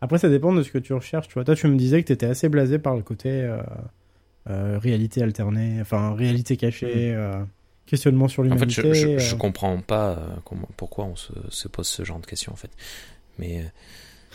Après, 0.00 0.18
ça 0.18 0.28
dépend 0.28 0.52
de 0.52 0.62
ce 0.62 0.70
que 0.70 0.78
tu 0.78 0.92
recherches. 0.92 1.28
Tu 1.28 1.34
vois, 1.34 1.44
toi, 1.44 1.54
tu 1.56 1.66
me 1.68 1.76
disais 1.76 2.00
que 2.02 2.06
tu 2.06 2.12
étais 2.12 2.26
assez 2.26 2.48
blasé 2.48 2.78
par 2.78 2.96
le 2.96 3.02
côté 3.02 3.50
réalité 4.46 5.22
alternée, 5.22 5.78
enfin 5.80 6.14
réalité 6.14 6.56
cachée, 6.56 7.14
euh, 7.14 7.42
questionnement 7.90 8.28
sur 8.28 8.42
Hmm. 8.42 8.52
En 8.52 8.56
fait, 8.58 8.66
l'humanité. 8.66 8.94
je, 8.94 9.18
je, 9.18 9.18
je 9.18 9.34
euh. 9.34 9.38
comprends 9.38 9.78
pas 9.80 10.10
euh, 10.10 10.16
comment, 10.44 10.68
pourquoi 10.76 11.04
on 11.04 11.16
se, 11.16 11.32
se 11.50 11.68
pose 11.68 11.86
ce 11.86 12.04
genre 12.04 12.20
de 12.20 12.26
questions 12.26 12.52
en 12.52 12.56
fait, 12.56 12.70
mais 13.38 13.58
euh, 13.60 13.64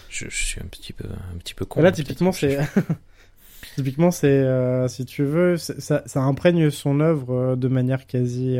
je, 0.10 0.26
je 0.30 0.46
suis 0.46 0.62
un 0.62 0.68
petit 0.68 0.94
peu, 0.94 1.06
un 1.08 1.38
petit 1.38 1.54
peu 1.54 1.66
con. 1.66 1.82
Là, 1.82 1.92
typiquement, 1.92 2.32
c'est. 2.32 2.60
typiquement, 3.76 4.12
c'est. 4.12 4.28
euh, 4.28 4.88
si 4.88 5.06
tu 5.06 5.24
veux, 5.24 5.58
ça, 5.58 6.04
ça 6.06 6.22
imprègne 6.22 6.70
son 6.70 7.00
œuvre 7.00 7.56
de 7.56 7.68
manière 7.68 8.06
quasi. 8.08 8.60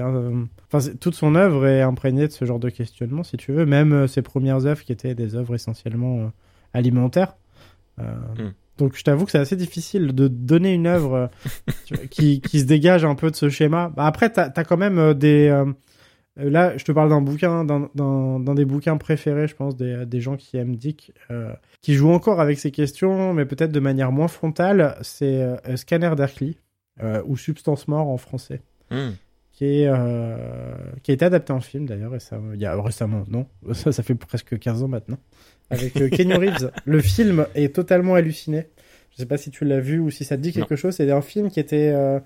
Enfin, 0.72 0.92
toute 1.00 1.16
son 1.16 1.36
œuvre 1.36 1.68
est 1.68 1.82
imprégnée 1.82 2.28
de 2.28 2.34
ce 2.34 2.46
genre 2.46 2.60
de 2.60 2.70
questionnement, 2.70 3.24
si 3.24 3.38
tu 3.38 3.52
veux. 3.52 3.66
Même 3.66 4.08
ses 4.08 4.22
premières 4.22 4.66
œuvres 4.66 4.84
qui 4.84 4.92
étaient 4.92 5.16
des 5.16 5.36
œuvres 5.36 5.56
essentiellement 5.56 6.20
euh, 6.20 6.28
alimentaires. 6.74 7.36
Hmm. 7.98 8.50
Donc, 8.78 8.96
je 8.98 9.04
t'avoue 9.04 9.26
que 9.26 9.32
c'est 9.32 9.38
assez 9.40 9.56
difficile 9.56 10.14
de 10.14 10.28
donner 10.28 10.74
une 10.74 10.88
œuvre 10.88 11.30
euh, 11.94 11.96
qui, 12.12 12.42
qui 12.42 12.60
se 12.60 12.66
dégage 12.66 13.06
un 13.06 13.16
peu 13.16 13.32
de 13.32 13.36
ce 13.36 13.50
schéma. 13.50 13.92
Bah, 13.96 14.06
après, 14.06 14.30
t'as 14.30 14.52
as 14.56 14.64
quand 14.64 14.78
même 14.78 14.98
euh, 15.00 15.14
des. 15.14 15.48
euh, 15.48 15.66
Là, 16.38 16.76
je 16.76 16.84
te 16.84 16.92
parle 16.92 17.08
d'un 17.08 17.22
bouquin, 17.22 17.64
d'un- 17.64 17.90
d'un 17.96 18.56
des 18.56 18.66
bouquins 18.66 18.98
préférés, 18.98 19.48
je 19.48 19.56
pense, 19.56 19.78
des, 19.78 20.06
des 20.06 20.20
gens 20.20 20.36
qui 20.36 20.58
aiment 20.58 20.76
Dick, 20.76 21.14
qui 21.82 21.94
joue 21.94 22.10
encore 22.12 22.42
avec 22.42 22.60
ces 22.60 22.72
questions, 22.72 23.34
mais 23.34 23.46
peut-être 23.46 23.72
de 23.72 23.80
manière 23.80 24.12
moins 24.12 24.28
frontale. 24.28 24.98
C'est 25.02 25.48
Scanner 25.78 26.12
Darkly, 26.18 26.58
ou 27.26 27.38
Substance 27.38 27.88
Mort 27.88 28.10
en 28.10 28.18
français, 28.18 28.60
Hmm. 28.92 29.12
Qui, 29.56 29.82
est, 29.84 29.88
euh, 29.88 30.38
qui 31.02 31.12
a 31.12 31.14
été 31.14 31.24
adapté 31.26 31.54
en 31.54 31.62
film 31.62 31.86
d'ailleurs, 31.86 32.12
récemment. 32.12 32.52
Il 32.54 32.60
y 32.62 32.66
a, 32.66 32.80
récemment, 32.82 33.24
non, 33.30 33.48
ça, 33.74 33.92
ça 33.92 34.04
fait 34.04 34.16
presque 34.16 34.60
15 34.60 34.84
ans 34.84 34.88
maintenant, 34.90 35.18
avec 35.70 35.96
euh, 36.02 36.10
Kenny 36.10 36.34
Reeves. 36.36 36.72
Le 36.86 37.00
film 37.00 37.48
est 37.56 37.74
totalement 37.74 38.16
halluciné. 38.16 38.68
Je 39.12 39.18
sais 39.18 39.26
pas 39.26 39.38
si 39.38 39.50
tu 39.52 39.64
l'as 39.64 39.80
vu 39.80 40.00
ou 40.00 40.12
si 40.12 40.26
ça 40.26 40.36
te 40.36 40.42
dit 40.42 40.52
quelque 40.52 40.76
chose. 40.76 40.96
C'est 40.96 41.10
un 41.10 41.22
film 41.22 41.50
qui 41.50 41.62
était 41.62 41.94
euh, 41.96 42.20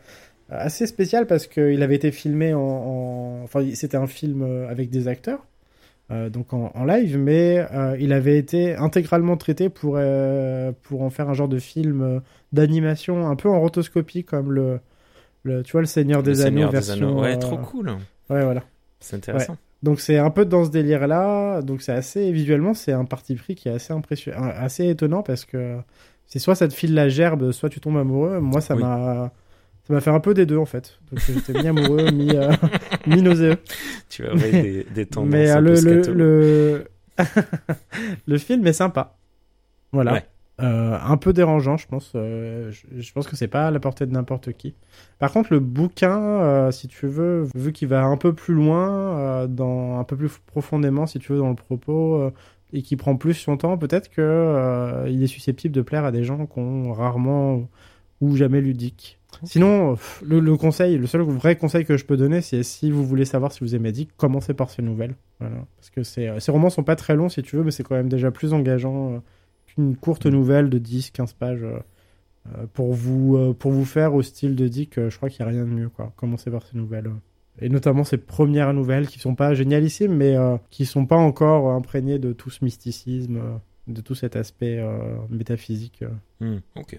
assez 0.50 0.88
spécial 0.88 1.28
parce 1.28 1.46
qu'il 1.46 1.84
avait 1.84 1.96
été 1.96 2.12
filmé 2.12 2.56
en, 2.56 2.60
en- 2.62 3.42
enfin 3.44 3.64
c'était 3.76 3.98
un 3.98 4.08
film 4.08 4.42
avec 4.68 4.90
des 4.90 5.08
acteurs. 5.08 5.46
donc 6.10 6.52
en, 6.54 6.72
en 6.74 6.86
live, 6.86 7.16
mais 7.20 7.64
il 8.00 8.12
avait 8.12 8.40
été 8.40 8.74
intégralement 8.74 9.38
traité 9.38 9.70
pour, 9.70 10.00
pour 10.82 11.02
en 11.04 11.10
faire 11.12 11.30
un 11.30 11.36
genre 11.36 11.48
de 11.48 11.60
film 11.60 12.22
d'animation 12.54 13.28
un 13.28 13.36
peu 13.36 13.48
en 13.50 13.60
rotoscopie 13.62 14.24
comme 14.24 14.52
le, 14.52 14.80
le 15.44 15.64
tu 15.64 15.72
vois 15.74 15.82
le 15.82 15.88
Seigneur 15.88 16.24
des 16.24 16.34
Le 16.34 16.42
Anneaux 16.42 16.46
Seigneur 16.46 16.70
des 16.72 16.78
version 16.78 17.08
Anneaux. 17.10 17.22
Ouais, 17.22 17.34
euh, 17.36 17.38
trop 17.38 17.58
cool. 17.58 17.90
ouais 18.30 18.44
voilà 18.44 18.64
C'est 19.00 19.16
intéressant. 19.18 19.58
donc 19.84 20.00
c'est 20.02 20.18
un 20.18 20.30
peu 20.30 20.46
dans 20.46 20.66
ce 20.66 20.70
délire 20.70 21.08
là 21.08 21.62
donc 21.62 21.82
c'est 21.82 21.94
assez 21.94 22.32
visuellement 22.32 22.74
c'est 22.74 22.92
un 22.92 23.06
parti 23.06 23.36
pris 23.36 23.56
qui 23.56 23.70
est 23.70 23.74
assez 23.74 23.94
impressionnant 23.94 24.44
assez 24.56 24.88
étonnant 24.90 25.24
parce 25.24 25.46
que 25.46 25.78
c'est 26.28 26.40
soit 26.40 26.56
ça 26.56 26.68
te 26.68 26.74
file 26.74 26.94
la 26.94 27.10
gerbe 27.10 27.52
soit 27.52 27.70
tu 27.70 27.80
tombes 27.80 27.98
amoureux 27.98 28.40
moi 28.40 28.62
ça 28.62 28.76
Oui. 28.76 28.82
m'a 28.84 29.32
ça 29.88 29.94
m'a 29.94 30.02
fait 30.02 30.12
un 30.12 30.20
peu 30.20 30.34
des 30.36 30.46
deux 30.46 30.58
en 30.58 30.66
fait 30.66 31.00
donc 31.12 31.20
j'étais 31.26 31.54
mi 31.54 31.68
amoureux 31.68 32.12
mi 32.12 32.30
euh, 32.36 32.52
mi 33.08 33.22
nauséeux 33.22 33.58
Tu 34.10 34.26
as 34.28 34.34
ouais, 34.36 34.52
des, 34.52 34.88
des 34.94 35.06
tendances 35.06 35.32
mais 35.32 35.50
euh, 35.50 35.56
un 35.56 35.62
le, 35.62 35.74
peu 35.74 35.82
le, 35.82 36.14
le... 36.14 36.86
le 38.28 38.38
film 38.38 38.66
est 38.68 38.74
sympa. 38.74 39.18
Voilà. 39.92 40.14
Ouais. 40.14 40.26
Euh, 40.62 40.98
un 41.02 41.18
peu 41.18 41.32
dérangeant, 41.34 41.78
je 41.78 41.88
pense. 41.88 42.12
Euh, 42.16 42.72
je, 42.72 43.02
je 43.02 43.14
pense 43.14 43.28
que 43.28 43.36
c'est 43.36 43.48
pas 43.48 43.68
à 43.68 43.72
la 43.72 43.80
portée 43.80 44.06
de 44.06 44.12
n'importe 44.12 44.52
qui. 44.54 44.74
Par 45.20 45.32
contre, 45.32 45.54
le 45.54 45.60
bouquin, 45.60 46.18
euh, 46.20 46.72
si 46.72 46.88
tu 46.88 47.08
veux, 47.08 47.48
vu 47.56 47.72
qu'il 47.72 47.88
va 47.88 48.04
un 48.04 48.18
peu 48.18 48.34
plus 48.34 48.54
loin, 48.54 49.48
dans 49.48 50.00
un 50.00 50.04
peu 50.04 50.16
plus 50.18 50.32
profondément, 50.48 51.06
si 51.08 51.20
tu 51.20 51.32
veux, 51.34 51.40
dans 51.40 51.50
le 51.50 51.56
propos, 51.56 52.32
et 52.74 52.82
qui 52.82 52.96
prend 52.98 53.16
plus 53.16 53.34
son 53.34 53.58
temps, 53.58 53.78
peut-être 53.78 54.10
que 54.10 54.22
euh, 54.22 55.08
il 55.10 55.24
est 55.24 55.28
susceptible 55.28 55.74
de 55.74 55.82
plaire 55.82 56.06
à 56.06 56.12
des 56.12 56.24
gens 56.24 56.46
qui 56.46 56.60
ont 56.60 56.94
rarement 56.94 57.68
ou 58.22 58.36
jamais 58.36 58.62
lu 58.62 58.74
Dick. 58.74 59.18
Sinon, 59.44 59.96
le, 60.26 60.40
le 60.40 60.58
conseil, 60.58 60.98
le 60.98 61.08
seul 61.08 61.22
vrai 61.22 61.56
conseil 61.56 61.86
que 61.86 61.96
je 61.98 62.04
peux 62.06 62.18
donner, 62.18 62.42
c'est 62.42 62.64
si 62.64 62.92
vous 62.92 63.06
voulez 63.06 63.26
savoir 63.26 63.52
si 63.54 63.62
vous 63.62 63.76
aimez 63.76 63.92
Dick, 63.92 64.10
commencez 64.18 64.54
par 64.54 64.70
ces 64.70 64.82
nouvelles. 64.82 65.16
Voilà. 65.40 65.56
Parce 65.78 65.90
que 65.90 66.04
c'est- 66.04 66.40
ces 66.40 66.52
romans 66.52 66.70
sont 66.70 66.84
pas 66.84 66.96
très 66.98 67.16
longs, 67.16 67.30
si 67.30 67.42
tu 67.44 67.56
veux, 67.56 67.64
mais 67.64 67.72
c'est 67.72 67.84
quand 67.84 67.96
même 67.96 68.10
déjà 68.10 68.32
plus 68.32 68.54
engageant 68.54 69.22
qu'une 69.80 69.96
courte 69.96 70.26
nouvelle 70.26 70.70
de 70.70 70.78
10-15 70.80 71.34
pages. 71.36 71.64
euh, 71.64 71.80
euh, 72.58 72.66
pour, 72.74 72.94
vous, 72.94 73.36
euh, 73.38 73.54
pour 73.54 73.72
vous 73.72 73.86
faire 73.86 74.14
au 74.16 74.22
style 74.24 74.56
de 74.56 74.68
Dick, 74.68 74.96
je 74.96 75.16
crois 75.18 75.30
qu'il 75.30 75.46
n'y 75.46 75.52
a 75.52 75.54
rien 75.54 75.66
de 75.66 75.70
mieux. 75.70 75.90
Quoi. 75.90 76.12
Commencez 76.16 76.50
par 76.50 76.66
ces 76.66 76.78
nouvelles. 76.78 77.12
Et 77.62 77.70
notamment 77.70 78.04
ces 78.06 78.18
premières 78.18 78.74
nouvelles 78.74 79.08
qui 79.08 79.20
sont 79.20 79.36
pas 79.36 79.54
génialissimes, 79.54 80.16
mais 80.16 80.36
qui 80.70 80.86
sont 80.86 81.06
pas 81.06 81.18
encore 81.18 81.72
imprégnées 81.74 82.18
de 82.18 82.32
tout 82.32 82.50
ce 82.50 82.64
mysticisme, 82.64 83.42
de 83.88 84.00
tout 84.02 84.16
cet 84.16 84.38
aspect 84.38 84.82
métaphysique. 85.30 86.04
Hmm, 86.40 86.60
ok. 86.76 86.98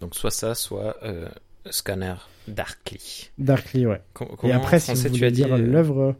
Donc 0.00 0.16
soit 0.16 0.32
ça, 0.32 0.56
soit 0.56 0.96
euh, 1.04 1.28
Scanner 1.70 2.14
Darkly. 2.48 3.30
Darkly, 3.38 3.86
ouais. 3.86 4.02
Com- 4.14 4.28
Et 4.42 4.50
après, 4.52 4.80
si 4.80 4.92
vous 4.94 5.08
voulez 5.08 5.30
dire 5.30 5.56
l'œuvre, 5.56 6.16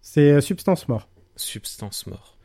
c'est 0.00 0.40
Substance 0.40 0.86
Mort. 0.88 1.08
Substance 1.34 2.06
mort. 2.06 2.36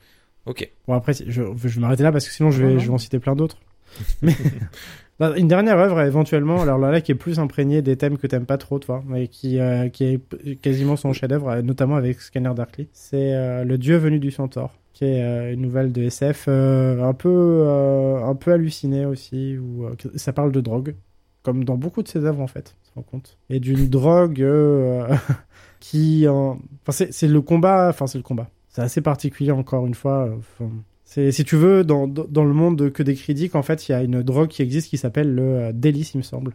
Ok. 0.47 0.69
Bon, 0.87 0.93
après, 0.93 1.13
je, 1.13 1.27
je 1.27 1.67
vais 1.67 1.81
m'arrêter 1.81 2.03
là 2.03 2.11
parce 2.11 2.25
que 2.27 2.33
sinon 2.33 2.51
je 2.51 2.63
vais, 2.63 2.73
non. 2.73 2.79
je 2.79 2.87
vais 2.87 2.93
en 2.93 2.97
citer 2.97 3.19
plein 3.19 3.35
d'autres. 3.35 3.57
Mais 4.21 4.33
bah, 5.19 5.33
une 5.37 5.47
dernière 5.47 5.77
œuvre, 5.77 6.01
éventuellement, 6.01 6.61
alors 6.61 6.77
là, 6.77 6.91
là, 6.91 7.01
qui 7.01 7.11
est 7.11 7.15
plus 7.15 7.39
imprégnée 7.39 7.81
des 7.81 7.97
thèmes 7.97 8.17
que 8.17 8.27
t'aimes 8.27 8.45
pas 8.45 8.57
trop, 8.57 8.79
toi, 8.79 9.03
mais 9.05 9.27
qui, 9.27 9.59
euh, 9.59 9.89
qui 9.89 10.05
est 10.05 10.55
quasiment 10.61 10.95
son 10.95 11.13
chef-d'œuvre, 11.13 11.49
euh, 11.49 11.61
notamment 11.61 11.95
avec 11.95 12.21
Scanner 12.21 12.53
Darkly. 12.55 12.87
C'est 12.93 13.33
euh, 13.33 13.63
Le 13.63 13.77
Dieu 13.77 13.97
venu 13.97 14.19
du 14.19 14.31
Centaure, 14.31 14.73
qui 14.93 15.05
est 15.05 15.23
euh, 15.23 15.53
une 15.53 15.61
nouvelle 15.61 15.91
de 15.91 16.03
SF 16.03 16.45
euh, 16.47 17.03
un 17.03 17.13
peu, 17.13 17.29
euh, 17.29 18.23
un 18.23 18.35
peu 18.35 18.51
hallucinée 18.53 19.05
aussi, 19.05 19.57
où 19.57 19.85
euh, 19.85 19.95
ça 20.15 20.33
parle 20.33 20.51
de 20.51 20.61
drogue, 20.61 20.95
comme 21.43 21.63
dans 21.63 21.77
beaucoup 21.77 22.03
de 22.03 22.07
ses 22.07 22.23
œuvres 22.25 22.41
en 22.41 22.47
fait, 22.47 22.75
on 22.83 22.87
se 22.87 22.93
rend 22.95 23.01
compte. 23.03 23.37
Et 23.49 23.59
d'une 23.59 23.89
drogue 23.89 24.41
euh, 24.41 25.07
qui, 25.79 26.27
en... 26.27 26.59
enfin, 26.87 27.05
c'est 27.11 27.27
le 27.27 27.41
combat, 27.41 27.87
enfin 27.89 28.07
c'est 28.07 28.17
le 28.19 28.23
combat. 28.23 28.49
C'est 28.77 28.83
assez 28.83 29.01
particulier 29.01 29.51
encore 29.51 29.85
une 29.87 29.95
fois. 29.95 30.29
euh, 30.61 31.31
si 31.31 31.43
tu 31.45 31.55
veux 31.55 31.83
dans, 31.85 32.05
dans 32.07 32.43
le 32.43 32.53
monde 32.53 32.77
de- 32.77 32.89
que 32.89 33.01
des 33.01 33.15
critiques 33.15 33.55
en 33.55 33.61
fait 33.63 33.87
il 33.87 33.93
y 33.93 33.95
a 33.95 34.03
une 34.03 34.21
drogue 34.23 34.49
qui 34.49 34.61
existe 34.61 34.89
qui 34.89 34.97
s'appelle 34.97 35.33
le 35.33 35.41
euh, 35.41 35.71
délice 35.73 36.13
il 36.13 36.17
me 36.17 36.21
semble 36.23 36.53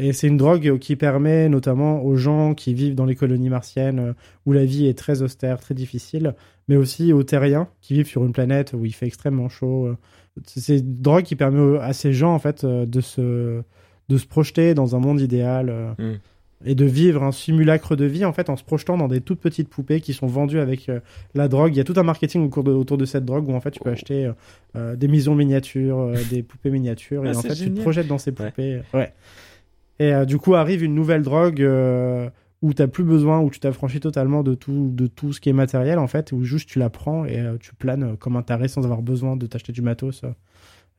et 0.00 0.12
c'est 0.12 0.26
une 0.26 0.36
drogue 0.36 0.78
qui 0.80 0.96
permet 0.96 1.48
notamment 1.48 2.02
aux 2.04 2.16
gens 2.16 2.54
qui 2.54 2.74
vivent 2.74 2.96
dans 2.96 3.04
les 3.04 3.14
colonies 3.14 3.48
martiennes 3.48 4.00
euh, 4.00 4.12
où 4.44 4.52
la 4.52 4.64
vie 4.64 4.86
est 4.88 4.98
très 4.98 5.22
austère 5.22 5.60
très 5.60 5.74
difficile 5.74 6.34
mais 6.66 6.74
aussi 6.76 7.12
aux 7.12 7.22
terriens 7.22 7.68
qui 7.80 7.94
vivent 7.94 8.08
sur 8.08 8.24
une 8.24 8.32
planète 8.32 8.72
où 8.72 8.84
il 8.84 8.92
fait 8.92 9.06
extrêmement 9.06 9.48
chaud 9.48 9.94
c'est 10.46 10.78
une 10.78 11.00
drogue 11.00 11.22
qui 11.22 11.36
permet 11.36 11.78
à 11.78 11.92
ces 11.92 12.12
gens 12.12 12.34
en 12.34 12.38
fait 12.40 12.66
de 12.66 13.00
se 13.00 13.62
de 14.08 14.18
se 14.18 14.26
projeter 14.26 14.74
dans 14.74 14.96
un 14.96 14.98
monde 14.98 15.20
idéal 15.20 15.94
Hmm. 15.98 16.14
Et 16.64 16.74
de 16.74 16.84
vivre 16.84 17.22
un 17.22 17.32
simulacre 17.32 17.96
de 17.96 18.04
vie 18.04 18.24
en 18.24 18.32
fait 18.32 18.50
en 18.50 18.56
se 18.56 18.64
projetant 18.64 18.96
dans 18.96 19.08
des 19.08 19.20
toutes 19.20 19.40
petites 19.40 19.68
poupées 19.68 20.00
qui 20.00 20.12
sont 20.12 20.26
vendues 20.26 20.60
avec 20.60 20.88
euh, 20.88 21.00
la 21.34 21.48
drogue. 21.48 21.74
Il 21.74 21.78
y 21.78 21.80
a 21.80 21.84
tout 21.84 21.94
un 21.96 22.02
marketing 22.02 22.46
autour 22.46 22.64
de, 22.64 22.72
autour 22.72 22.98
de 22.98 23.04
cette 23.04 23.24
drogue 23.24 23.48
où 23.48 23.54
en 23.54 23.60
fait 23.60 23.70
tu 23.70 23.80
peux 23.80 23.90
acheter 23.90 24.26
euh, 24.26 24.32
euh, 24.76 24.96
des 24.96 25.08
maisons 25.08 25.34
miniatures, 25.34 25.98
euh, 25.98 26.14
des 26.30 26.42
poupées 26.42 26.70
miniatures 26.70 27.24
et 27.26 27.30
Ah, 27.30 27.38
en 27.38 27.42
fait 27.42 27.54
tu 27.54 27.72
te 27.72 27.80
projettes 27.80 28.06
dans 28.06 28.18
ces 28.18 28.32
poupées. 28.32 28.82
Ouais. 28.94 29.12
Et 29.98 30.12
du 30.26 30.38
coup 30.38 30.54
arrive 30.54 30.82
une 30.82 30.94
nouvelle 30.94 31.22
drogue 31.22 31.60
où 32.60 32.72
t'as 32.72 32.86
plus 32.88 33.04
besoin, 33.04 33.40
où 33.40 33.50
tu 33.50 33.60
t'affranchis 33.60 34.00
totalement 34.00 34.42
de 34.42 34.54
tout, 34.54 34.90
de 34.92 35.06
tout 35.06 35.32
ce 35.32 35.40
qui 35.40 35.48
est 35.48 35.52
matériel 35.52 35.98
en 35.98 36.08
fait, 36.08 36.32
où 36.32 36.42
juste 36.42 36.68
tu 36.68 36.80
la 36.80 36.90
prends 36.90 37.24
et 37.24 37.40
tu 37.60 37.74
planes 37.74 38.16
comme 38.16 38.36
un 38.36 38.42
taré 38.42 38.66
sans 38.66 38.82
avoir 38.84 39.02
besoin 39.02 39.36
de 39.36 39.46
t'acheter 39.46 39.72
du 39.72 39.82
matos. 39.82 40.22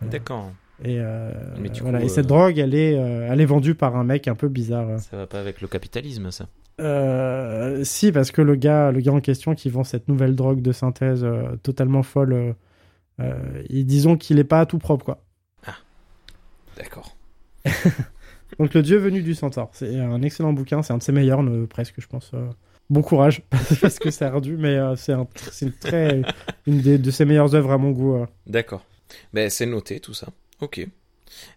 D'accord. 0.02 0.52
Et, 0.84 0.98
euh, 1.00 1.32
Mais 1.60 1.70
du 1.70 1.82
voilà. 1.82 2.00
coup, 2.00 2.06
et 2.06 2.10
cette 2.10 2.26
euh, 2.26 2.30
drogue, 2.30 2.58
elle 2.58 2.74
est, 2.76 2.98
euh, 2.98 3.28
elle 3.32 3.40
est 3.42 3.46
vendue 3.46 3.76
par 3.76 3.96
un 3.96 4.04
mec 4.04 4.28
un 4.28 4.36
peu 4.36 4.48
bizarre. 4.50 5.00
Ça 5.00 5.18
va 5.18 5.28
pas 5.28 5.40
avec 5.40 5.62
le 5.62 5.68
capitalisme, 5.68 6.32
ça. 6.32 6.48
Euh, 6.82 7.84
si, 7.84 8.12
parce 8.12 8.32
que 8.32 8.42
le 8.42 8.56
gars, 8.56 8.92
le 8.92 9.00
gars 9.00 9.12
en 9.14 9.22
question 9.22 9.54
qui 9.56 9.70
vend 9.70 9.84
cette 9.84 10.08
nouvelle 10.08 10.36
drogue 10.36 10.62
de 10.62 10.72
synthèse 10.72 11.26
totalement 11.62 12.02
folle, 12.04 12.56
et 13.70 13.84
disons 13.84 14.18
qu'il 14.18 14.40
est 14.40 14.44
pas 14.44 14.66
tout 14.66 14.80
propre, 14.80 15.06
quoi. 15.06 15.24
D'accord. 16.76 17.16
Donc, 18.60 18.74
Le 18.74 18.82
Dieu 18.82 18.98
venu 18.98 19.22
du 19.22 19.36
Centaure, 19.36 19.70
c'est 19.74 20.00
un 20.00 20.22
excellent 20.24 20.54
bouquin, 20.54 20.82
c'est 20.82 20.94
un 20.94 20.98
de 20.98 21.04
ses 21.04 21.12
meilleurs, 21.12 21.44
presque, 21.70 21.96
je 22.00 22.08
pense. 22.08 22.32
Bon 22.90 23.02
courage, 23.04 23.44
parce 23.82 24.00
que 24.00 24.10
c'est 24.12 24.26
ardu, 24.26 24.58
mais 24.58 24.78
c'est 24.96 25.14
un- 25.14 25.28
une 25.62 25.72
très, 25.72 26.22
une 26.68 26.82
des, 26.82 26.98
de 26.98 27.12
ses 27.12 27.26
meilleures 27.26 27.54
œuvres 27.56 27.72
à 27.72 27.78
mon 27.78 27.92
goût. 27.92 28.26
D'accord. 28.48 28.84
Ben, 29.32 29.50
c'est 29.52 29.68
noté 29.68 30.00
tout 30.00 30.14
ça. 30.16 30.28
Ok. 30.64 30.88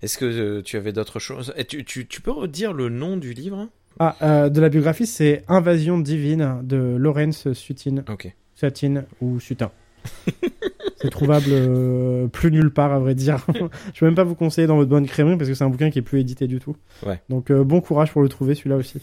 Est-ce 0.02 0.18
que 0.18 0.24
euh, 0.24 0.62
tu 0.62 0.76
avais 0.76 0.92
d'autres 0.92 1.20
choses? 1.20 1.54
Et 1.56 1.64
tu, 1.64 1.84
tu, 1.84 2.08
tu 2.08 2.20
peux 2.20 2.32
redire 2.32 2.72
le 2.72 2.88
nom 2.88 3.16
du 3.16 3.34
livre? 3.34 3.68
Ah, 4.00 4.16
euh, 4.22 4.48
de 4.48 4.60
la 4.60 4.68
biographie, 4.68 5.06
c'est 5.06 5.44
Invasion 5.46 5.98
divine 5.98 6.60
de 6.64 6.96
Lawrence 6.98 7.52
Sutin. 7.52 8.04
Ok. 8.08 8.34
Satine 8.56 9.06
ou 9.20 9.38
Sutin. 9.38 9.70
c'est 10.96 11.10
trouvable 11.10 11.50
euh, 11.50 12.26
plus 12.26 12.50
nulle 12.50 12.72
part, 12.72 12.92
à 12.92 12.98
vrai 12.98 13.14
dire. 13.14 13.46
je 13.94 14.00
peux 14.00 14.06
même 14.06 14.16
pas 14.16 14.24
vous 14.24 14.34
conseiller 14.34 14.66
dans 14.66 14.76
votre 14.76 14.90
bonne 14.90 15.06
crèmerie 15.06 15.36
parce 15.36 15.48
que 15.48 15.54
c'est 15.54 15.64
un 15.64 15.70
bouquin 15.70 15.90
qui 15.90 16.00
est 16.00 16.02
plus 16.02 16.18
édité 16.20 16.48
du 16.48 16.58
tout. 16.58 16.76
Ouais. 17.04 17.20
Donc 17.28 17.52
bon 17.52 17.80
courage 17.80 18.10
pour 18.10 18.22
le 18.22 18.28
trouver, 18.28 18.56
celui-là 18.56 18.76
aussi. 18.76 19.00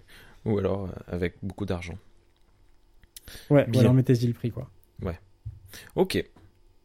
Ou 0.44 0.58
alors 0.58 0.88
avec 1.08 1.34
beaucoup 1.42 1.64
d'argent. 1.64 1.96
Ouais, 3.50 3.64
Bien. 3.66 3.80
ou 3.80 3.80
alors 3.80 3.94
mettez-y 3.94 4.26
le 4.26 4.34
prix, 4.34 4.50
quoi. 4.50 4.68
Ok. 5.96 6.24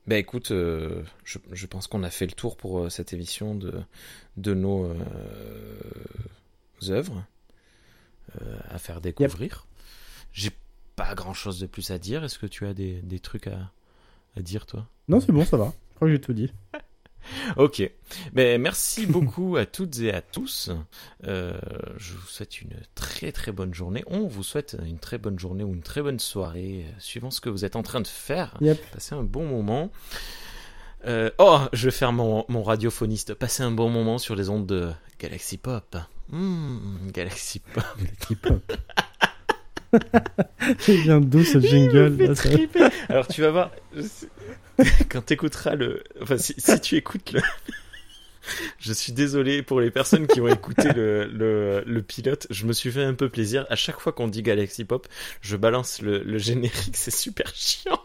Ben 0.07 0.17
écoute, 0.17 0.51
euh, 0.51 1.03
je, 1.23 1.37
je 1.51 1.65
pense 1.67 1.87
qu'on 1.87 2.03
a 2.03 2.09
fait 2.09 2.25
le 2.25 2.31
tour 2.31 2.57
pour 2.57 2.79
euh, 2.79 2.89
cette 2.89 3.13
émission 3.13 3.53
de, 3.55 3.81
de 4.37 4.53
nos 4.53 4.85
euh, 4.85 4.95
œuvres 6.89 7.23
euh, 8.41 8.57
à 8.69 8.79
faire 8.79 8.99
découvrir. 9.01 9.67
J'ai 10.33 10.51
pas 10.95 11.13
grand 11.13 11.33
chose 11.33 11.59
de 11.59 11.67
plus 11.67 11.91
à 11.91 11.99
dire. 11.99 12.23
Est-ce 12.23 12.39
que 12.39 12.47
tu 12.47 12.65
as 12.65 12.73
des, 12.73 13.01
des 13.01 13.19
trucs 13.19 13.47
à, 13.47 13.71
à 14.35 14.41
dire, 14.41 14.65
toi? 14.65 14.87
Non, 15.07 15.19
c'est 15.19 15.31
bon, 15.31 15.45
ça 15.45 15.57
va. 15.57 15.71
Je 15.91 15.95
crois 15.95 16.07
que 16.07 16.13
j'ai 16.13 16.21
tout 16.21 16.33
dit. 16.33 16.51
Ok. 17.57 17.89
Ben, 18.33 18.61
merci 18.61 19.05
beaucoup 19.07 19.57
à 19.57 19.65
toutes 19.65 19.99
et 19.99 20.13
à 20.13 20.21
tous. 20.21 20.69
Euh, 21.25 21.53
je 21.97 22.13
vous 22.13 22.27
souhaite 22.27 22.61
une 22.61 22.75
très 22.95 23.31
très 23.31 23.51
bonne 23.51 23.73
journée. 23.73 24.03
On 24.07 24.27
vous 24.27 24.43
souhaite 24.43 24.77
une 24.85 24.99
très 24.99 25.17
bonne 25.17 25.39
journée 25.39 25.63
ou 25.63 25.73
une 25.73 25.83
très 25.83 26.01
bonne 26.01 26.19
soirée, 26.19 26.85
euh, 26.87 26.99
suivant 26.99 27.31
ce 27.31 27.41
que 27.41 27.49
vous 27.49 27.65
êtes 27.65 27.75
en 27.75 27.83
train 27.83 28.01
de 28.01 28.07
faire. 28.07 28.55
Yep. 28.61 28.79
Passez 28.91 29.15
un 29.15 29.23
bon 29.23 29.45
moment. 29.45 29.91
Euh, 31.07 31.31
oh, 31.39 31.59
je 31.73 31.85
vais 31.85 31.91
faire 31.91 32.13
mon, 32.13 32.45
mon 32.47 32.63
radiophoniste. 32.63 33.33
Passez 33.33 33.63
un 33.63 33.71
bon 33.71 33.89
moment 33.89 34.17
sur 34.17 34.35
les 34.35 34.49
ondes 34.49 34.67
de 34.67 34.91
Galaxy 35.19 35.57
Pop. 35.57 35.97
Hmm, 36.29 37.09
Galaxy 37.11 37.59
Pop. 37.59 37.83
Hip-hop. 38.29 38.71
Il 40.87 41.01
vient 41.01 41.19
d'où 41.21 41.43
ce 41.43 41.59
jingle? 41.59 42.15
là, 42.17 42.35
ça- 42.35 42.49
Alors 43.09 43.27
tu 43.27 43.41
vas 43.41 43.51
voir, 43.51 43.71
quand 45.09 45.21
tu 45.25 45.33
écouteras 45.33 45.75
le... 45.75 46.03
Enfin, 46.21 46.37
si, 46.37 46.53
si 46.57 46.79
tu 46.81 46.95
écoutes 46.95 47.31
le... 47.33 47.41
Je 48.79 48.91
suis 48.91 49.13
désolé 49.13 49.61
pour 49.61 49.79
les 49.81 49.91
personnes 49.91 50.25
qui 50.27 50.41
ont 50.41 50.47
écouté 50.47 50.91
le, 50.93 51.25
le, 51.25 51.83
le 51.85 52.01
pilote. 52.01 52.47
Je 52.49 52.65
me 52.65 52.73
suis 52.73 52.91
fait 52.91 53.03
un 53.03 53.13
peu 53.13 53.29
plaisir. 53.29 53.67
À 53.69 53.75
chaque 53.75 53.99
fois 53.99 54.11
qu'on 54.13 54.27
dit 54.27 54.41
Galaxy 54.41 54.83
Pop, 54.83 55.07
je 55.41 55.55
balance 55.55 56.01
le, 56.01 56.23
le 56.23 56.37
générique. 56.39 56.95
C'est 56.95 57.15
super 57.15 57.51
chiant. 57.53 58.01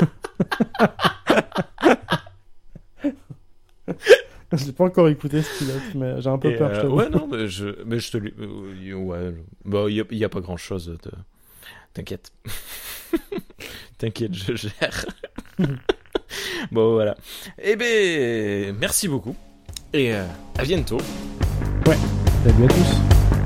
J'ai 4.56 4.72
pas 4.72 4.84
encore 4.84 5.08
écouté 5.08 5.42
ce 5.42 5.58
pilote, 5.58 5.94
mais 5.94 6.20
j'ai 6.20 6.28
un 6.28 6.38
peu 6.38 6.50
Et, 6.50 6.56
peur. 6.56 6.74
je 6.74 6.78
euh, 6.78 6.82
t'avoue. 6.82 6.96
ouais, 6.96 7.08
non, 7.08 7.28
mais 7.30 7.46
je, 7.46 7.68
mais 7.86 8.00
je 8.00 8.10
te... 8.10 8.18
euh, 8.18 8.94
ouais, 8.94 9.34
bah, 9.64 9.84
il 9.88 10.04
y, 10.10 10.24
a 10.24 10.28
pas 10.28 10.40
grand 10.40 10.56
chose 10.56 10.86
de... 10.86 11.10
T'inquiète. 11.94 12.32
T'inquiète, 13.98 14.34
je 14.34 14.54
gère. 14.56 15.06
bon, 16.72 16.94
voilà. 16.94 17.16
Eh 17.62 17.76
ben, 17.76 18.74
merci 18.78 19.06
beaucoup. 19.06 19.36
Et 19.92 20.14
euh, 20.14 20.24
à 20.58 20.62
bientôt. 20.62 20.98
Salut 22.44 22.64
à 22.64 22.68
tous. 22.68 23.39